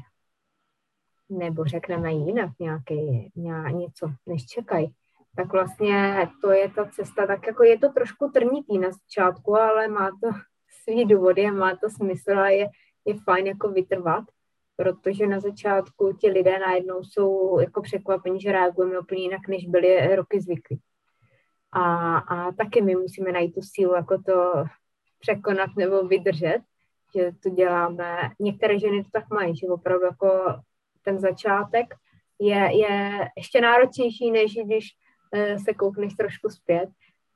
nebo 1.29 1.65
řekneme 1.65 2.13
jinak 2.13 2.49
nějaký, 2.59 3.31
nějak, 3.35 3.73
něco, 3.73 4.11
než 4.25 4.45
čekají, 4.45 4.95
tak 5.35 5.51
vlastně 5.51 6.27
to 6.41 6.51
je 6.51 6.69
ta 6.69 6.85
cesta, 6.85 7.27
tak 7.27 7.47
jako 7.47 7.63
je 7.63 7.79
to 7.79 7.89
trošku 7.89 8.29
trnitý 8.33 8.77
na 8.77 8.89
začátku, 8.91 9.55
ale 9.55 9.87
má 9.87 10.09
to 10.09 10.29
svý 10.83 11.05
důvody 11.05 11.45
a 11.45 11.51
má 11.51 11.75
to 11.75 11.89
smysl 11.89 12.39
a 12.39 12.49
je, 12.49 12.67
je 13.05 13.13
fajn 13.23 13.47
jako 13.47 13.69
vytrvat, 13.69 14.23
protože 14.75 15.27
na 15.27 15.39
začátku 15.39 16.13
ti 16.21 16.29
lidé 16.29 16.59
najednou 16.59 17.03
jsou 17.03 17.59
jako 17.59 17.81
překvapení, 17.81 18.41
že 18.41 18.51
reagujeme 18.51 18.99
úplně 18.99 19.21
jinak, 19.21 19.47
než 19.47 19.65
byli 19.65 20.15
roky 20.15 20.41
zvyklí. 20.41 20.79
A, 21.71 22.17
a 22.17 22.51
taky 22.51 22.81
my 22.81 22.95
musíme 22.95 23.31
najít 23.31 23.55
tu 23.55 23.61
sílu, 23.61 23.95
jako 23.95 24.21
to 24.25 24.63
překonat 25.19 25.69
nebo 25.77 26.07
vydržet, 26.07 26.59
že 27.15 27.31
to 27.43 27.49
děláme. 27.49 28.31
Některé 28.39 28.79
ženy 28.79 29.03
to 29.03 29.09
tak 29.11 29.29
mají, 29.29 29.55
že 29.55 29.67
opravdu 29.67 30.05
jako 30.05 30.59
ten 31.01 31.19
začátek 31.19 31.93
je, 32.39 32.69
je 32.79 33.27
ještě 33.37 33.61
náročnější, 33.61 34.31
než 34.31 34.53
když 34.65 34.87
se 35.63 35.73
koukneš 35.73 36.13
trošku 36.13 36.49
zpět. 36.49 36.89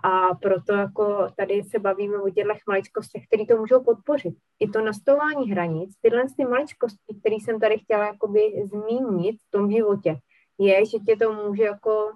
A 0.03 0.35
proto 0.35 0.73
jako 0.73 1.27
tady 1.37 1.63
se 1.63 1.79
bavíme 1.79 2.17
o 2.17 2.29
těchto 2.29 2.53
maličkostech, 2.67 3.27
které 3.27 3.45
to 3.45 3.57
můžou 3.57 3.83
podpořit. 3.83 4.35
I 4.59 4.69
to 4.69 4.81
nastavování 4.81 5.51
hranic, 5.51 5.95
tyhle 6.01 6.23
ty 6.37 6.45
maličkosti, 6.45 7.15
které 7.19 7.35
jsem 7.35 7.59
tady 7.59 7.77
chtěla 7.77 8.05
jakoby 8.05 8.41
zmínit 8.65 9.35
v 9.47 9.51
tom 9.51 9.71
životě, 9.71 10.17
je, 10.59 10.85
že 10.85 10.97
tě 10.99 11.15
to 11.15 11.33
může 11.33 11.63
jako 11.63 12.11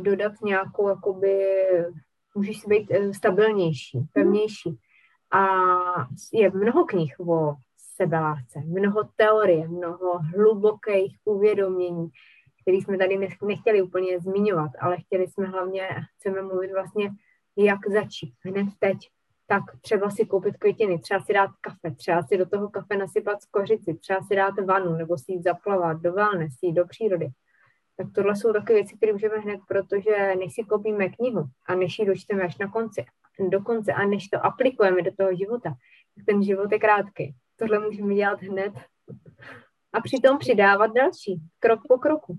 dodat 0.00 0.32
nějakou, 0.44 0.88
jakoby, 0.88 1.38
můžeš 2.34 2.60
si 2.60 2.68
být 2.68 2.90
eh, 2.90 3.14
stabilnější, 3.14 3.98
mhm. 3.98 4.06
pevnější. 4.12 4.78
A 5.32 5.46
je 6.32 6.50
mnoho 6.50 6.84
knih 6.84 7.14
o 7.20 7.54
sebelásce, 7.96 8.60
mnoho 8.60 9.08
teorie, 9.16 9.68
mnoho 9.68 10.18
hlubokých 10.18 11.16
uvědomění, 11.24 12.08
které 12.70 12.82
jsme 12.82 12.98
tady 12.98 13.28
nechtěli 13.42 13.82
úplně 13.82 14.20
zmiňovat, 14.20 14.70
ale 14.80 14.96
chtěli 14.96 15.28
jsme 15.28 15.46
hlavně, 15.46 15.88
chceme 16.16 16.42
mluvit 16.42 16.72
vlastně, 16.72 17.10
jak 17.56 17.78
začít 17.88 18.34
hned 18.44 18.66
teď. 18.78 18.96
Tak 19.46 19.62
třeba 19.80 20.10
si 20.10 20.26
koupit 20.26 20.56
květiny, 20.56 20.98
třeba 20.98 21.20
si 21.20 21.32
dát 21.32 21.50
kafe, 21.60 21.96
třeba 21.96 22.22
si 22.22 22.36
do 22.36 22.46
toho 22.46 22.68
kafe 22.68 22.96
nasypat 22.96 23.42
skořici, 23.42 23.94
třeba 23.94 24.20
si 24.22 24.36
dát 24.36 24.54
vanu, 24.66 24.96
nebo 24.96 25.18
si 25.18 25.32
jít 25.32 25.42
zaplavat 25.42 26.00
do 26.00 26.12
wellness, 26.12 26.54
jít 26.62 26.72
do 26.72 26.86
přírody 26.86 27.30
tak 27.96 28.12
tohle 28.14 28.36
jsou 28.36 28.52
takové 28.52 28.74
věci, 28.74 28.96
které 28.96 29.12
můžeme 29.12 29.38
hned, 29.38 29.60
protože 29.68 30.34
než 30.38 30.54
si 30.54 30.62
koupíme 30.62 31.08
knihu 31.08 31.44
a 31.66 31.74
než 31.74 31.98
ji 31.98 32.06
dočteme 32.06 32.42
až 32.42 32.58
na 32.58 32.70
konci, 32.70 33.04
do 33.48 33.62
konce 33.62 33.92
a 33.92 34.06
než 34.06 34.28
to 34.28 34.46
aplikujeme 34.46 35.02
do 35.02 35.10
toho 35.18 35.34
života, 35.34 35.70
tak 36.14 36.24
ten 36.26 36.42
život 36.42 36.72
je 36.72 36.78
krátký. 36.78 37.34
Tohle 37.56 37.78
můžeme 37.78 38.14
dělat 38.14 38.42
hned 38.42 38.72
a 39.92 40.00
přitom 40.00 40.38
přidávat 40.38 40.86
další, 40.86 41.40
krok 41.58 41.80
po 41.88 41.98
kroku. 41.98 42.38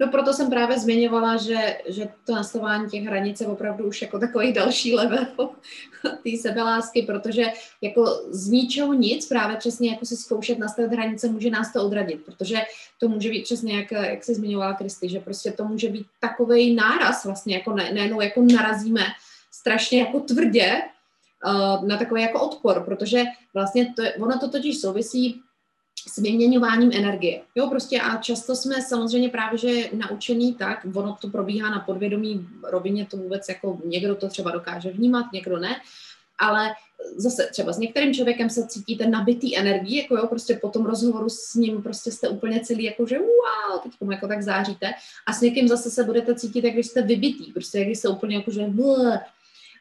No 0.00 0.08
proto 0.08 0.32
jsem 0.32 0.50
právě 0.50 0.78
zmiňovala, 0.78 1.36
že, 1.36 1.78
že 1.86 2.08
to 2.24 2.34
nastavování 2.34 2.90
těch 2.90 3.04
hranic 3.04 3.40
je 3.40 3.46
opravdu 3.46 3.84
už 3.84 4.02
jako 4.02 4.18
takový 4.18 4.52
další 4.52 4.94
level 4.94 5.26
té 6.02 6.30
sebelásky, 6.40 7.02
protože 7.02 7.44
jako 7.80 8.04
z 8.30 8.48
ničeho 8.48 8.92
nic, 8.92 9.28
právě 9.28 9.56
přesně 9.56 9.90
jako 9.90 10.06
si 10.06 10.16
zkoušet 10.16 10.58
nastavit 10.58 10.92
hranice, 10.92 11.28
může 11.28 11.50
nás 11.50 11.72
to 11.72 11.84
odradit, 11.84 12.24
protože 12.24 12.56
to 13.00 13.08
může 13.08 13.30
být 13.30 13.42
přesně, 13.42 13.76
jak, 13.76 13.90
jak 13.90 14.24
se 14.24 14.34
zmiňovala 14.34 14.74
Kristy, 14.74 15.08
že 15.08 15.20
prostě 15.20 15.52
to 15.52 15.64
může 15.64 15.88
být 15.88 16.06
takový 16.20 16.74
náraz 16.74 17.24
vlastně, 17.24 17.54
jako 17.54 17.72
ne, 17.72 18.10
jako 18.22 18.42
narazíme 18.42 19.02
strašně 19.52 20.00
jako 20.00 20.20
tvrdě 20.20 20.82
uh, 21.46 21.88
na 21.88 21.96
takový 21.96 22.22
jako 22.22 22.40
odpor, 22.40 22.84
protože 22.84 23.24
vlastně 23.54 23.94
to, 23.96 24.02
ono 24.24 24.38
to 24.38 24.50
totiž 24.50 24.80
souvisí 24.80 25.42
s 26.08 26.18
vyměňováním 26.18 26.90
energie. 26.94 27.40
Jo, 27.54 27.68
prostě 27.70 28.00
a 28.00 28.16
často 28.16 28.56
jsme 28.56 28.82
samozřejmě 28.82 29.28
právě, 29.28 29.58
že 29.58 29.90
naučený 29.92 30.54
tak, 30.54 30.86
ono 30.94 31.16
to 31.20 31.28
probíhá 31.28 31.70
na 31.70 31.80
podvědomí 31.80 32.46
rovině, 32.70 33.06
to 33.10 33.16
vůbec 33.16 33.48
jako 33.48 33.78
někdo 33.84 34.14
to 34.14 34.28
třeba 34.28 34.50
dokáže 34.50 34.90
vnímat, 34.90 35.32
někdo 35.32 35.58
ne, 35.58 35.76
ale 36.38 36.70
zase 37.16 37.48
třeba 37.52 37.72
s 37.72 37.78
některým 37.78 38.14
člověkem 38.14 38.50
se 38.50 38.66
cítíte 38.66 39.06
nabitý 39.06 39.58
energií, 39.58 39.96
jako 39.96 40.16
jo, 40.16 40.26
prostě 40.26 40.58
po 40.62 40.68
tom 40.68 40.86
rozhovoru 40.86 41.28
s 41.28 41.54
ním 41.54 41.82
prostě 41.82 42.12
jste 42.12 42.28
úplně 42.28 42.60
celý 42.60 42.84
jako, 42.84 43.06
že 43.06 43.18
wow, 43.18 43.80
teď 43.82 43.92
tomu 43.98 44.12
jako 44.12 44.28
tak 44.28 44.42
záříte 44.42 44.92
a 45.26 45.32
s 45.32 45.40
někým 45.40 45.68
zase 45.68 45.90
se 45.90 46.04
budete 46.04 46.34
cítit, 46.34 46.64
jak 46.64 46.74
když 46.74 46.86
jste 46.86 47.02
vybitý, 47.02 47.52
prostě 47.52 47.78
jak 47.78 47.86
když 47.86 47.98
jste 47.98 48.08
úplně 48.08 48.36
jako, 48.36 48.50
že 48.50 48.66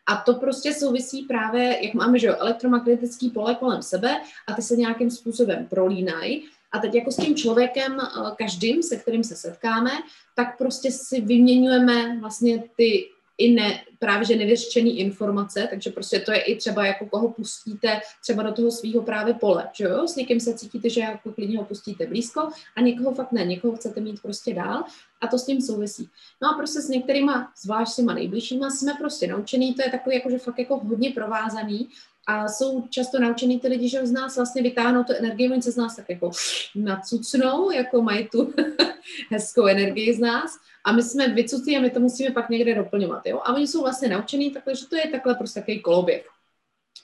a 0.08 0.16
to 0.16 0.34
prostě 0.34 0.74
souvisí 0.74 1.22
právě, 1.22 1.80
jak 1.86 1.93
máme, 1.93 2.20
že 2.20 2.28
jo, 2.28 2.36
elektromagnetický 2.39 3.30
pole 3.30 3.56
kolem 3.56 3.82
sebe 3.82 4.22
a 4.47 4.53
ty 4.53 4.62
se 4.62 4.76
nějakým 4.76 5.12
způsobem 5.12 5.68
prolínají. 5.70 6.45
A 6.72 6.80
teď 6.80 6.95
jako 6.95 7.12
s 7.12 7.16
tím 7.16 7.36
člověkem, 7.36 7.97
eh, 7.99 8.32
každým, 8.38 8.84
se 8.84 8.97
kterým 8.97 9.24
se 9.24 9.36
setkáme, 9.36 9.91
tak 10.36 10.58
prostě 10.58 10.91
si 10.91 11.22
vyměňujeme 11.22 12.20
vlastně 12.20 12.64
ty 12.76 13.10
i 13.38 13.51
ne, 13.51 13.83
právě 13.99 14.25
že 14.25 14.36
nevyřčený 14.36 14.99
informace, 14.99 15.67
takže 15.69 15.89
prostě 15.89 16.19
to 16.19 16.31
je 16.31 16.41
i 16.41 16.55
třeba 16.55 16.86
jako 16.86 17.05
koho 17.05 17.31
pustíte 17.31 18.01
třeba 18.21 18.43
do 18.43 18.51
toho 18.51 18.71
svého 18.71 19.01
právě 19.01 19.33
pole, 19.33 19.69
že 19.73 19.83
jo, 19.83 20.07
s 20.07 20.15
někým 20.15 20.39
se 20.39 20.53
cítíte, 20.53 20.89
že 20.89 21.01
jako 21.01 21.31
klidně 21.31 21.57
ho 21.57 21.65
pustíte 21.65 22.07
blízko 22.07 22.49
a 22.75 22.81
někoho 22.81 23.13
fakt 23.13 23.31
ne, 23.31 23.45
někoho 23.45 23.75
chcete 23.75 24.01
mít 24.01 24.21
prostě 24.21 24.53
dál 24.53 24.83
a 25.21 25.27
to 25.27 25.38
s 25.38 25.45
tím 25.45 25.61
souvisí. 25.61 26.09
No 26.41 26.49
a 26.49 26.53
prostě 26.53 26.81
s 26.81 26.89
některýma, 26.89 27.51
zvlášť 27.63 27.91
s 27.91 27.95
těma 27.95 28.13
nejbližšíma, 28.13 28.69
jsme 28.69 28.93
prostě 28.99 29.27
naučený, 29.27 29.73
to 29.73 29.81
je 29.81 29.91
takový 29.91 30.15
jako, 30.15 30.29
že 30.29 30.38
fakt 30.38 30.59
jako 30.59 30.79
hodně 30.79 31.11
provázaný 31.11 31.89
a 32.27 32.47
jsou 32.47 32.88
často 32.89 33.19
naučený 33.19 33.59
ty 33.59 33.67
lidi, 33.67 33.89
že 33.89 34.07
z 34.07 34.11
nás 34.11 34.36
vlastně 34.36 34.61
vytáhnou 34.61 35.03
tu 35.03 35.13
energii, 35.13 35.51
oni 35.51 35.61
se 35.61 35.71
z 35.71 35.77
nás 35.77 35.95
tak 35.95 36.09
jako 36.09 36.31
nacucnou, 36.75 37.71
jako 37.71 38.01
mají 38.01 38.27
tu 38.27 38.53
hezkou 39.31 39.65
energii 39.65 40.13
z 40.13 40.19
nás 40.19 40.57
a 40.86 40.91
my 40.91 41.03
jsme 41.03 41.27
vycutí 41.27 41.77
a 41.77 41.81
my 41.81 41.89
to 41.89 41.99
musíme 41.99 42.31
pak 42.31 42.49
někde 42.49 42.75
doplňovat. 42.75 43.25
Jo? 43.25 43.41
A 43.43 43.53
oni 43.53 43.67
jsou 43.67 43.81
vlastně 43.81 44.07
naučený 44.07 44.51
takhle, 44.51 44.75
že 44.75 44.86
to 44.86 44.95
je 44.95 45.07
takhle 45.07 45.36
prostě 45.36 45.59
takový 45.59 45.81
koloběh. 45.81 46.29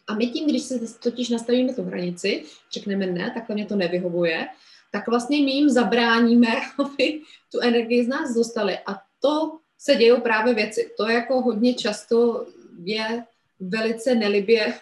A 0.08 0.16
my 0.16 0.28
tím, 0.28 0.50
když 0.50 0.64
se 0.64 0.80
totiž 1.04 1.30
nastavíme 1.30 1.74
tu 1.74 1.84
hranici, 1.84 2.44
řekneme 2.72 3.06
ne, 3.06 3.32
takhle 3.34 3.56
mě 3.56 3.66
to 3.66 3.76
nevyhovuje, 3.76 4.48
tak 4.92 5.08
vlastně 5.08 5.38
my 5.38 5.52
jim 5.52 5.70
zabráníme, 5.70 6.48
aby 6.80 7.22
tu 7.52 7.60
energii 7.60 8.06
z 8.06 8.08
nás 8.08 8.34
dostali. 8.34 8.78
A 8.86 9.02
to 9.20 9.58
se 9.78 9.96
dějou 9.96 10.22
právě 10.22 10.54
věci. 10.54 10.92
To 10.98 11.10
jako 11.10 11.42
hodně 11.42 11.74
často 11.74 12.46
je 12.84 13.24
velice 13.60 14.16
nelibě 14.16 14.74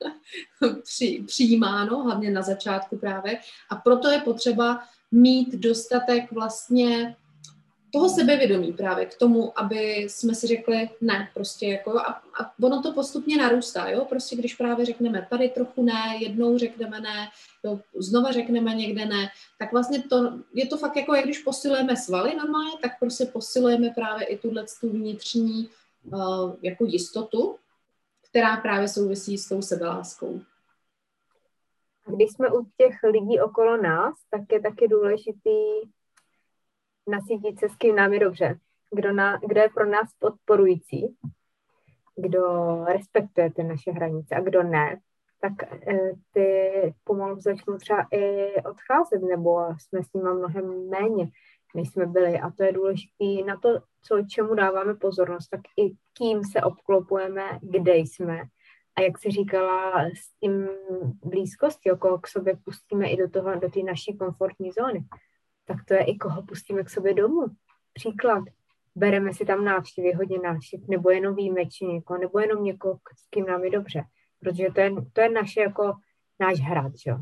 při, 0.82 1.24
přijímáno, 1.26 2.02
hlavně 2.02 2.30
na 2.30 2.42
začátku 2.42 2.98
právě. 2.98 3.38
A 3.70 3.76
proto 3.76 4.08
je 4.08 4.20
potřeba 4.20 4.80
mít 5.10 5.54
dostatek 5.54 6.32
vlastně 6.32 7.16
toho 7.92 8.08
sebevědomí 8.08 8.72
právě 8.72 9.06
k 9.06 9.18
tomu, 9.18 9.58
aby 9.58 9.96
jsme 10.08 10.34
si 10.34 10.46
řekli 10.46 10.90
ne, 11.00 11.30
prostě 11.34 11.66
jako 11.66 11.98
a, 11.98 12.22
a 12.40 12.52
ono 12.62 12.82
to 12.82 12.92
postupně 12.92 13.36
narůstá, 13.36 13.88
jo, 13.88 14.04
prostě 14.04 14.36
když 14.36 14.54
právě 14.54 14.86
řekneme 14.86 15.26
tady 15.30 15.48
trochu 15.48 15.82
ne, 15.82 16.16
jednou 16.18 16.58
řekneme 16.58 17.00
ne, 17.00 17.28
jo, 17.64 17.80
znova 17.98 18.32
řekneme 18.32 18.74
někde 18.74 19.06
ne, 19.06 19.28
tak 19.58 19.72
vlastně 19.72 20.02
to, 20.02 20.32
je 20.54 20.66
to 20.66 20.76
fakt 20.76 20.96
jako, 20.96 21.14
jak 21.14 21.24
když 21.24 21.38
posilujeme 21.38 21.96
svaly 21.96 22.36
normálně, 22.36 22.72
tak 22.82 22.98
prostě 22.98 23.24
posilujeme 23.24 23.90
právě 23.90 24.26
i 24.26 24.38
tuhle 24.38 24.64
tu 24.80 24.90
vnitřní 24.90 25.68
uh, 26.04 26.54
jako 26.62 26.84
jistotu, 26.84 27.56
která 28.30 28.56
právě 28.56 28.88
souvisí 28.88 29.38
s 29.38 29.48
tou 29.48 29.62
sebeláskou. 29.62 30.40
Když 32.06 32.32
jsme 32.32 32.48
u 32.48 32.66
těch 32.76 32.94
lidí 33.02 33.40
okolo 33.40 33.76
nás, 33.76 34.14
tak 34.30 34.40
je 34.52 34.60
taky 34.60 34.88
důležitý 34.88 35.60
nasytit 37.08 37.58
se, 37.58 37.68
s 37.68 37.76
kým 37.76 37.96
nám 37.96 38.12
je 38.12 38.20
dobře. 38.20 38.58
kdo, 38.94 39.12
na, 39.12 39.38
kdo 39.48 39.60
je 39.60 39.68
pro 39.68 39.86
nás 39.86 40.14
podporující, 40.18 41.16
kdo 42.16 42.40
respektuje 42.84 43.52
ty 43.52 43.62
naše 43.62 43.90
hranice 43.90 44.34
a 44.34 44.40
kdo 44.40 44.62
ne, 44.62 45.00
tak 45.40 45.52
eh, 45.62 46.10
ty 46.32 46.70
pomalu 47.04 47.40
začnou 47.40 47.76
třeba 47.76 48.06
i 48.12 48.54
odcházet, 48.62 49.22
nebo 49.22 49.66
jsme 49.78 50.02
s 50.02 50.12
nimi 50.12 50.28
mnohem 50.34 50.88
méně, 50.88 51.30
než 51.74 51.88
jsme 51.88 52.06
byli. 52.06 52.40
A 52.40 52.50
to 52.50 52.62
je 52.62 52.72
důležité 52.72 53.24
na 53.46 53.56
to, 53.56 53.68
co, 54.02 54.22
čemu 54.30 54.54
dáváme 54.54 54.94
pozornost, 54.94 55.48
tak 55.48 55.60
i 55.76 55.94
kým 56.18 56.44
se 56.44 56.62
obklopujeme, 56.62 57.58
kde 57.62 57.96
jsme. 57.96 58.42
A 58.96 59.00
jak 59.00 59.18
si 59.18 59.30
říkala, 59.30 60.04
s 60.04 60.38
tím 60.40 60.68
blízkostí, 61.24 61.90
koho 61.98 62.18
k 62.18 62.28
sobě 62.28 62.56
pustíme 62.64 63.08
i 63.08 63.16
do 63.16 63.30
toho, 63.30 63.54
do 63.54 63.70
té 63.70 63.82
naší 63.82 64.16
komfortní 64.16 64.72
zóny, 64.72 65.04
tak 65.68 65.84
to 65.84 65.94
je 65.94 66.04
i 66.04 66.16
koho 66.16 66.42
pustíme 66.42 66.84
k 66.84 66.90
sobě 66.90 67.14
domů. 67.14 67.46
Příklad, 67.92 68.44
bereme 68.94 69.34
si 69.34 69.44
tam 69.44 69.64
návštěvy, 69.64 70.12
hodně 70.12 70.38
návštěv, 70.38 70.80
nebo 70.88 71.10
jenom 71.10 71.34
výjimečně 71.34 71.88
někoho, 71.88 72.18
nebo 72.18 72.38
jenom 72.38 72.64
někoho, 72.64 72.98
s 73.16 73.28
kým 73.30 73.46
nám 73.46 73.64
je 73.64 73.70
dobře. 73.70 74.04
Protože 74.40 74.66
to 74.74 74.80
je, 74.80 74.90
to 75.12 75.20
je 75.20 75.30
naše 75.30 75.60
jako 75.60 75.92
náš 76.40 76.60
hrad, 76.60 76.92
jo. 77.06 77.18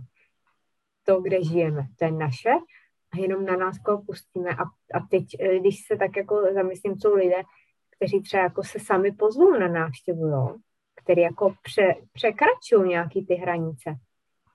To, 1.05 1.21
kde 1.21 1.45
žijeme, 1.45 1.87
to 1.99 2.05
je 2.05 2.13
naše 2.13 2.51
a 3.13 3.19
jenom 3.19 3.45
na 3.45 3.57
nás 3.57 3.79
koho 3.79 4.03
pustíme. 4.03 4.51
A, 4.51 4.63
a 4.95 5.01
teď, 5.11 5.25
eh, 5.41 5.59
když 5.59 5.87
se 5.87 5.97
tak 5.97 6.17
jako 6.17 6.43
zamyslím, 6.55 6.97
jsou 6.97 7.15
lidé, 7.15 7.43
kteří 7.97 8.23
třeba 8.23 8.43
jako 8.43 8.63
se 8.63 8.79
sami 8.81 9.13
pozvou 9.13 9.59
na 9.59 9.69
návštěvu, 9.69 10.27
jo, 10.27 10.57
který 10.95 11.23
jako 11.23 11.55
pře, 11.63 11.95
překračují 12.13 12.89
nějaký 12.89 13.27
ty 13.27 13.35
hranice. 13.35 13.95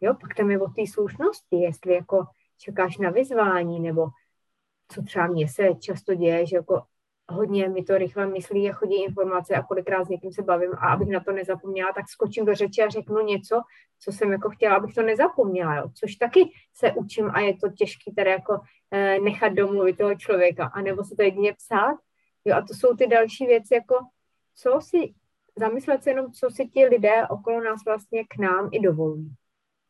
Jo, 0.01 0.13
pak 0.21 0.35
tam 0.35 0.51
je 0.51 0.59
o 0.59 0.67
té 0.67 0.87
slušnosti, 0.87 1.55
jestli 1.55 1.93
jako 1.93 2.25
čekáš 2.61 2.97
na 2.97 3.09
vyzvání, 3.09 3.79
nebo 3.79 4.07
co 4.87 5.01
třeba 5.01 5.27
mně 5.27 5.47
se 5.47 5.69
často 5.79 6.15
děje, 6.15 6.45
že 6.45 6.55
jako 6.55 6.81
hodně 7.29 7.69
mi 7.69 7.83
to 7.83 7.97
rychle 7.97 8.27
myslí 8.27 8.69
a 8.69 8.73
chodí 8.73 9.03
informace 9.03 9.55
a 9.55 9.63
kolikrát 9.63 10.05
s 10.05 10.09
někým 10.09 10.31
se 10.31 10.41
bavím 10.41 10.73
a 10.73 10.93
abych 10.93 11.09
na 11.09 11.19
to 11.19 11.31
nezapomněla, 11.31 11.91
tak 11.93 12.09
skočím 12.09 12.45
do 12.45 12.55
řeči 12.55 12.81
a 12.81 12.89
řeknu 12.89 13.25
něco, 13.25 13.61
co 13.99 14.11
jsem 14.11 14.31
jako 14.31 14.49
chtěla, 14.49 14.75
abych 14.75 14.95
to 14.95 15.01
nezapomněla, 15.01 15.75
jo. 15.75 15.89
což 15.93 16.15
taky 16.15 16.51
se 16.73 16.91
učím 16.91 17.31
a 17.33 17.39
je 17.39 17.57
to 17.57 17.69
těžké 17.69 18.11
tady 18.15 18.29
jako 18.29 18.59
eh, 18.91 19.19
nechat 19.19 19.53
domluvit 19.53 19.97
toho 19.97 20.15
člověka, 20.15 20.65
anebo 20.65 21.03
se 21.03 21.15
to 21.15 21.21
jedině 21.21 21.53
psát, 21.53 21.95
jo, 22.45 22.55
a 22.55 22.61
to 22.61 22.73
jsou 22.73 22.95
ty 22.95 23.07
další 23.07 23.45
věci, 23.45 23.73
jako 23.73 23.95
co 24.55 24.79
si, 24.81 25.13
zamyslet 25.55 26.03
se 26.03 26.09
jenom, 26.09 26.31
co 26.31 26.49
si 26.49 26.67
ti 26.67 26.85
lidé 26.85 27.27
okolo 27.27 27.63
nás 27.63 27.85
vlastně 27.85 28.23
k 28.23 28.37
nám 28.37 28.69
i 28.71 28.79
dovolují, 28.79 29.33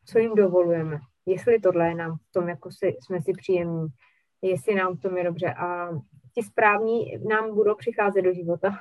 co 0.04 0.18
jim 0.18 0.34
dovolujeme, 0.34 0.98
jestli 1.26 1.60
tohle 1.60 1.88
je 1.88 1.94
nám 1.94 2.16
v 2.16 2.32
tom, 2.32 2.48
jako 2.48 2.70
si, 2.70 2.96
jsme 3.00 3.20
si 3.20 3.32
příjemní, 3.32 3.86
jestli 4.42 4.74
nám 4.74 4.96
v 4.96 5.00
tom 5.00 5.16
je 5.16 5.24
dobře 5.24 5.54
a 5.54 5.88
ti 6.34 6.42
správní 6.42 7.18
nám 7.28 7.54
budou 7.54 7.74
přicházet 7.74 8.22
do 8.22 8.32
života. 8.32 8.78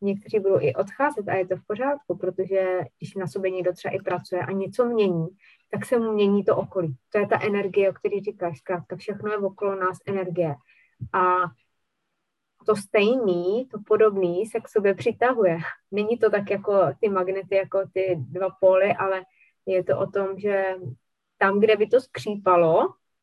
Někteří 0.00 0.40
budou 0.40 0.60
i 0.60 0.74
odcházet 0.74 1.28
a 1.28 1.34
je 1.34 1.46
to 1.46 1.56
v 1.56 1.66
pořádku, 1.66 2.16
protože 2.16 2.80
když 2.98 3.14
na 3.14 3.26
sobě 3.26 3.50
někdo 3.50 3.72
třeba 3.72 3.94
i 3.94 3.98
pracuje 3.98 4.40
a 4.40 4.52
něco 4.52 4.84
mění, 4.84 5.26
tak 5.70 5.86
se 5.86 5.98
mu 5.98 6.12
mění 6.12 6.44
to 6.44 6.56
okolí. 6.56 6.96
To 7.12 7.18
je 7.18 7.26
ta 7.26 7.42
energie, 7.42 7.90
o 7.90 7.92
které 7.92 8.20
říkáš. 8.20 8.58
Zkrátka 8.58 8.96
všechno 8.96 9.30
je 9.30 9.38
okolo 9.38 9.74
nás 9.74 9.98
energie. 10.06 10.54
A 11.12 11.36
to 12.66 12.76
stejný, 12.76 13.68
to 13.70 13.78
podobný 13.86 14.46
se 14.46 14.60
k 14.60 14.68
sobě 14.68 14.94
přitahuje. 14.94 15.58
Není 15.90 16.18
to 16.18 16.30
tak 16.30 16.50
jako 16.50 16.72
ty 17.00 17.08
magnety, 17.08 17.56
jako 17.56 17.80
ty 17.92 18.16
dva 18.18 18.48
póly, 18.60 18.94
ale 18.94 19.22
je 19.66 19.84
to 19.84 19.98
o 19.98 20.06
tom, 20.06 20.38
že 20.38 20.74
tam, 21.38 21.60
kde 21.60 21.76
by 21.76 21.86
to 21.86 22.00
skřípalo 22.00 22.80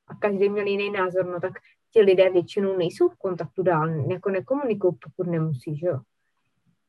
a 0.07 0.15
každý 0.19 0.49
měl 0.49 0.67
jiný 0.67 0.91
názor, 0.91 1.25
no 1.25 1.39
tak 1.39 1.53
ti 1.91 2.01
lidé 2.01 2.29
většinou 2.29 2.77
nejsou 2.77 3.09
v 3.09 3.17
kontaktu 3.17 3.63
dál, 3.63 4.11
jako 4.11 4.29
nekomunikují, 4.29 4.93
pokud 5.03 5.27
nemusí, 5.27 5.77
že 5.77 5.87
jo. 5.87 5.99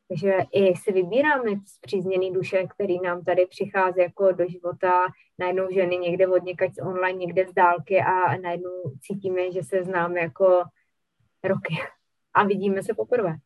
Takže 0.08 0.38
i 0.52 0.76
si 0.76 0.92
vybíráme 0.92 1.50
zpřízněný 1.66 2.32
duše, 2.32 2.66
který 2.66 3.00
nám 3.00 3.24
tady 3.24 3.46
přichází 3.46 4.00
jako 4.00 4.32
do 4.32 4.48
života, 4.48 5.06
najednou 5.38 5.70
ženy 5.70 5.96
někde 5.96 6.28
od 6.28 6.42
někaď 6.42 6.72
online, 6.82 7.18
někde 7.18 7.46
z 7.48 7.54
dálky 7.54 8.00
a 8.00 8.36
najednou 8.36 8.82
cítíme, 9.00 9.52
že 9.52 9.62
se 9.62 9.84
známe 9.84 10.20
jako 10.20 10.62
roky 11.44 11.74
a 12.34 12.44
vidíme 12.44 12.82
se 12.82 12.94
poprvé. 12.94 13.36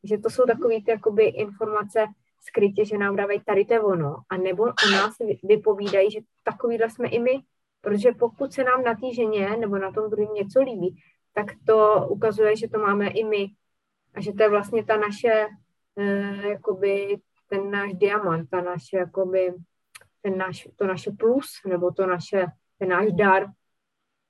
Takže 0.00 0.18
to 0.18 0.30
jsou 0.30 0.44
takové 0.44 0.74
ty 0.74 0.90
jakoby 0.90 1.24
informace 1.24 2.06
skrytě, 2.48 2.84
že 2.84 2.98
nám 2.98 3.16
dávají 3.16 3.40
tady 3.46 3.64
to 3.64 3.82
ono, 3.82 4.16
a 4.28 4.36
nebo 4.36 4.62
o 4.62 4.90
nás 4.92 5.14
vypovídají, 5.42 6.10
že 6.10 6.20
takovýhle 6.44 6.90
jsme 6.90 7.08
i 7.08 7.18
my, 7.18 7.42
Protože 7.86 8.12
pokud 8.12 8.52
se 8.52 8.64
nám 8.64 8.82
na 8.82 8.94
té 8.94 9.14
ženě 9.14 9.56
nebo 9.56 9.78
na 9.78 9.92
tom 9.92 10.10
druhém 10.10 10.34
něco 10.34 10.60
líbí, 10.60 11.02
tak 11.34 11.46
to 11.66 12.06
ukazuje, 12.08 12.56
že 12.56 12.68
to 12.68 12.78
máme 12.78 13.08
i 13.08 13.24
my. 13.24 13.46
A 14.14 14.20
že 14.20 14.32
to 14.32 14.42
je 14.42 14.48
vlastně 14.48 14.84
ta 14.84 14.96
naše, 14.96 15.46
eh, 15.96 16.48
jakoby 16.48 17.16
ten 17.48 17.70
náš 17.70 17.94
diamant, 17.94 18.50
ta 18.50 18.60
naše, 18.60 18.96
jakoby, 18.96 19.54
ten 20.22 20.38
náš, 20.38 20.68
to 20.76 20.86
naše 20.86 21.10
plus, 21.10 21.46
nebo 21.66 21.90
to 21.90 22.06
naše, 22.06 22.46
ten 22.78 22.88
náš 22.88 23.12
dar. 23.12 23.46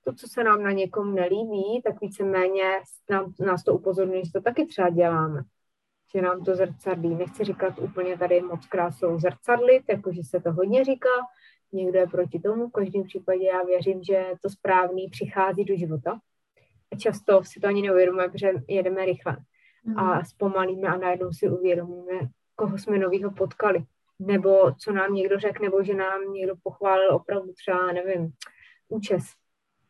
To, 0.05 0.13
co 0.13 0.29
se 0.29 0.45
nám 0.45 0.63
na 0.63 0.73
někom 0.73 1.15
nelíbí, 1.15 1.83
tak 1.85 2.01
víceméně 2.01 2.81
nám, 3.11 3.33
nás 3.41 3.65
to 3.65 3.75
upozorňuje, 3.75 4.25
že 4.25 4.33
to 4.33 4.41
taky 4.41 4.67
třeba 4.67 4.91
děláme. 4.91 5.43
Že 6.15 6.23
nám 6.23 6.45
to 6.45 6.55
zrcadlí. 6.55 7.15
Nechci 7.15 7.45
říkat 7.45 7.79
úplně 7.79 8.19
tady 8.19 8.41
moc 8.41 8.67
krásou 8.67 9.19
zrcadlit, 9.19 9.83
jakože 9.89 10.23
se 10.23 10.41
to 10.41 10.53
hodně 10.53 10.85
říká, 10.85 11.09
někdo 11.73 11.99
je 11.99 12.07
proti 12.07 12.41
tomu. 12.41 12.69
V 12.69 12.73
každém 12.73 13.05
případě 13.05 13.47
já 13.47 13.63
věřím, 13.63 14.03
že 14.03 14.25
to 14.43 14.51
správný 14.51 15.09
přichází 15.09 15.65
do 15.65 15.77
života. 15.77 16.21
A 16.93 16.97
často 16.97 17.45
si 17.45 17.61
to 17.61 17.67
ani 17.67 17.83
neuvědomujeme, 17.83 18.33
protože 18.33 18.53
jedeme 18.69 19.05
rychle. 19.05 19.37
Mm. 19.85 19.99
A 19.99 20.25
zpomalíme 20.25 20.89
a 20.89 20.97
najednou 20.97 21.33
si 21.33 21.49
uvědomíme, 21.49 22.21
koho 22.57 22.79
jsme 22.79 22.99
novýho 22.99 23.31
potkali. 23.31 23.85
Nebo 24.19 24.73
co 24.79 24.93
nám 24.93 25.15
někdo 25.15 25.39
řekl, 25.39 25.63
nebo 25.63 25.83
že 25.83 25.95
nám 25.95 26.33
někdo 26.33 26.55
pochválil 26.63 27.15
opravdu 27.15 27.53
třeba, 27.53 27.93
nevím, 27.93 28.33
účes. 28.89 29.25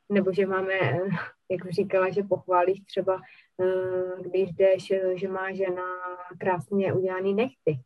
Nebo 0.08 0.32
že 0.32 0.46
máme, 0.46 0.74
jak 1.50 1.70
říkala, 1.70 2.10
že 2.10 2.22
pochválíš 2.22 2.80
třeba, 2.80 3.20
když 4.20 4.52
jdeš, 4.52 4.92
že 5.14 5.28
má 5.28 5.52
žena 5.52 5.82
krásně 6.38 6.92
udělaný 6.92 7.34
nechty. 7.34 7.80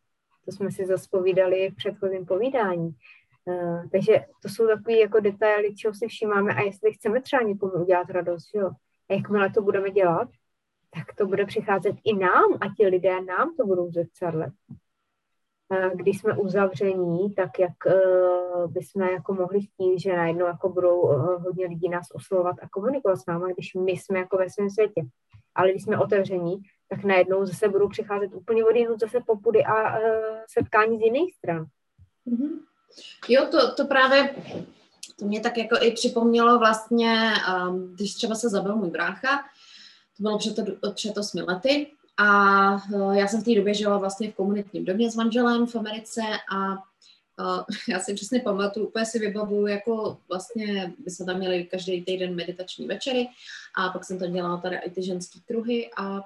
To 0.44 0.52
jsme 0.52 0.70
si 0.70 0.86
zase 0.86 1.08
povídali 1.10 1.70
v 1.70 1.76
předchozím 1.76 2.26
povídání. 2.26 2.90
Uh, 3.44 3.82
takže 3.92 4.24
to 4.42 4.48
jsou 4.48 4.66
takové 4.66 4.96
jako 4.96 5.20
detaily, 5.20 5.74
čeho 5.74 5.94
si 5.94 6.08
všímáme 6.08 6.54
a 6.54 6.60
jestli 6.60 6.92
chceme 6.92 7.22
třeba 7.22 7.42
někomu 7.42 7.72
udělat 7.72 8.10
radost, 8.10 8.54
jo, 8.54 8.70
a 9.10 9.14
jakmile 9.14 9.50
to 9.50 9.62
budeme 9.62 9.90
dělat, 9.90 10.28
tak 10.94 11.14
to 11.14 11.26
bude 11.26 11.46
přicházet 11.46 11.96
i 12.04 12.16
nám 12.16 12.54
a 12.60 12.74
ti 12.76 12.86
lidé 12.86 13.20
nám 13.20 13.56
to 13.56 13.66
budou 13.66 13.90
zrcadlet. 13.90 14.52
Když 15.94 16.20
jsme 16.20 16.38
uzavření, 16.38 17.34
tak 17.34 17.58
jak 17.58 17.72
bychom 18.66 19.02
jako 19.02 19.34
mohli 19.34 19.60
chtít, 19.60 19.98
že 19.98 20.16
najednou 20.16 20.46
jako 20.46 20.68
budou 20.68 21.00
hodně 21.44 21.66
lidí 21.66 21.88
nás 21.88 22.06
oslovovat 22.14 22.56
a 22.62 22.68
komunikovat 22.68 23.16
s 23.16 23.26
námi, 23.26 23.52
když 23.52 23.74
my 23.74 23.92
jsme 23.92 24.18
jako 24.18 24.36
ve 24.36 24.50
svém 24.50 24.70
světě. 24.70 25.02
Ale 25.54 25.70
když 25.70 25.82
jsme 25.82 25.98
otevření, 25.98 26.62
tak 26.88 27.04
najednou 27.04 27.44
zase 27.44 27.68
budou 27.68 27.88
přicházet 27.88 28.34
úplně 28.34 28.64
od 28.64 28.76
jinut 28.76 29.00
zase 29.00 29.20
popudy 29.26 29.64
a 29.64 29.98
uh, 29.98 30.04
setkání 30.48 30.98
z 30.98 31.00
jiných 31.00 31.34
stran. 31.34 31.66
Mm-hmm. 32.26 32.50
Jo, 33.28 33.46
to, 33.50 33.74
to 33.74 33.84
právě 33.84 34.34
to 35.18 35.26
mě 35.26 35.40
tak 35.40 35.58
jako 35.58 35.76
i 35.80 35.90
připomnělo 35.90 36.58
vlastně, 36.58 37.32
um, 37.68 37.94
když 37.94 38.14
třeba 38.14 38.34
se 38.34 38.48
zabil 38.48 38.76
můj 38.76 38.90
brácha, 38.90 39.38
to 40.16 40.22
bylo 40.22 40.38
před, 40.38 40.56
před 40.94 41.18
osmi 41.18 41.42
lety 41.42 41.86
a 42.16 42.72
uh, 42.74 43.12
já 43.12 43.28
jsem 43.28 43.40
v 43.40 43.44
té 43.44 43.54
době 43.54 43.74
žila 43.74 43.98
vlastně 43.98 44.30
v 44.30 44.34
komunitním 44.34 44.84
domě 44.84 45.10
s 45.10 45.16
manželem 45.16 45.66
v 45.66 45.76
Americe 45.76 46.20
a 46.54 46.89
já 47.88 48.00
si 48.00 48.14
přesně 48.14 48.40
pamatuju, 48.40 48.86
úplně 48.86 49.06
si 49.06 49.18
vybavuju, 49.18 49.66
jako 49.66 50.18
vlastně 50.28 50.92
my 51.04 51.10
jsme 51.10 51.26
tam 51.26 51.38
měli 51.38 51.64
každý 51.64 52.04
týden 52.04 52.34
meditační 52.34 52.86
večery 52.86 53.28
a 53.76 53.88
pak 53.88 54.04
jsem 54.04 54.18
tam 54.18 54.32
dělala 54.32 54.56
tady 54.56 54.76
i 54.76 54.90
ty 54.90 55.02
ženský 55.02 55.40
kruhy 55.40 55.90
a 55.96 56.20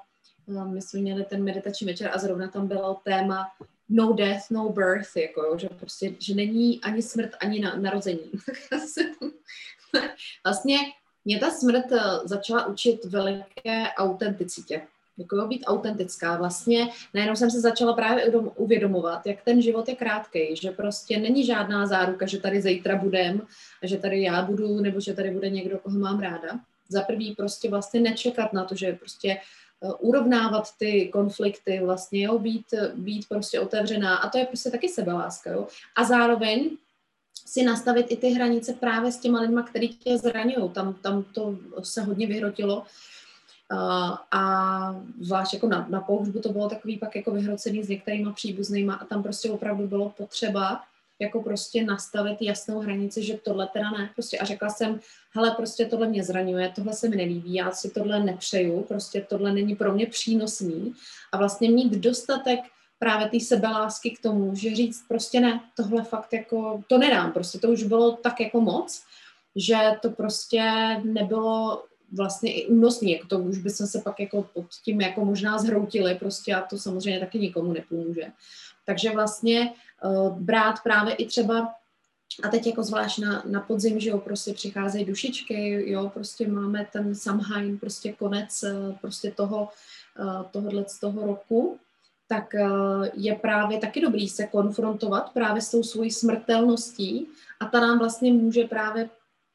uh, 0.46 0.68
my 0.68 0.82
jsme 0.82 1.00
měli 1.00 1.24
ten 1.24 1.44
meditační 1.44 1.86
večer 1.86 2.10
a 2.14 2.18
zrovna 2.18 2.48
tam 2.48 2.68
bylo 2.68 3.00
téma 3.04 3.46
no 3.88 4.12
death, 4.12 4.50
no 4.50 4.68
birth, 4.68 5.16
jako, 5.16 5.58
že 5.58 5.68
prostě, 5.68 6.14
že 6.18 6.34
není 6.34 6.80
ani 6.80 7.02
smrt, 7.02 7.30
ani 7.40 7.60
na, 7.60 7.76
narození. 7.76 8.30
vlastně 10.44 10.78
mě 11.24 11.38
ta 11.38 11.50
smrt 11.50 11.92
eh, 11.92 11.98
začala 12.24 12.66
učit 12.66 13.04
veliké 13.04 13.88
autenticitě. 13.96 14.86
Jako 15.18 15.36
jo, 15.36 15.46
být 15.46 15.64
autentická. 15.66 16.36
Vlastně 16.36 16.88
najednou 17.14 17.36
jsem 17.36 17.50
se 17.50 17.60
začala 17.60 17.92
právě 17.92 18.26
uvědomovat, 18.56 19.26
jak 19.26 19.42
ten 19.42 19.62
život 19.62 19.88
je 19.88 19.94
krátký, 19.94 20.56
že 20.56 20.70
prostě 20.70 21.18
není 21.18 21.46
žádná 21.46 21.86
záruka, 21.86 22.26
že 22.26 22.40
tady 22.40 22.62
zítra 22.62 22.96
budem, 22.96 23.42
že 23.82 23.96
tady 23.96 24.22
já 24.22 24.42
budu, 24.42 24.80
nebo 24.80 25.00
že 25.00 25.14
tady 25.14 25.30
bude 25.30 25.50
někdo, 25.50 25.78
koho 25.78 25.98
mám 25.98 26.20
ráda. 26.20 26.60
Za 26.88 27.02
prvý 27.02 27.34
prostě 27.34 27.70
vlastně 27.70 28.00
nečekat 28.00 28.52
na 28.52 28.64
to, 28.64 28.74
že 28.74 28.92
prostě 28.92 29.36
Eh, 29.84 29.92
urovnávat 29.98 30.68
ty 30.78 31.08
konflikty, 31.12 31.80
vlastně, 31.80 32.22
jo, 32.22 32.38
být, 32.38 32.66
být 32.94 33.28
prostě 33.28 33.60
otevřená 33.60 34.16
a 34.16 34.28
to 34.28 34.38
je 34.38 34.46
prostě 34.46 34.70
taky 34.70 34.88
sebeláska, 34.88 35.50
jo. 35.50 35.66
A 35.96 36.04
zároveň 36.04 36.70
si 37.46 37.62
nastavit 37.62 38.06
i 38.08 38.16
ty 38.16 38.28
hranice 38.28 38.72
právě 38.72 39.12
s 39.12 39.18
těma 39.18 39.40
lidma, 39.40 39.62
který 39.62 39.88
tě 39.88 40.18
zraňují. 40.18 40.70
Tam, 40.70 40.94
tam 40.94 41.22
to 41.22 41.58
se 41.82 42.02
hodně 42.02 42.26
vyhrotilo, 42.26 42.84
a 44.30 44.96
zvlášť 45.20 45.54
jako 45.54 45.68
na, 45.68 45.86
na 45.90 46.00
pohřbu 46.00 46.40
to 46.40 46.52
bylo 46.52 46.68
takový 46.68 46.98
pak 46.98 47.16
jako 47.16 47.30
vyhrocený 47.30 47.82
s 47.82 47.88
některýma 47.88 48.32
příbuznýma 48.32 48.94
a 48.94 49.04
tam 49.04 49.22
prostě 49.22 49.50
opravdu 49.50 49.86
bylo 49.86 50.10
potřeba 50.10 50.82
jako 51.18 51.42
prostě 51.42 51.84
nastavit 51.84 52.42
jasnou 52.42 52.80
hranici, 52.80 53.22
že 53.22 53.38
tohle 53.38 53.68
teda 53.72 53.90
ne. 53.90 54.10
Prostě 54.14 54.38
a 54.38 54.44
řekla 54.44 54.68
jsem, 54.68 55.00
hele, 55.30 55.50
prostě 55.50 55.86
tohle 55.86 56.08
mě 56.08 56.24
zraňuje, 56.24 56.72
tohle 56.74 56.92
se 56.92 57.08
mi 57.08 57.16
nelíbí, 57.16 57.54
já 57.54 57.70
si 57.70 57.90
tohle 57.90 58.20
nepřeju, 58.20 58.82
prostě 58.82 59.26
tohle 59.28 59.52
není 59.52 59.76
pro 59.76 59.92
mě 59.92 60.06
přínosný. 60.06 60.94
A 61.32 61.36
vlastně 61.36 61.70
mít 61.70 61.92
dostatek 61.92 62.60
právě 62.98 63.28
té 63.28 63.40
sebelásky 63.40 64.10
k 64.10 64.22
tomu, 64.22 64.54
že 64.54 64.74
říct 64.74 65.04
prostě 65.08 65.40
ne, 65.40 65.60
tohle 65.76 66.04
fakt 66.04 66.32
jako, 66.32 66.82
to 66.88 66.98
nedám, 66.98 67.32
prostě 67.32 67.58
to 67.58 67.68
už 67.68 67.82
bylo 67.82 68.12
tak 68.12 68.40
jako 68.40 68.60
moc, 68.60 69.02
že 69.56 69.76
to 70.02 70.10
prostě 70.10 70.62
nebylo 71.04 71.82
vlastně 72.12 72.54
i 72.54 72.66
únosný, 72.66 73.12
jako 73.12 73.26
to 73.26 73.38
už 73.38 73.58
bychom 73.58 73.86
se 73.86 74.00
pak 74.00 74.20
jako 74.20 74.42
pod 74.42 74.66
tím 74.84 75.00
jako 75.00 75.24
možná 75.24 75.58
zhroutili 75.58 76.14
prostě 76.14 76.54
a 76.54 76.62
to 76.62 76.78
samozřejmě 76.78 77.20
taky 77.20 77.38
nikomu 77.38 77.72
nepomůže. 77.72 78.22
Takže 78.86 79.10
vlastně 79.10 79.72
uh, 80.04 80.38
brát 80.38 80.74
právě 80.84 81.14
i 81.14 81.26
třeba 81.26 81.74
a 82.42 82.48
teď 82.48 82.66
jako 82.66 82.82
zvlášť 82.82 83.18
na, 83.18 83.42
na 83.46 83.60
podzim, 83.60 84.00
že 84.00 84.10
jo, 84.10 84.18
prostě 84.18 84.52
přicházejí 84.52 85.04
dušičky, 85.04 85.90
jo, 85.90 86.10
prostě 86.14 86.48
máme 86.48 86.86
ten 86.92 87.14
Samhain, 87.14 87.78
prostě 87.78 88.12
konec 88.12 88.62
uh, 88.62 88.96
prostě 89.00 89.30
toho, 89.30 89.68
uh, 90.20 90.42
tohohle 90.50 90.84
z 90.88 91.00
toho 91.00 91.26
roku, 91.26 91.78
tak 92.28 92.54
je 93.14 93.34
právě 93.34 93.78
taky 93.78 94.00
dobrý 94.00 94.28
se 94.28 94.46
konfrontovat 94.46 95.32
právě 95.32 95.62
s 95.62 95.70
tou 95.70 95.82
svojí 95.82 96.10
smrtelností 96.10 97.28
a 97.60 97.66
ta 97.66 97.80
nám 97.80 97.98
vlastně 97.98 98.32
může 98.32 98.64
právě 98.64 99.10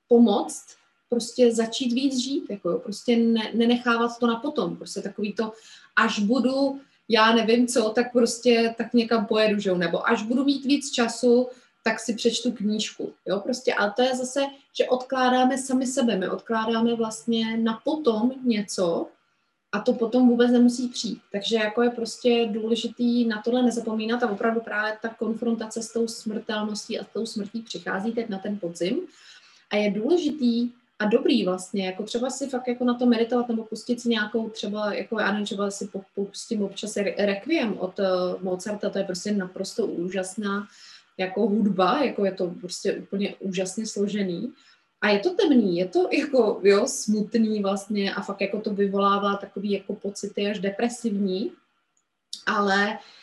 pomoct 0.07 0.78
prostě 1.09 1.51
začít 1.51 1.93
víc 1.93 2.17
žít, 2.17 2.43
jako 2.49 2.69
jo, 2.69 2.79
prostě 2.79 3.15
ne, 3.15 3.51
nenechávat 3.53 4.19
to 4.19 4.27
na 4.27 4.35
potom, 4.35 4.77
prostě 4.77 5.01
takový 5.01 5.33
to, 5.33 5.53
až 5.95 6.19
budu 6.19 6.81
já 7.09 7.33
nevím 7.33 7.67
co, 7.67 7.89
tak 7.89 8.11
prostě 8.11 8.75
tak 8.77 8.93
někam 8.93 9.25
pojedu, 9.25 9.59
že 9.59 9.69
jo? 9.69 9.77
nebo 9.77 10.09
až 10.09 10.23
budu 10.23 10.45
mít 10.45 10.65
víc 10.65 10.91
času, 10.91 11.47
tak 11.83 11.99
si 11.99 12.13
přečtu 12.13 12.51
knížku, 12.51 13.13
jo, 13.25 13.39
prostě, 13.39 13.73
ale 13.73 13.93
to 13.95 14.01
je 14.01 14.15
zase, 14.15 14.41
že 14.77 14.85
odkládáme 14.85 15.57
sami 15.57 15.87
sebe, 15.87 16.15
my 16.15 16.29
odkládáme 16.29 16.95
vlastně 16.95 17.57
na 17.57 17.81
potom 17.83 18.31
něco 18.43 19.07
a 19.71 19.79
to 19.79 19.93
potom 19.93 20.29
vůbec 20.29 20.51
nemusí 20.51 20.87
přijít, 20.87 21.21
takže 21.31 21.55
jako 21.55 21.81
je 21.81 21.89
prostě 21.89 22.49
důležitý 22.51 23.25
na 23.25 23.41
tohle 23.41 23.63
nezapomínat 23.63 24.23
a 24.23 24.29
opravdu 24.29 24.61
právě 24.61 24.97
ta 25.01 25.09
konfrontace 25.09 25.81
s 25.81 25.93
tou 25.93 26.07
smrtelností 26.07 26.99
a 26.99 27.03
s 27.03 27.07
tou 27.13 27.25
smrtí 27.25 27.61
přichází 27.61 28.11
teď 28.11 28.29
na 28.29 28.37
ten 28.37 28.59
podzim 28.59 28.99
a 29.69 29.75
je 29.75 29.91
důležitý 29.91 30.71
a 30.99 31.05
dobrý 31.05 31.45
vlastně, 31.45 31.85
jako 31.85 32.03
třeba 32.03 32.29
si 32.29 32.49
fakt 32.49 32.67
jako 32.67 32.85
na 32.85 32.93
to 32.93 33.05
meditovat 33.05 33.49
nebo 33.49 33.63
pustit 33.63 34.01
si 34.01 34.09
nějakou 34.09 34.49
třeba, 34.49 34.93
jako 34.93 35.19
já 35.19 35.31
nevím, 35.31 35.45
třeba 35.45 35.71
si 35.71 35.89
pustím 36.15 36.63
občas 36.63 36.95
Requiem 37.17 37.77
od 37.77 37.99
uh, 37.99 38.05
Mozarta, 38.43 38.89
to 38.89 38.97
je 38.97 39.03
prostě 39.03 39.31
naprosto 39.31 39.87
úžasná 39.87 40.67
jako 41.17 41.47
hudba, 41.47 42.03
jako 42.03 42.25
je 42.25 42.31
to 42.31 42.47
prostě 42.61 42.93
úplně 42.93 43.35
úžasně 43.39 43.85
složený. 43.85 44.53
A 45.01 45.09
je 45.09 45.19
to 45.19 45.33
temný, 45.33 45.77
je 45.77 45.87
to 45.87 46.09
jako, 46.11 46.59
jo, 46.63 46.87
smutný 46.87 47.61
vlastně 47.61 48.13
a 48.13 48.21
fakt 48.21 48.41
jako 48.41 48.61
to 48.61 48.73
vyvolává 48.73 49.35
takový 49.35 49.71
jako 49.71 49.95
pocity 49.95 50.47
až 50.47 50.59
depresivní, 50.59 51.51
ale 52.45 52.87
Uh, 52.87 53.18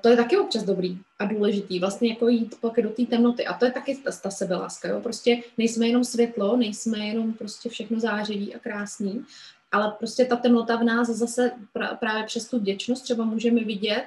to 0.00 0.08
je 0.08 0.16
taky 0.16 0.38
občas 0.38 0.62
dobrý 0.62 0.98
a 1.18 1.24
důležitý, 1.24 1.80
vlastně 1.80 2.08
jako 2.08 2.28
jít 2.28 2.54
pak 2.60 2.80
do 2.82 2.90
té 2.90 3.06
temnoty. 3.06 3.46
A 3.46 3.54
to 3.54 3.64
je 3.64 3.70
taky 3.70 3.96
ta, 3.96 4.10
ta 4.22 4.30
sebeláska, 4.30 4.88
jo? 4.88 5.00
Prostě 5.00 5.42
nejsme 5.58 5.86
jenom 5.86 6.04
světlo, 6.04 6.56
nejsme 6.56 6.98
jenom 6.98 7.32
prostě 7.32 7.68
všechno 7.68 8.00
zářivý 8.00 8.54
a 8.54 8.58
krásný, 8.58 9.24
ale 9.72 9.94
prostě 9.98 10.24
ta 10.24 10.36
temnota 10.36 10.76
v 10.76 10.84
nás 10.84 11.08
zase 11.08 11.52
pra, 11.72 11.94
právě 11.94 12.24
přes 12.24 12.48
tu 12.48 12.58
vděčnost 12.58 13.04
třeba 13.04 13.24
můžeme 13.24 13.64
vidět 13.64 14.06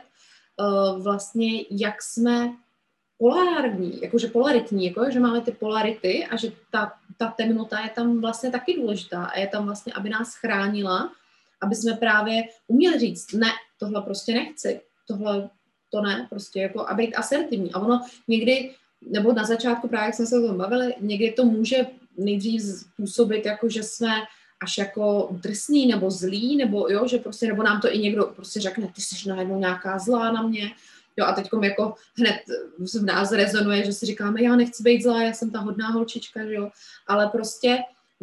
uh, 0.59 1.03
vlastně, 1.03 1.65
jak 1.71 2.01
jsme 2.01 2.53
polární, 3.17 4.01
jakože 4.01 4.27
polaritní, 4.27 4.85
jako, 4.85 5.11
že 5.11 5.19
máme 5.19 5.41
ty 5.41 5.51
polarity 5.51 6.25
a 6.25 6.35
že 6.35 6.51
ta, 6.71 6.93
ta 7.17 7.27
temnota 7.27 7.79
je 7.79 7.89
tam 7.89 8.21
vlastně 8.21 8.51
taky 8.51 8.73
důležitá 8.73 9.25
a 9.25 9.39
je 9.39 9.47
tam 9.47 9.65
vlastně, 9.65 9.93
aby 9.93 10.09
nás 10.09 10.35
chránila, 10.35 11.11
aby 11.61 11.75
jsme 11.75 11.93
právě 11.93 12.43
uměli 12.67 12.99
říct, 12.99 13.33
ne, 13.33 13.47
tohle 13.79 14.01
prostě 14.01 14.33
nechci, 14.33 14.81
tohle 15.09 15.49
to 15.89 16.01
ne, 16.01 16.27
prostě 16.29 16.59
jako 16.61 16.89
a 16.89 16.93
být 16.93 17.15
asertivní. 17.15 17.71
A 17.71 17.79
ono 17.79 18.01
někdy, 18.27 18.71
nebo 19.09 19.33
na 19.33 19.45
začátku 19.45 19.87
právě, 19.87 20.05
jak 20.05 20.15
jsme 20.15 20.25
se 20.25 20.39
o 20.39 20.47
tom 20.47 20.57
bavili, 20.57 20.93
někdy 20.99 21.31
to 21.31 21.45
může 21.45 21.85
nejdřív 22.17 22.61
způsobit, 22.61 23.45
jako 23.45 23.69
že 23.69 23.83
jsme 23.83 24.11
až 24.61 24.77
jako 24.77 25.29
drsný 25.31 25.87
nebo 25.87 26.11
zlý, 26.11 26.57
nebo 26.57 26.89
jo, 26.89 27.07
že 27.07 27.17
prostě, 27.17 27.47
nebo 27.47 27.63
nám 27.63 27.81
to 27.81 27.93
i 27.93 27.97
někdo 27.99 28.25
prostě 28.35 28.59
řekne, 28.59 28.91
ty 28.95 29.01
jsi 29.01 29.29
najednou 29.29 29.59
nějaká 29.59 29.99
zlá 29.99 30.31
na 30.31 30.41
mě, 30.41 30.71
jo, 31.17 31.25
a 31.25 31.33
teď 31.33 31.49
jako 31.63 31.93
hned 32.17 32.39
v 32.79 33.03
nás 33.03 33.31
rezonuje, 33.31 33.85
že 33.85 33.93
si 33.93 34.05
říkáme, 34.05 34.43
já 34.43 34.55
nechci 34.55 34.83
být 34.83 35.03
zlá, 35.03 35.23
já 35.23 35.33
jsem 35.33 35.51
ta 35.51 35.59
hodná 35.59 35.87
holčička, 35.87 36.41
jo, 36.41 36.69
ale 37.07 37.27
prostě 37.27 37.77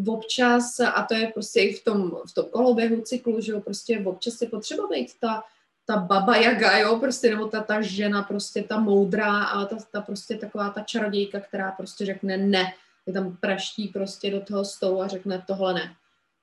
občas, 0.07 0.81
a 0.81 1.07
to 1.09 1.15
je 1.15 1.31
prostě 1.35 1.61
i 1.61 1.75
v 1.75 1.85
tom, 1.85 2.11
v 2.31 2.35
tom 2.35 2.45
koloběhu 2.51 3.01
cyklu, 3.03 3.41
že 3.41 3.53
jo, 3.53 3.61
prostě 3.61 4.03
občas 4.05 4.41
je 4.41 4.49
potřeba 4.49 4.87
být 4.91 5.11
ta 5.21 5.43
ta 5.87 5.97
baba 5.97 6.37
Jaga, 6.37 6.79
jo, 6.79 6.99
prostě, 7.01 7.31
nebo 7.31 7.49
ta, 7.49 7.63
ta 7.63 7.81
žena, 7.81 8.23
prostě 8.23 8.63
ta 8.63 8.81
moudrá 8.81 9.45
a 9.45 9.65
ta, 9.65 9.77
ta 9.93 10.01
prostě 10.01 10.37
taková 10.37 10.71
ta 10.71 10.81
čarodějka, 10.81 11.41
která 11.41 11.73
prostě 11.73 12.07
řekne 12.07 12.37
ne, 12.37 12.73
je 13.07 13.13
tam 13.13 13.37
praští 13.37 13.89
prostě 13.89 14.31
do 14.31 14.41
toho 14.41 14.65
stolu 14.65 15.01
a 15.01 15.09
řekne 15.09 15.45
tohle 15.47 15.75
ne. 15.75 15.97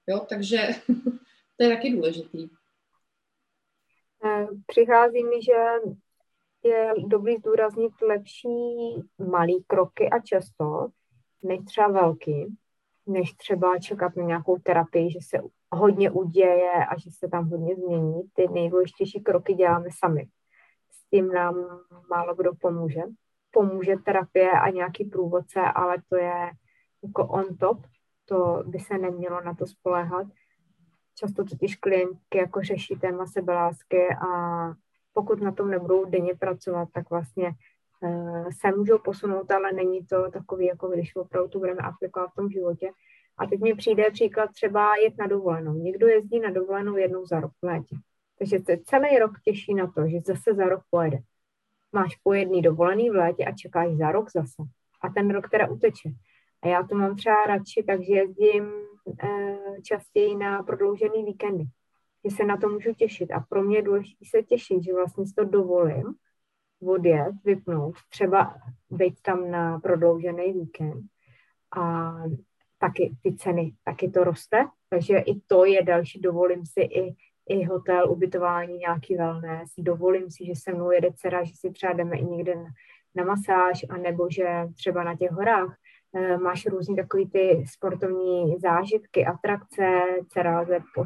Jo, 0.07 0.25
takže 0.29 0.67
to 1.57 1.63
je 1.63 1.75
taky 1.75 1.91
důležitý. 1.91 2.49
Eh, 4.25 4.47
přichází 4.67 5.23
mi, 5.23 5.43
že 5.43 5.53
je 6.63 6.93
dobrý 7.07 7.37
zdůraznit 7.37 7.93
lepší 8.01 8.49
malý 9.17 9.63
kroky 9.67 10.09
a 10.09 10.19
často, 10.19 10.87
než 11.43 11.59
třeba 11.65 11.87
velký, 11.87 12.57
než 13.07 13.33
třeba 13.33 13.79
čekat 13.79 14.15
na 14.15 14.23
nějakou 14.23 14.57
terapii, 14.57 15.11
že 15.11 15.19
se 15.21 15.37
hodně 15.73 16.11
uděje 16.11 16.85
a 16.85 16.99
že 16.99 17.11
se 17.11 17.27
tam 17.27 17.49
hodně 17.49 17.75
změní. 17.75 18.21
Ty 18.33 18.47
nejdůležitější 18.47 19.23
kroky 19.23 19.53
děláme 19.53 19.87
sami. 19.99 20.27
S 20.91 21.09
tím 21.09 21.27
nám 21.31 21.55
málo 22.09 22.35
kdo 22.35 22.51
pomůže. 22.61 23.01
Pomůže 23.51 23.95
terapie 24.05 24.51
a 24.51 24.69
nějaký 24.69 25.05
průvodce, 25.05 25.61
ale 25.61 25.95
to 26.09 26.15
je 26.15 26.51
jako 27.03 27.27
on 27.27 27.57
top. 27.57 27.77
To 28.25 28.63
by 28.65 28.79
se 28.79 28.97
nemělo 28.97 29.41
na 29.41 29.53
to 29.53 29.67
spoléhat. 29.67 30.27
Často 31.15 31.43
totiž 31.43 31.75
klientky 31.75 32.37
jako 32.37 32.61
řeší 32.61 32.95
téma 32.95 33.25
sebelásky 33.25 34.07
a 34.27 34.71
pokud 35.13 35.41
na 35.41 35.51
tom 35.51 35.69
nebudou 35.69 36.05
denně 36.05 36.35
pracovat, 36.35 36.89
tak 36.93 37.09
vlastně 37.09 37.51
uh, 38.01 38.49
se 38.61 38.71
můžou 38.77 38.97
posunout, 38.97 39.51
ale 39.51 39.71
není 39.71 40.05
to 40.05 40.31
takový, 40.31 40.65
jako 40.65 40.87
když 40.87 41.15
opravdu 41.15 41.59
budeme 41.59 41.81
aplikovat 41.81 42.27
v 42.31 42.35
tom 42.35 42.49
životě. 42.49 42.91
A 43.37 43.45
teď 43.45 43.59
mi 43.59 43.75
přijde 43.75 44.11
příklad 44.11 44.51
třeba 44.51 44.95
jet 44.95 45.17
na 45.17 45.27
dovolenou. 45.27 45.73
Někdo 45.73 46.07
jezdí 46.07 46.39
na 46.39 46.51
dovolenou 46.51 46.97
jednou 46.97 47.25
za 47.25 47.39
rok 47.39 47.51
v 47.61 47.65
létě. 47.65 47.95
Takže 48.39 48.59
se 48.65 48.77
celý 48.85 49.17
rok 49.17 49.31
těší 49.45 49.73
na 49.73 49.87
to, 49.87 50.07
že 50.07 50.19
zase 50.25 50.53
za 50.53 50.65
rok 50.65 50.81
pojede. 50.89 51.17
Máš 51.91 52.15
po 52.23 52.33
jedný 52.33 52.61
dovolený 52.61 53.09
v 53.09 53.15
létě 53.15 53.45
a 53.45 53.51
čekáš 53.51 53.91
za 53.91 54.11
rok 54.11 54.31
zase. 54.31 54.63
A 55.01 55.09
ten 55.09 55.29
rok 55.29 55.49
teda 55.49 55.67
uteče. 55.67 56.09
A 56.61 56.67
já 56.67 56.83
to 56.83 56.95
mám 56.95 57.15
třeba 57.15 57.45
radši, 57.45 57.83
takže 57.83 58.13
jezdím 58.13 58.71
e, 59.23 59.57
častěji 59.81 60.35
na 60.35 60.63
prodloužený 60.63 61.25
víkendy. 61.25 61.63
Že 62.25 62.35
se 62.35 62.43
na 62.43 62.57
to 62.57 62.69
můžu 62.69 62.93
těšit. 62.93 63.31
A 63.31 63.39
pro 63.39 63.63
mě 63.63 63.77
je 63.77 63.81
důležité 63.81 64.25
se 64.25 64.43
těšit, 64.43 64.83
že 64.83 64.93
vlastně 64.93 65.27
si 65.27 65.33
to 65.33 65.43
dovolím 65.43 66.15
odjet, 66.87 67.35
vypnout, 67.43 67.95
třeba 68.09 68.55
být 68.89 69.21
tam 69.21 69.51
na 69.51 69.79
prodloužený 69.79 70.53
víkend 70.53 71.05
a 71.77 72.13
taky 72.83 73.15
ty 73.23 73.35
ceny, 73.35 73.73
taky 73.85 74.09
to 74.09 74.23
roste, 74.23 74.65
takže 74.89 75.17
i 75.17 75.39
to 75.47 75.65
je 75.65 75.83
další, 75.83 76.19
dovolím 76.21 76.65
si 76.65 76.81
i, 76.81 77.15
i 77.49 77.63
hotel, 77.63 78.11
ubytování, 78.11 78.77
nějaký 78.77 79.15
wellness, 79.15 79.69
dovolím 79.77 80.31
si, 80.31 80.45
že 80.45 80.53
se 80.55 80.73
mnou 80.73 80.91
jede 80.91 81.11
dcera, 81.15 81.43
že 81.43 81.53
si 81.55 81.71
třeba 81.71 81.93
jdeme 81.93 82.17
i 82.17 82.25
někde 82.25 82.55
na, 82.55 82.69
na 83.15 83.23
masáž, 83.23 83.85
anebo 83.89 84.27
že 84.29 84.47
třeba 84.75 85.03
na 85.03 85.15
těch 85.15 85.31
horách 85.31 85.75
e, 86.15 86.37
máš 86.37 86.65
různý 86.65 86.95
takový 86.95 87.29
ty 87.29 87.63
sportovní 87.67 88.55
zážitky, 88.59 89.25
atrakce, 89.25 90.01
dcera 90.29 90.61
lze 90.61 90.79
po, 90.95 91.03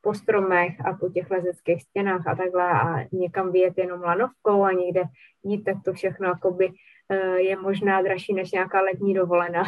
po 0.00 0.14
stromech 0.14 0.86
a 0.86 0.92
po 0.92 1.08
těch 1.08 1.30
lezeckých 1.30 1.82
stěnách 1.82 2.26
a 2.26 2.34
takhle 2.34 2.70
a 2.70 3.04
někam 3.12 3.52
vyjet 3.52 3.78
jenom 3.78 4.02
lanovkou 4.02 4.62
a 4.62 4.72
někde 4.72 5.02
jít, 5.44 5.64
tak 5.64 5.76
to 5.84 5.92
všechno 5.92 6.28
jakoby 6.28 6.70
e, 7.08 7.40
je 7.40 7.56
možná 7.56 8.02
dražší 8.02 8.34
než 8.34 8.52
nějaká 8.52 8.80
letní 8.80 9.14
dovolená 9.14 9.62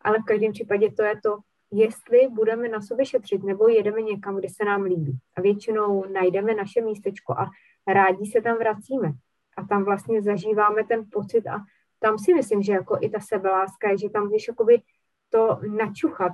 ale 0.00 0.18
v 0.18 0.24
každém 0.24 0.52
případě 0.52 0.92
to 0.92 1.02
je 1.02 1.14
to, 1.22 1.38
jestli 1.72 2.28
budeme 2.30 2.68
na 2.68 2.80
sobě 2.80 3.06
šetřit 3.06 3.42
nebo 3.42 3.68
jedeme 3.68 4.02
někam, 4.02 4.36
kde 4.36 4.48
se 4.48 4.64
nám 4.64 4.82
líbí. 4.82 5.18
A 5.36 5.40
většinou 5.40 6.04
najdeme 6.12 6.54
naše 6.54 6.80
místečko 6.80 7.32
a 7.32 7.50
rádi 7.86 8.26
se 8.26 8.40
tam 8.40 8.58
vracíme. 8.58 9.12
A 9.56 9.64
tam 9.64 9.84
vlastně 9.84 10.22
zažíváme 10.22 10.84
ten 10.84 11.04
pocit 11.12 11.46
a 11.46 11.58
tam 11.98 12.18
si 12.18 12.34
myslím, 12.34 12.62
že 12.62 12.72
jako 12.72 12.98
i 13.00 13.10
ta 13.10 13.20
sebeláska 13.20 13.90
je, 13.90 13.98
že 13.98 14.10
tam 14.10 14.30
víš 14.30 14.48
jakoby 14.48 14.82
to 15.30 15.60
načuchat, 15.76 16.32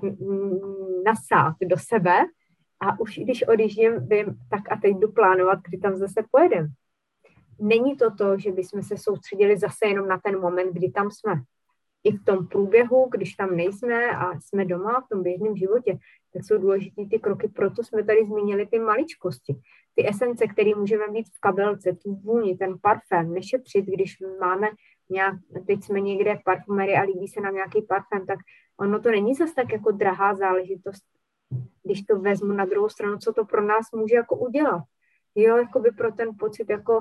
nasát 1.05 1.55
do 1.67 1.77
sebe 1.79 2.25
A 2.81 3.01
už 3.01 3.19
když 3.19 3.49
odjíždím, 3.49 4.09
vím, 4.09 4.39
tak 4.51 4.73
a 4.73 4.77
teď 4.77 4.97
jdu 4.97 5.13
plánovat, 5.13 5.59
kdy 5.69 5.79
tam 5.79 5.97
zase 5.97 6.25
pojedem. 6.31 6.69
Není 7.61 7.97
to 7.97 8.11
to, 8.11 8.39
že 8.39 8.53
bychom 8.53 8.83
se 8.83 8.99
soustředili 8.99 9.59
zase 9.59 9.87
jenom 9.87 10.09
na 10.09 10.19
ten 10.19 10.41
moment, 10.41 10.73
kdy 10.73 10.91
tam 10.91 11.11
jsme. 11.11 11.43
I 12.05 12.13
v 12.13 12.25
tom 12.25 12.47
průběhu, 12.47 13.09
když 13.11 13.35
tam 13.35 13.57
nejsme 13.57 14.11
a 14.11 14.41
jsme 14.41 14.65
doma 14.65 15.01
v 15.01 15.09
tom 15.09 15.23
běžném 15.23 15.57
životě, 15.57 15.99
tak 16.33 16.45
jsou 16.45 16.59
důležité 16.59 17.03
ty 17.11 17.19
kroky, 17.19 17.49
proto 17.49 17.85
jsme 17.85 18.05
tady 18.05 18.27
zmínili 18.27 18.67
ty 18.67 18.79
maličkosti. 18.79 19.57
Ty 19.95 20.09
esence, 20.09 20.47
které 20.47 20.75
můžeme 20.75 21.09
mít 21.09 21.27
v 21.29 21.41
kabelce, 21.41 21.93
tu 21.93 22.15
vůni, 22.15 22.57
ten 22.57 22.79
parfém, 22.83 23.35
nešetřit, 23.35 23.85
když 23.85 24.17
máme 24.41 24.69
nějak, 25.11 25.35
teď 25.67 25.85
jsme 25.85 26.01
někde 26.01 26.37
v 26.37 26.45
parfumerii 26.45 26.97
a 26.97 27.03
líbí 27.03 27.29
se 27.29 27.41
nám 27.41 27.55
nějaký 27.55 27.83
parfém, 27.83 28.27
tak 28.27 28.39
ono 28.81 29.01
to 29.01 29.11
není 29.11 29.35
zase 29.35 29.55
tak 29.55 29.73
jako 29.73 29.91
drahá 29.91 30.35
záležitost, 30.35 31.05
když 31.83 32.03
to 32.03 32.19
vezmu 32.19 32.53
na 32.53 32.65
druhou 32.65 32.89
stranu, 32.89 33.19
co 33.19 33.33
to 33.33 33.45
pro 33.45 33.63
nás 33.63 33.93
může 33.95 34.15
jako 34.15 34.37
udělat. 34.37 34.83
Jo, 35.35 35.57
jako 35.57 35.81
by 35.81 35.91
pro 35.91 36.13
ten 36.13 36.29
pocit, 36.39 36.71
jako 36.71 37.01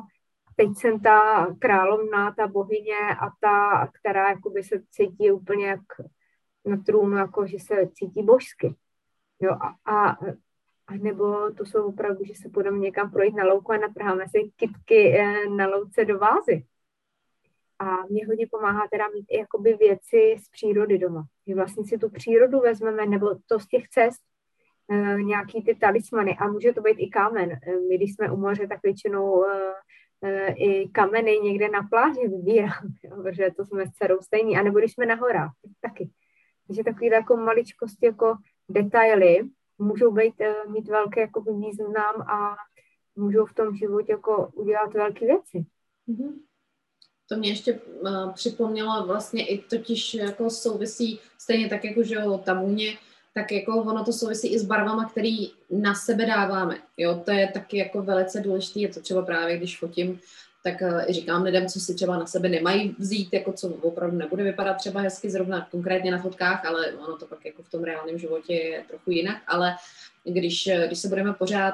teď 0.58 0.70
jsem 0.76 0.99
ta 0.99 1.47
královna, 1.60 2.32
ta 2.32 2.47
bohyně 2.47 2.97
a 3.22 3.30
ta, 3.41 3.88
která 3.93 4.30
jakoby 4.30 4.64
se 4.64 4.84
cítí 4.91 5.32
úplně 5.32 5.68
jak 5.68 5.82
na 6.66 6.78
trůnu, 6.78 7.18
jako 7.18 7.47
že 7.47 7.60
se 7.60 7.88
cítí 7.93 8.24
božsky. 8.24 8.76
Jo, 9.39 9.51
a, 9.51 9.76
a, 9.86 10.10
a 10.88 10.93
nebo 10.93 11.51
to 11.51 11.66
jsou 11.66 11.88
opravdu, 11.88 12.24
že 12.26 12.34
se 12.36 12.49
budeme 12.49 12.78
někam 12.78 13.12
projít 13.12 13.36
na 13.36 13.43
louku 13.43 13.72
a 13.72 13.78
natrháme 13.78 14.26
si 14.28 14.51
kitky 14.55 15.20
eh, 15.20 15.49
na 15.49 15.68
louce 15.68 16.05
do 16.05 16.20
vázy. 16.20 16.66
A 17.80 18.05
mě 18.10 18.28
hodně 18.28 18.47
pomáhá 18.47 18.88
teda 18.91 19.08
mít 19.08 19.26
i 19.30 19.39
jakoby 19.39 19.74
věci 19.74 20.36
z 20.39 20.49
přírody 20.49 20.97
doma. 20.97 21.24
Že 21.47 21.55
vlastně 21.55 21.86
si 21.86 21.97
tu 21.97 22.10
přírodu 22.10 22.60
vezmeme, 22.60 23.05
nebo 23.05 23.36
to 23.45 23.60
z 23.60 23.68
těch 23.68 23.89
cest, 23.89 24.22
e, 24.91 25.24
nějaký 25.24 25.64
ty 25.64 25.76
talismany. 25.76 26.38
A 26.38 26.47
může 26.47 26.74
to 26.74 26.82
být 26.82 26.97
i 26.99 27.10
kámen. 27.10 27.51
E, 27.51 27.60
my, 27.89 27.97
když 27.97 28.16
jsme 28.16 28.32
u 28.32 28.38
moře, 28.38 28.68
tak 28.68 28.84
většinou 28.84 29.45
i 30.55 30.89
kameny 30.89 31.39
někde 31.39 31.70
na 31.70 31.84
pláži 31.84 32.28
vybíráme, 32.28 32.89
protože 33.24 33.49
to 33.57 33.65
jsme 33.65 33.86
s 33.86 33.91
dcerou 33.91 34.22
stejný. 34.22 34.57
A 34.57 34.63
nebo 34.63 34.80
když 34.80 34.93
jsme 34.93 35.05
na 35.05 35.15
horách, 35.15 35.51
tak 35.61 35.72
taky. 35.82 36.09
Takže 36.68 36.84
takové 36.84 37.07
jako 37.07 37.38
maličkosti, 37.38 38.05
jako 38.05 38.36
detaily 38.70 39.49
můžou 39.78 40.11
být, 40.11 40.41
e, 40.41 40.53
mít 40.68 40.88
velký 40.88 41.20
jako 41.20 41.41
význam 41.41 42.22
a 42.22 42.55
můžou 43.15 43.45
v 43.45 43.53
tom 43.53 43.76
životě 43.76 44.11
jako 44.11 44.51
udělat 44.53 44.93
velké 44.93 45.26
věci. 45.26 45.65
Mm-hmm. 46.07 46.34
To 47.30 47.38
mě 47.38 47.49
ještě 47.49 47.74
uh, 47.74 48.34
připomnělo 48.34 49.05
vlastně 49.05 49.47
i 49.47 49.57
totiž 49.57 50.13
jako 50.13 50.49
souvisí 50.49 51.20
stejně 51.38 51.70
tak 51.70 51.84
jako, 51.84 52.03
že 52.03 52.15
jo, 52.15 52.41
ta 52.45 52.53
vůně, 52.61 52.97
tak 53.38 53.51
jako 53.51 53.81
ono 53.81 54.03
to 54.03 54.13
souvisí 54.13 54.47
i 54.47 54.59
s 54.59 54.65
barvama, 54.65 55.09
který 55.09 55.51
na 55.71 55.95
sebe 55.95 56.25
dáváme. 56.25 56.77
Jo, 56.97 57.21
to 57.25 57.31
je 57.31 57.47
taky 57.47 57.77
jako 57.77 58.01
velice 58.01 58.41
důležité, 58.41 58.79
je 58.79 58.88
to 58.88 59.01
třeba 59.01 59.21
právě, 59.21 59.57
když 59.57 59.79
fotím, 59.79 60.19
tak 60.63 60.81
i 61.07 61.13
říkám 61.13 61.43
lidem, 61.43 61.67
co 61.67 61.79
si 61.79 61.95
třeba 61.95 62.17
na 62.17 62.25
sebe 62.25 62.49
nemají 62.49 62.95
vzít, 62.99 63.33
jako 63.33 63.53
co 63.53 63.67
opravdu 63.69 64.17
nebude 64.17 64.43
vypadat 64.43 64.73
třeba 64.73 65.01
hezky 65.01 65.29
zrovna 65.29 65.67
konkrétně 65.71 66.11
na 66.11 66.21
fotkách, 66.21 66.65
ale 66.65 66.91
ono 66.91 67.17
to 67.17 67.25
pak 67.25 67.45
jako 67.45 67.63
v 67.63 67.71
tom 67.71 67.83
reálném 67.83 68.17
životě 68.17 68.53
je 68.53 68.83
trochu 68.88 69.11
jinak, 69.11 69.41
ale 69.47 69.75
když, 70.23 70.69
když 70.88 70.99
se 70.99 71.07
budeme 71.07 71.33
pořád 71.33 71.73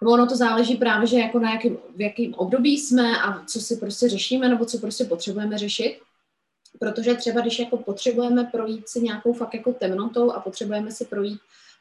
nebo 0.00 0.12
ono 0.12 0.26
to 0.26 0.36
záleží 0.36 0.76
právě, 0.76 1.06
že 1.06 1.18
jako 1.18 1.38
na 1.38 1.52
jakým, 1.52 1.78
v 1.96 2.00
jakém 2.00 2.34
období 2.34 2.78
jsme 2.78 3.20
a 3.20 3.44
co 3.44 3.60
si 3.60 3.76
prostě 3.76 4.08
řešíme, 4.08 4.48
nebo 4.48 4.64
co 4.64 4.78
prostě 4.78 5.04
potřebujeme 5.04 5.58
řešit. 5.58 5.98
Protože 6.78 7.14
třeba, 7.14 7.40
když 7.40 7.58
jako 7.58 7.76
potřebujeme 7.76 8.44
projít 8.44 8.88
si 8.88 9.00
nějakou 9.00 9.32
fakt 9.32 9.54
jako 9.54 9.72
temnotou 9.72 10.32
a 10.32 10.40
potřebujeme 10.40 10.90
si 10.90 11.04
projít 11.04 11.40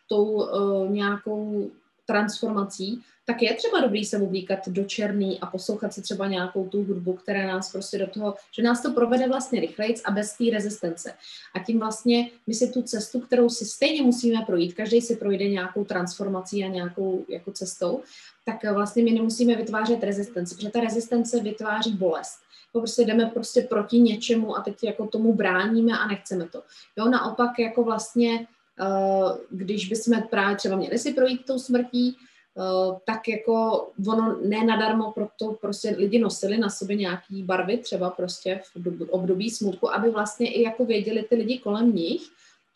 tou 0.10 0.26
uh, 0.26 0.90
nějakou 0.90 1.72
transformací, 2.06 3.02
tak 3.26 3.42
je 3.42 3.54
třeba 3.56 3.80
dobrý 3.80 4.06
se 4.06 4.18
oblíkat 4.18 4.68
do 4.68 4.84
černý 4.84 5.40
a 5.40 5.46
poslouchat 5.46 5.94
si 5.94 6.02
třeba 6.02 6.28
nějakou 6.28 6.68
tu 6.68 6.84
hudbu, 6.84 7.14
která 7.14 7.48
nás 7.48 7.72
prostě 7.72 7.98
do 7.98 8.08
toho, 8.08 8.36
že 8.56 8.64
nás 8.64 8.82
to 8.82 8.92
provede 8.92 9.28
vlastně 9.28 9.60
rychlejc 9.60 10.02
a 10.06 10.12
bez 10.12 10.34
té 10.34 10.44
rezistence. 10.52 11.14
A 11.56 11.60
tím 11.60 11.80
vlastně 11.80 12.30
my 12.48 12.54
si 12.54 12.70
tu 12.70 12.82
cestu, 12.82 13.20
kterou 13.20 13.50
si 13.50 13.66
stejně 13.66 14.02
musíme 14.02 14.46
projít, 14.46 14.74
každý 14.74 15.02
si 15.02 15.16
projde 15.16 15.50
nějakou 15.50 15.84
transformací 15.84 16.64
a 16.64 16.68
nějakou 16.68 17.26
jako 17.30 17.52
cestou, 17.52 18.02
tak 18.46 18.74
vlastně 18.74 19.04
my 19.04 19.12
nemusíme 19.12 19.56
vytvářet 19.56 20.04
rezistenci, 20.04 20.56
protože 20.56 20.70
ta 20.70 20.80
rezistence 20.80 21.40
vytváří 21.40 21.92
bolest. 21.92 22.45
Jako 22.76 22.82
prostě 22.82 23.06
jdeme 23.06 23.26
prostě 23.26 23.62
proti 23.62 24.00
něčemu 24.00 24.58
a 24.58 24.62
teď 24.62 24.84
jako 24.84 25.08
tomu 25.08 25.34
bráníme 25.34 26.00
a 26.00 26.08
nechceme 26.08 26.50
to. 26.50 26.64
Jo, 26.98 27.10
naopak 27.10 27.60
jako 27.60 27.84
vlastně, 27.84 28.48
eh, 28.82 29.38
když 29.50 29.90
bychom 29.90 30.24
právě 30.30 30.56
třeba 30.56 30.76
měli 30.76 31.00
si 31.00 31.14
projít 31.14 31.46
tou 31.46 31.60
smrtí, 31.60 32.18
Eh, 32.58 33.00
tak 33.06 33.28
jako 33.28 33.88
ono 34.08 34.40
ne 34.46 34.64
nadarmo, 34.64 35.12
proto 35.12 35.58
prostě 35.62 35.96
lidi 35.98 36.20
nosili 36.20 36.58
na 36.58 36.70
sobě 36.70 36.96
nějaký 36.96 37.44
barvy, 37.44 37.78
třeba 37.78 38.10
prostě 38.10 38.62
v 38.76 39.10
období 39.10 39.50
smutku, 39.50 39.94
aby 39.94 40.10
vlastně 40.10 40.52
i 40.52 40.62
jako 40.62 40.86
věděli 40.86 41.24
ty 41.24 41.36
lidi 41.36 41.60
kolem 41.60 41.96
nich, 41.96 42.22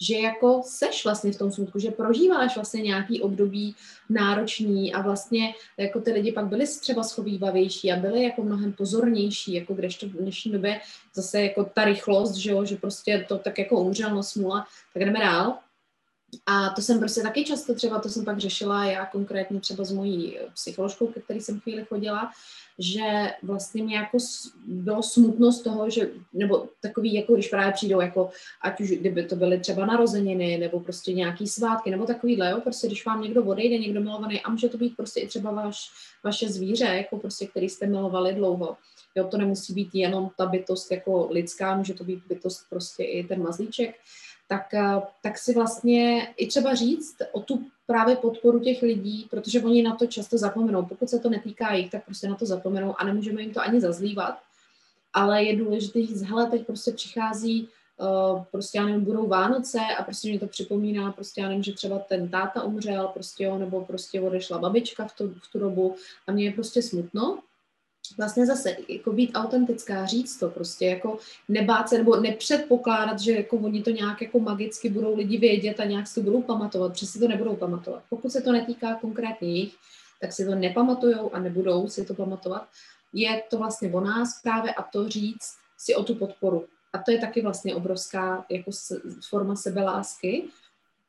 že 0.02 0.16
jako 0.16 0.62
seš 0.66 1.06
vlastně 1.06 1.32
v 1.32 1.38
tom 1.38 1.52
smutku, 1.52 1.80
že 1.80 1.92
prožíváš 1.92 2.56
vlastně 2.56 2.82
nějaký 2.82 3.22
období 3.22 3.76
náročný 4.10 4.94
a 4.94 5.02
vlastně 5.02 5.54
jako 5.78 6.02
ty 6.02 6.12
lidi 6.12 6.32
pak 6.32 6.46
byli 6.46 6.68
třeba 6.68 7.04
schovývavější 7.04 7.92
a 7.92 8.00
byli 8.00 8.24
jako 8.24 8.44
mnohem 8.44 8.74
pozornější, 8.74 9.54
jako 9.54 9.74
kdežto 9.74 10.08
v 10.08 10.12
dnešní 10.12 10.52
době 10.52 10.82
zase 11.16 11.42
jako 11.42 11.64
ta 11.64 11.86
rychlost, 11.86 12.36
že 12.36 12.52
jo, 12.52 12.66
že 12.66 12.76
prostě 12.76 13.26
to 13.28 13.38
tak 13.38 13.60
jako 13.60 13.82
umřel, 13.82 14.16
no 14.16 14.24
smula, 14.24 14.68
tak 14.94 15.06
jdeme 15.06 15.20
dál. 15.20 15.58
A 16.46 16.70
to 16.70 16.82
jsem 16.82 17.00
prostě 17.00 17.22
taky 17.22 17.46
často 17.46 17.76
třeba, 17.76 18.00
to 18.00 18.10
jsem 18.10 18.26
pak 18.26 18.40
řešila 18.40 18.86
já 18.86 19.06
konkrétně 19.06 19.60
třeba 19.60 19.84
s 19.84 19.92
mojí 19.92 20.38
psycholožkou, 20.54 21.08
ke 21.08 21.22
který 21.22 21.42
jsem 21.42 21.60
chvíli 21.60 21.86
chodila, 21.86 22.32
že 22.80 23.34
vlastně 23.44 23.84
mě 23.84 23.96
jako 23.96 24.18
bylo 24.66 25.04
smutno 25.04 25.52
z 25.52 25.62
toho, 25.62 25.90
že, 25.90 26.10
nebo 26.34 26.68
takový, 26.82 27.14
jako 27.14 27.34
když 27.34 27.48
právě 27.48 27.74
přijdou, 27.74 28.02
jako 28.02 28.30
ať 28.62 28.82
už 28.82 28.90
kdyby 28.90 29.26
to 29.26 29.36
byly 29.36 29.60
třeba 29.60 29.86
narozeniny, 29.86 30.58
nebo 30.58 30.80
prostě 30.80 31.14
nějaký 31.14 31.48
svátky, 31.48 31.92
nebo 31.92 32.06
takovýhle, 32.06 32.50
jo, 32.50 32.62
prostě 32.64 32.88
když 32.88 33.06
vám 33.06 33.22
někdo 33.22 33.44
odejde, 33.44 33.78
někdo 33.78 34.02
milovaný, 34.02 34.42
a 34.42 34.50
může 34.50 34.70
to 34.70 34.78
být 34.78 34.98
prostě 34.98 35.20
i 35.20 35.28
třeba 35.28 35.52
vaš, 35.52 35.90
vaše 36.24 36.50
zvíře, 36.50 36.86
jako 36.86 37.18
prostě, 37.18 37.48
který 37.48 37.70
jste 37.70 37.88
milovali 37.88 38.34
dlouho. 38.34 38.78
Jo, 39.16 39.28
to 39.28 39.38
nemusí 39.38 39.74
být 39.74 39.90
jenom 39.94 40.30
ta 40.38 40.46
bytost 40.46 40.92
jako 40.92 41.28
lidská, 41.32 41.78
může 41.78 41.94
to 41.94 42.04
být 42.04 42.24
bytost 42.30 42.70
prostě 42.70 43.04
i 43.04 43.24
ten 43.24 43.44
mazlíček 43.44 43.96
tak, 44.50 44.74
eh, 44.74 45.02
tak 45.24 45.38
si 45.38 45.54
vlastně 45.54 46.28
i 46.38 46.48
třeba 46.48 46.76
říct 46.76 47.16
o 47.32 47.40
tu 47.40 47.66
právě 47.88 48.16
podporu 48.16 48.60
těch 48.60 48.82
lidí, 48.82 49.28
protože 49.30 49.62
oni 49.62 49.84
na 49.84 49.96
to 49.96 50.08
často 50.08 50.38
zapomenou. 50.38 50.86
Pokud 50.86 51.10
se 51.10 51.20
to 51.20 51.30
netýká 51.30 51.74
jich, 51.74 51.92
tak 51.92 52.06
prostě 52.06 52.28
na 52.28 52.36
to 52.36 52.46
zapomenou 52.46 52.96
a 52.98 53.04
nemůžeme 53.04 53.42
jim 53.42 53.54
to 53.54 53.62
ani 53.62 53.82
zazlívat. 53.82 54.40
Ale 55.14 55.44
je 55.44 55.58
důležité 55.58 56.00
říct, 56.00 56.22
hele, 56.22 56.48
teď 56.48 56.66
prostě 56.66 56.92
přichází, 56.92 57.68
uh, 57.98 58.44
prostě 58.52 58.78
já 58.78 58.86
nevím, 58.86 59.06
budou 59.06 59.28
Vánoce 59.28 59.80
a 60.00 60.04
prostě 60.04 60.30
mě 60.30 60.40
to 60.40 60.48
připomíná, 60.48 61.12
prostě 61.12 61.42
já 61.42 61.48
nevím, 61.48 61.64
že 61.64 61.74
třeba 61.74 62.00
ten 62.00 62.30
táta 62.30 62.64
umřel, 62.64 63.08
prostě 63.08 63.44
jo, 63.44 63.58
nebo 63.58 63.86
prostě 63.86 64.22
odešla 64.22 64.58
babička 64.58 65.08
v 65.08 65.14
tu, 65.14 65.28
v 65.28 65.52
tu 65.52 65.60
dobu 65.60 65.96
a 66.28 66.32
mě 66.32 66.46
je 66.46 66.52
prostě 66.52 66.82
smutno, 66.82 67.40
vlastně 68.18 68.46
zase 68.46 68.78
jako 68.88 69.12
být 69.12 69.32
autentická, 69.34 70.06
říct 70.06 70.38
to 70.38 70.50
prostě, 70.50 70.86
jako 70.86 71.18
nebát 71.48 71.90
se 71.90 71.98
nebo 71.98 72.16
nepředpokládat, 72.16 73.20
že 73.20 73.32
jako 73.32 73.58
oni 73.58 73.84
to 73.84 73.90
nějak 73.90 74.22
jako 74.22 74.40
magicky 74.40 74.90
budou 74.90 75.16
lidi 75.16 75.38
vědět 75.38 75.80
a 75.80 75.86
nějak 75.86 76.08
si 76.08 76.16
to 76.16 76.22
budou 76.22 76.42
pamatovat, 76.42 76.94
přesně 76.94 77.22
to 77.22 77.28
nebudou 77.28 77.56
pamatovat. 77.56 78.04
Pokud 78.10 78.32
se 78.32 78.42
to 78.42 78.52
netýká 78.52 78.96
konkrétně 78.96 79.50
jich, 79.50 79.76
tak 80.22 80.34
si 80.34 80.46
to 80.46 80.56
nepamatujou 80.56 81.34
a 81.34 81.40
nebudou 81.40 81.88
si 81.88 82.06
to 82.06 82.14
pamatovat. 82.14 82.68
Je 83.14 83.44
to 83.50 83.58
vlastně 83.58 83.92
o 83.94 84.00
nás 84.02 84.42
právě 84.42 84.74
a 84.74 84.84
to 84.84 85.10
říct 85.10 85.58
si 85.78 85.96
o 85.96 86.04
tu 86.04 86.16
podporu. 86.16 86.66
A 86.94 86.98
to 86.98 87.12
je 87.12 87.18
taky 87.18 87.42
vlastně 87.42 87.76
obrovská 87.76 88.46
jako 88.50 88.72
forma 89.30 89.56
sebelásky, 89.56 90.44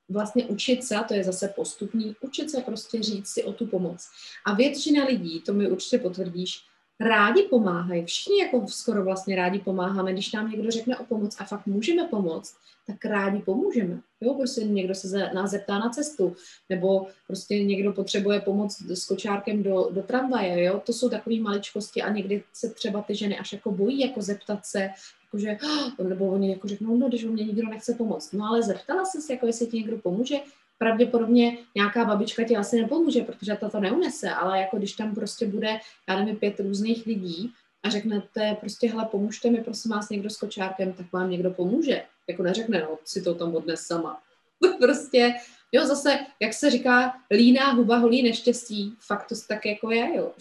vlastně 0.09 0.44
učit 0.44 0.84
se, 0.84 0.96
a 0.96 1.03
to 1.03 1.14
je 1.14 1.24
zase 1.24 1.48
postupný, 1.48 2.16
učit 2.20 2.51
se 2.51 2.61
prostě 2.61 3.03
říct 3.03 3.28
si 3.28 3.44
o 3.44 3.53
tu 3.53 3.66
pomoc. 3.66 4.09
A 4.46 4.55
většina 4.55 5.05
lidí, 5.05 5.40
to 5.40 5.53
mi 5.53 5.70
určitě 5.70 5.98
potvrdíš, 5.98 6.70
rádi 7.01 7.42
pomáhají. 7.42 8.05
Všichni 8.05 8.38
jako 8.38 8.66
skoro 8.68 9.05
vlastně 9.05 9.36
rádi 9.36 9.59
pomáháme. 9.59 10.12
Když 10.12 10.32
nám 10.32 10.51
někdo 10.51 10.70
řekne 10.70 10.98
o 10.98 11.05
pomoc 11.05 11.36
a 11.38 11.44
fakt 11.44 11.66
můžeme 11.66 12.09
pomoct, 12.09 12.57
tak 12.86 13.05
rádi 13.05 13.38
pomůžeme. 13.38 14.01
Jo, 14.20 14.34
prostě 14.34 14.64
někdo 14.64 14.94
se 14.94 15.30
nás 15.34 15.51
zeptá 15.51 15.78
na 15.78 15.90
cestu, 15.90 16.36
nebo 16.68 17.07
prostě 17.26 17.64
někdo 17.64 17.92
potřebuje 17.92 18.40
pomoc 18.40 18.82
s 18.82 19.05
kočárkem 19.05 19.62
do, 19.62 19.88
do 19.92 20.03
tramvaje, 20.03 20.64
jo, 20.64 20.82
to 20.86 20.92
jsou 20.92 21.09
takové 21.09 21.36
maličkosti 21.40 22.03
a 22.03 22.12
někdy 22.12 22.42
se 22.53 22.70
třeba 22.70 23.03
ty 23.03 23.14
ženy 23.14 23.38
až 23.38 23.53
jako 23.53 23.70
bojí 23.70 24.01
jako 24.01 24.22
zeptat 24.22 24.66
se, 24.66 24.90
jakože, 25.24 25.57
nebo 26.09 26.28
oni 26.28 26.51
jako 26.51 26.68
řeknou, 26.68 26.96
no, 26.96 27.09
když 27.09 27.24
mě 27.24 27.44
nikdo 27.44 27.68
nechce 27.68 27.94
pomoct. 27.94 28.32
No 28.32 28.46
ale 28.46 28.62
zeptala 28.62 29.05
se, 29.05 29.32
jako 29.32 29.46
jestli 29.46 29.66
ti 29.66 29.76
někdo 29.76 29.98
pomůže, 29.98 30.36
pravděpodobně 30.81 31.59
nějaká 31.74 32.05
babička 32.05 32.45
ti 32.45 32.57
asi 32.57 32.83
nepomůže, 32.83 33.20
protože 33.20 33.57
ta 33.57 33.68
to 33.68 33.81
neunese, 33.81 34.31
ale 34.31 34.61
jako 34.61 34.76
když 34.76 34.93
tam 34.93 35.14
prostě 35.14 35.47
bude, 35.47 35.81
já 36.09 36.16
nevím, 36.16 36.37
pět 36.37 36.61
různých 36.61 37.07
lidí 37.07 37.53
a 37.83 37.91
řeknete 37.91 38.57
prostě, 38.61 38.91
hele, 38.91 39.05
pomůžte 39.11 39.51
mi, 39.51 39.64
prosím 39.64 39.91
vás, 39.91 40.09
někdo 40.09 40.31
s 40.31 40.37
kočárkem, 40.37 40.93
tak 40.93 41.12
vám 41.12 41.31
někdo 41.31 41.51
pomůže. 41.51 42.03
Jako 42.28 42.43
neřekne, 42.43 42.81
no, 42.81 42.99
si 43.05 43.22
to 43.22 43.35
tam 43.35 43.55
odnes 43.55 43.81
sama. 43.81 44.22
prostě 44.81 45.35
Jo, 45.72 45.87
zase, 45.87 46.18
jak 46.41 46.53
se 46.53 46.70
říká, 46.70 47.12
líná 47.31 47.72
huba 47.72 47.97
holí 47.97 48.22
neštěstí, 48.22 48.97
fakt 49.07 49.26
to 49.26 49.35
tak 49.49 49.66
jako 49.66 49.91
je, 49.91 50.16
jo. 50.16 50.35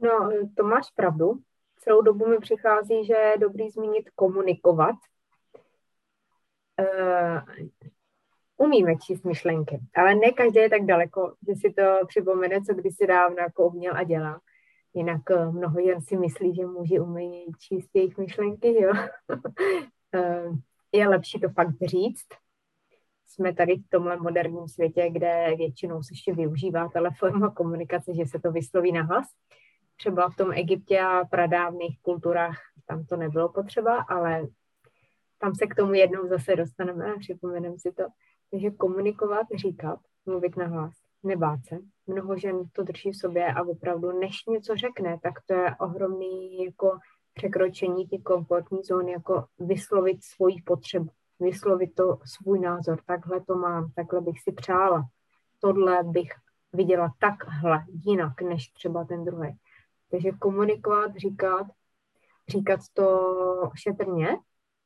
No, 0.00 0.30
to 0.56 0.64
máš 0.64 0.90
pravdu. 0.94 1.40
Celou 1.78 2.02
dobu 2.02 2.26
mi 2.26 2.38
přichází, 2.38 3.04
že 3.04 3.14
je 3.14 3.38
dobrý 3.38 3.70
zmínit 3.70 4.10
komunikovat. 4.14 4.96
Uh, 6.80 7.40
umíme 8.60 8.96
číst 8.96 9.24
myšlenky, 9.24 9.80
ale 9.94 10.14
ne 10.14 10.32
každý 10.32 10.58
je 10.58 10.70
tak 10.70 10.84
daleko, 10.84 11.34
že 11.48 11.54
si 11.54 11.72
to 11.72 12.06
připomene, 12.06 12.62
co 12.62 12.74
když 12.74 12.96
si 12.96 13.06
dávno 13.06 13.36
jako 13.38 13.68
uměl 13.68 13.96
a 13.96 14.02
dělá. 14.02 14.40
Jinak 14.94 15.30
eh, 15.30 15.50
mnoho 15.50 15.78
jen 15.78 16.00
si 16.00 16.16
myslí, 16.16 16.54
že 16.54 16.66
muži 16.66 17.00
umějí 17.00 17.46
číst 17.58 17.90
jejich 17.94 18.18
myšlenky, 18.18 18.82
jo. 18.82 18.92
Eh, 20.14 20.44
je 20.92 21.08
lepší 21.08 21.40
to 21.40 21.48
fakt 21.48 21.82
říct. 21.82 22.26
Jsme 23.26 23.54
tady 23.54 23.76
v 23.76 23.88
tomhle 23.88 24.16
moderním 24.16 24.68
světě, 24.68 25.10
kde 25.10 25.54
většinou 25.56 26.02
se 26.02 26.12
ještě 26.12 26.34
využívá 26.34 26.88
telefonní 26.88 27.42
komunikace, 27.54 28.14
že 28.14 28.26
se 28.26 28.38
to 28.40 28.52
vysloví 28.52 28.92
na 28.92 29.02
hlas. 29.02 29.26
Třeba 29.96 30.30
v 30.30 30.36
tom 30.36 30.52
Egyptě 30.52 31.00
a 31.00 31.24
pradávných 31.24 32.00
kulturách 32.02 32.56
tam 32.86 33.04
to 33.04 33.16
nebylo 33.16 33.48
potřeba, 33.48 34.02
ale 34.08 34.46
tam 35.38 35.54
se 35.54 35.66
k 35.66 35.74
tomu 35.74 35.94
jednou 35.94 36.28
zase 36.28 36.56
dostaneme 36.56 37.12
a 37.12 37.18
připomeneme 37.18 37.78
si 37.78 37.92
to. 37.92 38.04
Takže 38.50 38.70
komunikovat, 38.70 39.46
říkat, 39.54 39.98
mluvit 40.26 40.56
na 40.56 40.66
hlas, 40.66 40.92
nebát 41.22 41.60
se. 41.68 41.78
Mnoho 42.06 42.36
žen 42.36 42.62
to 42.72 42.82
drží 42.82 43.10
v 43.10 43.16
sobě 43.16 43.46
a 43.46 43.62
opravdu, 43.62 44.12
než 44.12 44.46
něco 44.48 44.76
řekne, 44.76 45.18
tak 45.22 45.34
to 45.46 45.54
je 45.54 45.76
ohromný 45.76 46.64
jako 46.64 46.98
překročení 47.34 48.08
ty 48.08 48.18
komfortní 48.18 48.82
zóny, 48.82 49.12
jako 49.12 49.46
vyslovit 49.58 50.24
svoji 50.24 50.62
potřebu, 50.62 51.10
vyslovit 51.40 51.94
to 51.94 52.18
svůj 52.24 52.60
názor, 52.60 52.98
takhle 53.06 53.40
to 53.40 53.54
mám, 53.54 53.92
takhle 53.96 54.20
bych 54.20 54.40
si 54.40 54.52
přála, 54.52 55.04
tohle 55.60 56.02
bych 56.04 56.30
viděla 56.72 57.12
takhle, 57.20 57.84
jinak, 58.06 58.42
než 58.42 58.68
třeba 58.68 59.04
ten 59.04 59.24
druhý. 59.24 59.58
Takže 60.10 60.30
komunikovat, 60.32 61.16
říkat, 61.16 61.66
říkat 62.48 62.80
to 62.94 63.70
šetrně, 63.74 64.38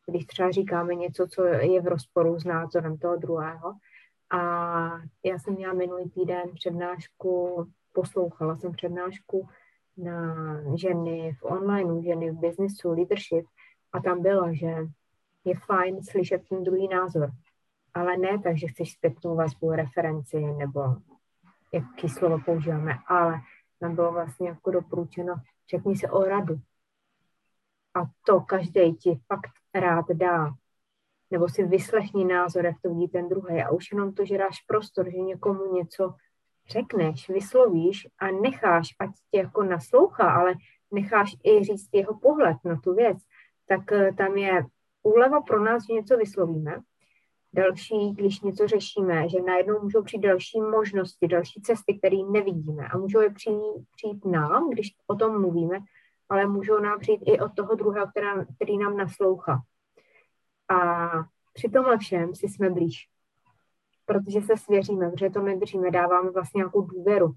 když 0.07 0.27
třeba 0.27 0.51
říkáme 0.51 0.95
něco, 0.95 1.27
co 1.27 1.45
je 1.45 1.81
v 1.81 1.87
rozporu 1.87 2.39
s 2.39 2.45
názorem 2.45 2.99
toho 2.99 3.17
druhého. 3.17 3.75
A 4.31 4.39
já 5.25 5.39
jsem 5.39 5.55
měla 5.55 5.73
minulý 5.73 6.11
týden 6.11 6.43
přednášku, 6.55 7.67
poslouchala 7.93 8.57
jsem 8.57 8.73
přednášku 8.73 9.49
na 9.97 10.37
ženy 10.77 11.37
v 11.41 11.45
online, 11.45 12.03
ženy 12.03 12.31
v 12.31 12.35
businessu, 12.35 12.91
leadership 12.93 13.47
a 13.93 14.01
tam 14.01 14.23
bylo, 14.23 14.55
že 14.55 14.77
je 15.45 15.55
fajn 15.67 16.03
slyšet 16.03 16.49
ten 16.49 16.65
druhý 16.65 16.89
názor, 16.89 17.31
ale 17.95 18.17
ne 18.17 18.39
tak, 18.39 18.59
že 18.59 18.67
chceš 18.67 18.93
zpětnou 18.93 19.37
vazbu, 19.37 19.73
referenci 19.73 20.41
nebo 20.41 20.97
jaký 21.73 22.09
slovo 22.09 22.39
používáme, 22.45 22.99
ale 23.07 23.35
tam 23.81 23.95
bylo 23.95 24.13
vlastně 24.13 24.49
jako 24.49 24.71
doporučeno, 24.71 25.35
řekni 25.71 25.97
se 25.97 26.11
o 26.11 26.25
radu. 26.25 26.61
A 27.95 28.01
to 28.27 28.41
každý 28.41 28.95
ti 28.95 29.21
fakt 29.27 29.64
rád 29.75 30.05
dá. 30.13 30.51
Nebo 31.31 31.49
si 31.49 31.65
vyslechni 31.65 32.25
názor, 32.25 32.65
jak 32.65 32.77
to 32.83 32.89
vidí 32.89 33.09
ten 33.09 33.29
druhý. 33.29 33.63
A 33.63 33.71
už 33.71 33.93
jenom 33.93 34.15
to, 34.15 34.25
že 34.25 34.39
dáš 34.39 34.61
prostor, 34.67 35.11
že 35.11 35.17
někomu 35.17 35.75
něco 35.75 36.15
řekneš, 36.69 37.29
vyslovíš 37.29 38.09
a 38.19 38.31
necháš, 38.31 38.89
ať 38.99 39.11
tě 39.31 39.39
jako 39.39 39.63
naslouchá, 39.63 40.31
ale 40.31 40.55
necháš 40.91 41.37
i 41.45 41.65
říct 41.65 41.89
jeho 41.93 42.19
pohled 42.19 42.57
na 42.65 42.81
tu 42.81 42.95
věc, 42.95 43.19
tak 43.69 43.93
eh, 43.93 44.13
tam 44.13 44.37
je 44.37 44.65
úleva 45.03 45.41
pro 45.41 45.65
nás, 45.65 45.87
že 45.87 45.95
něco 45.95 46.17
vyslovíme. 46.17 46.79
Další, 47.53 48.13
když 48.13 48.41
něco 48.41 48.67
řešíme, 48.67 49.29
že 49.29 49.43
najednou 49.43 49.83
můžou 49.83 50.03
přijít 50.03 50.23
další 50.23 50.61
možnosti, 50.61 51.29
další 51.29 51.61
cesty, 51.61 51.99
které 51.99 52.17
nevidíme 52.31 52.89
a 52.89 52.99
můžou 52.99 53.21
je 53.21 53.31
přijít, 53.31 53.87
přijít 53.97 54.25
nám, 54.25 54.71
když 54.71 54.89
o 55.07 55.15
tom 55.15 55.41
mluvíme, 55.41 55.79
ale 56.29 56.47
můžou 56.47 56.81
nám 56.81 57.01
přijít 57.01 57.23
i 57.27 57.41
od 57.41 57.55
toho 57.55 57.75
druhého, 57.75 58.07
která, 58.07 58.45
který 58.45 58.79
nám 58.79 58.97
naslouchá. 58.97 59.63
A 60.69 61.09
při 61.53 61.69
tomhle 61.69 61.99
všem 61.99 62.35
si 62.35 62.49
jsme 62.49 62.71
blíž 62.71 63.09
protože 64.07 64.41
se 64.41 64.57
svěříme, 64.57 65.11
protože 65.11 65.31
to 65.31 65.43
nedržíme, 65.43 65.91
dáváme 65.91 66.31
vlastně 66.31 66.59
nějakou 66.59 66.83
důvěru. 66.83 67.33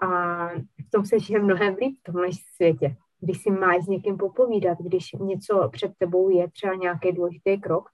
A 0.00 0.48
v 0.86 0.90
tom 0.92 1.06
se 1.06 1.18
žije 1.18 1.42
mnohem 1.42 1.74
líp 1.74 1.98
v 1.98 2.02
tomhle 2.02 2.28
světě. 2.54 2.96
Když 3.20 3.42
si 3.42 3.50
máš 3.50 3.84
s 3.84 3.88
někým 3.88 4.16
popovídat, 4.16 4.78
když 4.78 5.12
něco 5.12 5.68
před 5.72 5.92
tebou 5.98 6.30
je 6.30 6.50
třeba 6.50 6.74
nějaký 6.74 7.12
důležitý 7.12 7.60
krok, 7.60 7.88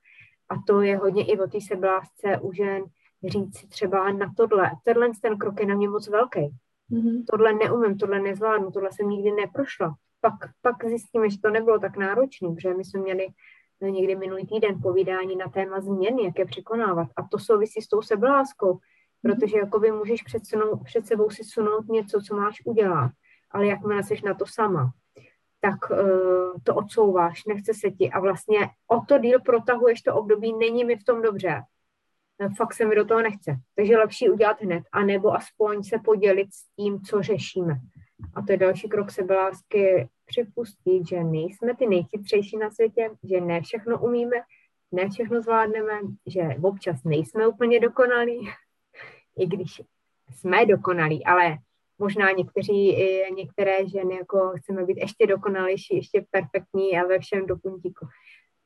a 0.49 0.55
to 0.67 0.83
je 0.83 0.97
hodně 0.97 1.25
i 1.25 1.39
o 1.39 1.47
té 1.47 1.61
seblásce 1.61 2.39
u 2.41 2.53
žen, 2.53 2.85
říct 3.29 3.69
třeba 3.69 4.13
na 4.13 4.33
tohle, 4.37 4.71
tenhle 4.85 5.11
ten 5.23 5.39
krok 5.39 5.61
je 5.61 5.67
na 5.67 5.75
mě 5.75 5.89
moc 5.89 6.09
velký. 6.09 6.57
Mm-hmm. 6.93 7.25
Tohle 7.31 7.53
neumím, 7.53 7.99
tohle 7.99 8.21
nezvládnu, 8.21 8.71
tohle 8.71 8.91
jsem 8.93 9.09
nikdy 9.09 9.31
neprošla. 9.33 9.95
Pak, 10.21 10.35
pak 10.63 10.85
zjistíme, 10.85 11.31
že 11.31 11.41
to 11.41 11.51
nebylo 11.51 11.79
tak 11.79 11.97
náročné, 11.97 12.49
protože 12.55 12.75
my 12.75 12.85
jsme 12.85 13.01
měli 13.01 13.27
No, 13.83 13.89
někdy 13.89 14.17
minulý 14.17 14.47
týden 14.47 14.81
povídání 14.83 15.37
na 15.37 15.49
téma 15.49 15.81
změny, 15.81 16.25
jak 16.25 16.39
je 16.39 16.45
překonávat. 16.45 17.09
A 17.17 17.23
to 17.23 17.39
souvisí 17.39 17.83
s 17.83 17.89
tou 17.89 18.03
sebeláskou, 18.03 18.79
protože 19.23 19.59
jakoby 19.59 19.93
můžeš 19.93 20.23
před, 20.23 20.47
sunou, 20.47 20.77
před 20.85 21.07
sebou 21.07 21.31
si 21.31 21.45
sunout 21.45 21.89
něco, 21.89 22.21
co 22.21 22.37
máš 22.37 22.63
udělat, 22.65 23.11
ale 23.51 23.67
jakmile 23.67 24.03
jsi 24.03 24.15
na 24.25 24.35
to 24.35 24.45
sama, 24.47 24.93
tak 25.61 25.91
uh, 25.91 25.99
to 26.63 26.75
odsouváš, 26.75 27.45
nechce 27.45 27.75
se 27.75 27.91
ti 27.91 28.11
a 28.11 28.21
vlastně 28.21 28.59
o 28.89 29.01
to 29.01 29.19
díl 29.19 29.41
protahuješ 29.41 30.03
to 30.03 30.15
období, 30.15 30.53
není 30.53 30.85
mi 30.85 30.97
v 30.97 31.05
tom 31.05 31.23
dobře. 31.23 31.63
No, 32.43 32.49
fakt 32.57 32.75
se 32.75 32.85
mi 32.85 32.95
do 32.95 33.05
toho 33.05 33.23
nechce. 33.23 33.57
Takže 33.75 33.99
lepší 33.99 34.31
udělat 34.31 34.61
hned, 34.61 34.83
anebo 34.93 35.35
aspoň 35.35 35.83
se 35.83 35.99
podělit 36.05 36.49
s 36.53 36.75
tím, 36.77 37.01
co 37.01 37.23
řešíme. 37.23 37.75
A 38.35 38.43
to 38.43 38.53
je 38.53 38.59
další 38.59 38.89
krok 38.89 39.11
sebelásky, 39.11 40.09
připustit, 40.27 41.09
že 41.09 41.25
nejsme 41.25 41.77
ty 41.77 41.87
nejchytřejší 41.87 42.57
na 42.57 42.71
světě, 42.71 43.11
že 43.25 43.41
ne 43.41 43.61
všechno 43.61 44.03
umíme, 44.03 44.37
ne 44.93 45.09
všechno 45.09 45.41
zvládneme, 45.41 46.01
že 46.27 46.43
občas 46.63 47.05
nejsme 47.05 47.47
úplně 47.47 47.81
dokonalí, 47.81 48.49
i 49.39 49.47
když 49.47 49.83
jsme 50.31 50.67
dokonalí, 50.67 51.25
ale 51.25 51.59
možná 51.99 52.31
někteří, 52.31 52.97
některé 53.35 53.89
ženy 53.89 54.15
jako 54.15 54.53
chceme 54.57 54.85
být 54.85 54.97
ještě 54.97 55.27
dokonalější, 55.27 55.97
ještě 55.97 56.25
perfektní 56.31 56.99
a 56.99 57.07
ve 57.07 57.19
všem 57.19 57.47
do 57.47 57.57
puntíku. 57.57 58.07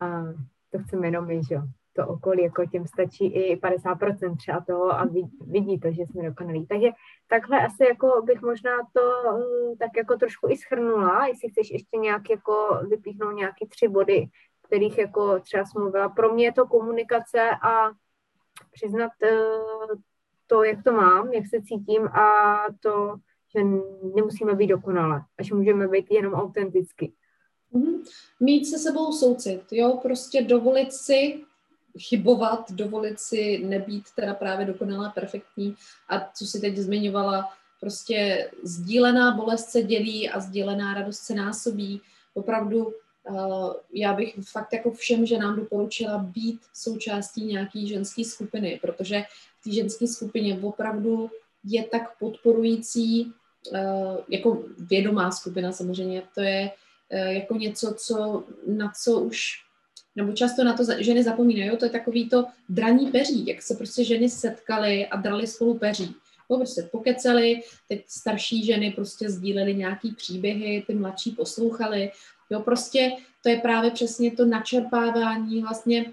A 0.01 0.23
to 0.71 0.79
chceme 0.79 1.07
jenom 1.07 1.27
my, 1.27 1.41
že 1.49 1.55
jo 1.55 1.63
to 1.97 2.07
okolí, 2.07 2.43
jako 2.43 2.67
těm 2.67 2.87
stačí 2.87 3.27
i 3.27 3.57
50% 3.57 4.37
třeba 4.37 4.61
toho 4.61 4.93
a 4.93 5.09
vidí 5.41 5.81
to, 5.81 5.93
že 5.93 6.03
jsme 6.03 6.29
dokonalí. 6.29 6.67
Takže 6.67 6.89
takhle 7.29 7.67
asi 7.67 7.85
jako 7.85 8.23
bych 8.25 8.43
možná 8.43 8.73
to 8.93 9.33
mm, 9.33 9.77
tak 9.79 9.91
jako 9.97 10.17
trošku 10.17 10.49
i 10.49 10.57
schrnula, 10.57 11.27
jestli 11.27 11.49
chceš 11.49 11.71
ještě 11.71 11.97
nějak 11.97 12.31
jako 12.31 12.81
vypíchnout 12.89 13.35
nějaký 13.35 13.67
tři 13.67 13.89
body, 13.89 14.27
kterých 14.67 14.99
jako 14.99 15.41
třeba 15.41 15.65
mluvila. 15.77 16.09
Pro 16.09 16.35
mě 16.35 16.45
je 16.45 16.53
to 16.53 16.67
komunikace 16.67 17.51
a 17.63 17.91
přiznat 18.73 19.11
eh, 19.23 19.37
to, 20.47 20.65
jak 20.65 20.85
to 20.85 20.93
mám, 20.93 21.33
jak 21.33 21.45
se 21.47 21.63
cítím 21.63 22.07
a 22.07 22.57
to, 22.81 23.17
že 23.57 23.65
nemusíme 24.15 24.55
být 24.55 24.67
dokonale, 24.67 25.23
až 25.39 25.53
můžeme 25.53 25.89
být 25.89 26.11
jenom 26.11 26.35
autenticky. 26.35 27.13
Mm-hmm. 27.75 28.03
Mít 28.41 28.67
se 28.67 28.79
sebou 28.79 29.13
soucit, 29.13 29.63
jo, 29.73 29.99
prostě 30.03 30.43
dovolit 30.43 30.93
si 30.93 31.45
chybovat, 31.99 32.73
dovolit 32.73 33.21
si 33.21 33.59
nebýt 33.65 34.05
teda 34.17 34.35
právě 34.35 34.67
dokonalá, 34.67 35.11
perfektní 35.11 35.77
a 36.09 36.31
co 36.35 36.47
si 36.47 36.61
teď 36.61 36.77
zmiňovala, 36.77 37.53
prostě 37.81 38.51
sdílená 38.63 39.31
bolest 39.33 39.71
se 39.71 39.83
dělí 39.83 40.31
a 40.31 40.41
sdílená 40.41 40.95
radost 40.95 41.19
se 41.19 41.35
násobí. 41.35 42.01
Opravdu 42.35 42.87
uh, 42.87 43.73
já 43.93 44.13
bych 44.13 44.35
fakt 44.43 44.73
jako 44.73 44.91
všem 44.91 45.27
ženám 45.27 45.57
doporučila 45.57 46.19
být 46.19 46.61
součástí 46.75 47.45
nějaký 47.45 47.89
ženské 47.89 48.25
skupiny, 48.25 48.79
protože 48.83 49.25
v 49.61 49.65
té 49.65 49.73
ženské 49.73 50.07
skupině 50.07 50.59
opravdu 50.63 51.31
je 51.65 51.85
tak 51.85 52.19
podporující, 52.19 53.33
uh, 53.73 54.17
jako 54.29 54.63
vědomá 54.79 55.31
skupina 55.31 55.73
samozřejmě, 55.73 56.23
to 56.35 56.41
je 56.41 56.71
uh, 57.13 57.19
jako 57.19 57.55
něco, 57.55 57.95
co, 57.95 58.45
na 58.67 58.93
co 59.03 59.21
už 59.21 59.66
nebo 60.17 60.33
často 60.33 60.65
na 60.65 60.73
to 60.73 60.85
ženy 60.99 61.23
zapomínají, 61.23 61.77
to 61.77 61.85
je 61.85 61.91
takový 61.91 62.29
to 62.29 62.45
draní 62.69 63.07
peří, 63.11 63.47
jak 63.47 63.63
se 63.63 63.75
prostě 63.75 64.05
ženy 64.05 64.29
setkaly 64.29 65.07
a 65.07 65.17
drali 65.17 65.47
spolu 65.47 65.79
peří. 65.79 66.15
No, 66.51 66.57
prostě 66.57 66.83
pokeceli, 66.83 67.63
teď 67.89 68.05
starší 68.09 68.65
ženy 68.65 68.93
prostě 68.93 69.31
sdílely 69.31 69.75
nějaký 69.75 70.15
příběhy, 70.15 70.85
ty 70.87 70.95
mladší 70.95 71.31
poslouchali. 71.31 72.11
Jo, 72.51 72.61
prostě 72.61 73.13
to 73.43 73.49
je 73.49 73.61
právě 73.61 73.91
přesně 73.91 74.31
to 74.31 74.45
načerpávání 74.45 75.63
vlastně 75.63 76.05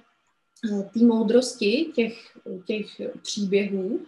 eh, 0.72 0.84
té 0.93 0.99
moudrosti 0.99 1.91
těch, 1.95 2.38
těch 2.66 2.86
příběhů 3.22 3.99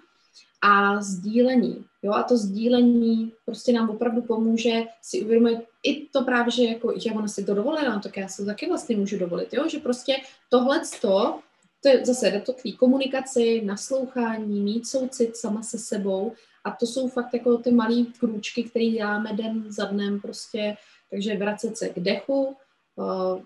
a 0.66 1.01
sdílení. 1.01 1.86
Jo, 2.03 2.11
a 2.13 2.24
to 2.24 2.38
sdílení 2.38 3.32
prostě 3.45 3.74
nám 3.74 3.89
opravdu 3.89 4.22
pomůže 4.22 4.84
si 5.01 5.22
uvědomit 5.22 5.59
i 5.84 6.05
to 6.05 6.24
právě, 6.24 6.51
že, 6.51 6.63
jako, 6.63 6.93
že 6.99 7.11
ona 7.11 7.28
si 7.28 7.43
to 7.43 7.53
dovolila, 7.53 7.93
no, 7.95 7.99
tak 7.99 8.18
já 8.18 8.28
si 8.28 8.41
to 8.41 8.45
taky 8.45 8.68
vlastně 8.68 8.97
můžu 8.97 9.18
dovolit, 9.18 9.53
jo, 9.53 9.70
že 9.70 9.80
prostě 9.80 10.16
tohle 10.49 10.82
to 11.01 11.39
to 11.84 11.89
je 11.89 12.05
zase 12.05 12.43
do 12.47 12.74
komunikaci, 12.78 13.61
naslouchání, 13.66 14.61
mít 14.61 14.88
soucit 14.88 15.38
sama 15.38 15.63
se 15.63 15.78
sebou 15.78 16.34
a 16.63 16.72
to 16.72 16.86
jsou 16.86 17.09
fakt 17.09 17.34
jako 17.34 17.57
ty 17.57 17.72
malé 17.72 17.95
krůčky, 18.20 18.63
které 18.63 18.86
děláme 18.86 19.34
den 19.34 19.66
za 19.68 19.86
dnem 19.86 20.22
prostě, 20.22 20.78
takže 21.09 21.38
vracet 21.38 21.78
se 21.78 21.89
k 21.89 21.99
dechu, 21.99 22.55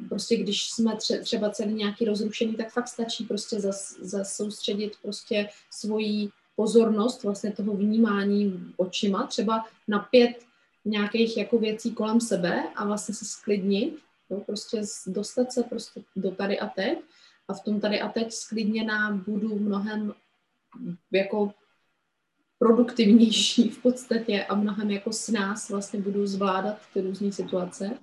prostě 0.09 0.37
když 0.37 0.69
jsme 0.69 0.97
třeba 1.23 1.49
celý 1.49 1.73
nějaký 1.73 2.05
rozrušený, 2.05 2.55
tak 2.55 2.71
fakt 2.71 2.87
stačí 2.87 3.25
prostě 3.25 3.57
zasoustředit 4.01 4.93
prostě 5.01 5.49
svoji 5.71 6.29
pozornost 6.59 7.23
vlastně 7.23 7.51
toho 7.51 7.73
vnímání 7.73 8.73
očima, 8.77 9.27
třeba 9.27 9.65
na 9.87 9.99
pět 9.99 10.45
nějakých 10.85 11.37
jako 11.37 11.57
věcí 11.57 11.91
kolem 11.91 12.21
sebe 12.21 12.63
a 12.75 12.85
vlastně 12.85 13.15
se 13.15 13.25
sklidnit, 13.25 13.99
jo, 14.29 14.39
prostě 14.45 14.81
dostat 15.07 15.51
se 15.51 15.63
prostě 15.63 16.01
do 16.15 16.31
tady 16.31 16.59
a 16.59 16.67
teď 16.67 16.99
a 17.47 17.53
v 17.53 17.63
tom 17.63 17.79
tady 17.79 18.01
a 18.01 18.09
teď 18.09 18.31
sklidněná 18.33 19.11
budu 19.11 19.59
mnohem 19.59 20.13
jako 21.11 21.53
produktivnější 22.57 23.69
v 23.69 23.81
podstatě 23.81 24.43
a 24.43 24.55
mnohem 24.55 24.91
jako 24.91 25.13
s 25.13 25.27
nás 25.29 25.69
vlastně 25.69 26.01
budu 26.01 26.27
zvládat 26.27 26.77
ty 26.93 27.01
různé 27.01 27.31
situace. 27.31 27.97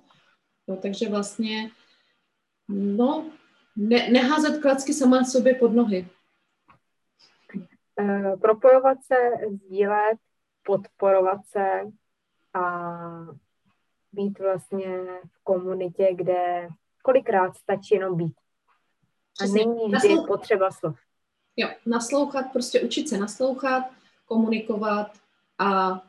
No, 0.67 0.77
takže 0.77 1.09
vlastně, 1.09 1.71
no, 2.69 3.29
ne, 3.75 4.09
neházet 4.09 4.61
klacky 4.61 4.93
sama 4.93 5.23
sobě 5.23 5.55
pod 5.55 5.73
nohy. 5.73 6.09
Uh, 7.99 8.39
propojovat 8.39 8.97
se, 9.03 9.15
sdílet, 9.49 10.17
podporovat 10.63 11.45
se 11.45 11.81
a 12.53 12.91
být 14.11 14.39
vlastně 14.39 15.03
v 15.31 15.43
komunitě, 15.43 16.09
kde 16.15 16.67
kolikrát 17.03 17.55
stačí 17.57 17.95
jenom 17.95 18.17
být. 18.17 18.35
A 19.41 19.45
není 19.45 19.85
vždy 19.85 19.91
Naslouchat. 19.91 20.27
potřeba 20.27 20.71
slov. 20.71 20.99
Jo, 21.55 21.69
naslouchat, 21.85 22.45
prostě 22.53 22.81
učit 22.81 23.09
se 23.09 23.17
naslouchat, 23.17 23.83
komunikovat 24.25 25.11
a 25.57 26.01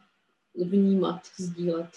vnímat, 0.54 1.20
sdílet. 1.36 1.90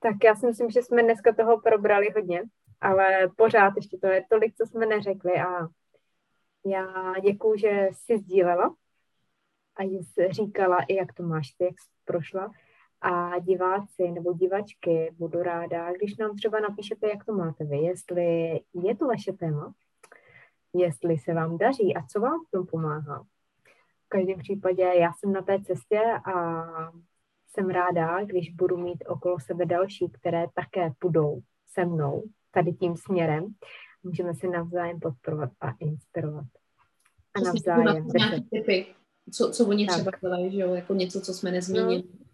Tak 0.00 0.14
já 0.24 0.34
si 0.34 0.46
myslím, 0.46 0.70
že 0.70 0.82
jsme 0.82 1.02
dneska 1.02 1.34
toho 1.34 1.60
probrali 1.60 2.10
hodně, 2.16 2.42
ale 2.80 3.28
pořád 3.36 3.72
ještě 3.76 3.98
to 3.98 4.06
je 4.06 4.24
tolik, 4.30 4.54
co 4.56 4.66
jsme 4.66 4.86
neřekli 4.86 5.32
a 5.32 5.68
já 6.68 7.14
děkuju, 7.22 7.56
že 7.56 7.88
jsi 7.92 8.18
sdílela 8.18 8.74
a 9.76 9.82
jsi 9.82 10.28
říkala 10.30 10.78
i, 10.88 10.94
jak 10.94 11.12
to 11.12 11.22
máš 11.22 11.50
ty, 11.50 11.64
jak 11.64 11.80
jsi 11.80 11.88
prošla. 12.04 12.50
A 13.00 13.38
diváci 13.38 14.10
nebo 14.10 14.32
divačky 14.32 15.14
budu 15.18 15.42
ráda, 15.42 15.92
když 15.92 16.16
nám 16.16 16.36
třeba 16.36 16.60
napíšete, 16.60 17.08
jak 17.08 17.24
to 17.24 17.32
máte 17.32 17.64
vy, 17.64 17.78
jestli 17.78 18.60
je 18.74 18.96
to 18.96 19.06
vaše 19.06 19.32
téma, 19.32 19.72
jestli 20.74 21.18
se 21.18 21.34
vám 21.34 21.58
daří 21.58 21.96
a 21.96 22.02
co 22.02 22.20
vám 22.20 22.44
v 22.46 22.50
tom 22.50 22.66
pomáhá. 22.66 23.24
V 24.06 24.08
každém 24.08 24.38
případě 24.38 24.82
já 24.82 25.12
jsem 25.12 25.32
na 25.32 25.42
té 25.42 25.62
cestě 25.62 26.00
a 26.24 26.64
jsem 27.48 27.70
ráda, 27.70 28.24
když 28.24 28.54
budu 28.54 28.76
mít 28.76 29.04
okolo 29.08 29.40
sebe 29.40 29.66
další, 29.66 30.08
které 30.08 30.46
také 30.54 30.90
půjdou 30.98 31.40
se 31.66 31.84
mnou 31.84 32.22
tady 32.50 32.72
tím 32.72 32.96
směrem. 32.96 33.54
Můžeme 34.02 34.34
se 34.34 34.46
navzájem 34.46 35.00
podporovat 35.00 35.50
a 35.60 35.70
inspirovat. 35.80 36.46
A 37.34 37.40
navzájem. 37.40 38.08
Typy, 38.50 38.86
co, 39.32 39.50
co 39.50 39.66
oni 39.66 39.86
tak. 39.86 39.94
třeba 39.94 40.10
dělají, 40.20 40.52
že 40.52 40.60
jo? 40.60 40.74
Jako 40.74 40.94
něco, 40.94 41.20
co 41.20 41.34
jsme 41.34 41.50
nezmínili. 41.50 42.02
No, 42.02 42.28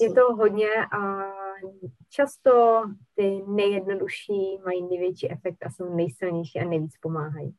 je 0.00 0.12
to 0.12 0.34
hodně 0.34 0.68
a 0.98 1.22
často 2.08 2.82
ty 3.14 3.42
nejjednodušší 3.46 4.58
mají 4.64 4.88
největší 4.88 5.30
efekt 5.30 5.66
a 5.66 5.70
jsou 5.70 5.94
nejsilnější 5.94 6.60
a 6.60 6.64
nejvíc 6.64 6.92
pomáhají. 7.00 7.56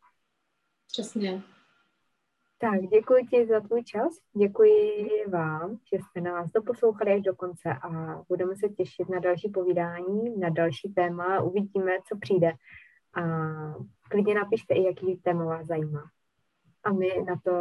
Přesně. 0.88 1.41
Tak, 2.57 2.82
děkuji 2.82 3.26
ti 3.26 3.47
za 3.47 3.59
tvůj 3.59 3.84
čas, 3.84 4.13
děkuji 4.38 5.07
vám, 5.28 5.78
že 5.93 5.99
jste 5.99 6.22
nás 6.22 6.51
doposlouchali 6.51 7.13
až 7.13 7.22
do 7.22 7.36
konce 7.36 7.74
a 7.74 8.22
budeme 8.30 8.55
se 8.55 8.69
těšit 8.69 9.09
na 9.09 9.19
další 9.19 9.49
povídání, 9.49 10.39
na 10.39 10.49
další 10.49 10.93
téma, 10.93 11.41
uvidíme, 11.41 11.91
co 12.09 12.17
přijde. 12.22 12.51
A 13.14 13.24
klidně 14.09 14.36
napište 14.36 14.74
i, 14.74 14.84
jaký 14.84 15.16
téma 15.16 15.45
vás 15.45 15.68
zajímá. 15.68 16.09
A 16.84 16.93
my 16.93 17.24
na 17.28 17.36
to 17.43 17.51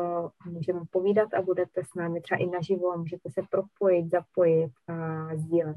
můžeme 0.45 0.81
povídat 0.91 1.35
a 1.35 1.43
budete 1.43 1.85
s 1.85 1.95
námi 1.95 2.21
třeba 2.21 2.41
i 2.41 2.47
naživo 2.47 2.99
můžete 2.99 3.31
se 3.31 3.43
propojit, 3.51 4.11
zapojit 4.11 4.73
a 4.89 5.29
sdílet. 5.37 5.77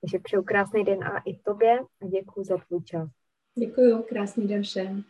Takže 0.00 0.18
přeju 0.18 0.42
krásný 0.42 0.84
den 0.84 1.04
a 1.04 1.18
i 1.18 1.36
tobě 1.36 1.78
a 2.02 2.06
děkuji 2.06 2.44
za 2.44 2.56
tvůj 2.56 2.82
čas. 2.82 3.08
Děkuji, 3.54 4.02
krásný 4.02 4.48
den 4.48 4.62
všem. 4.62 5.04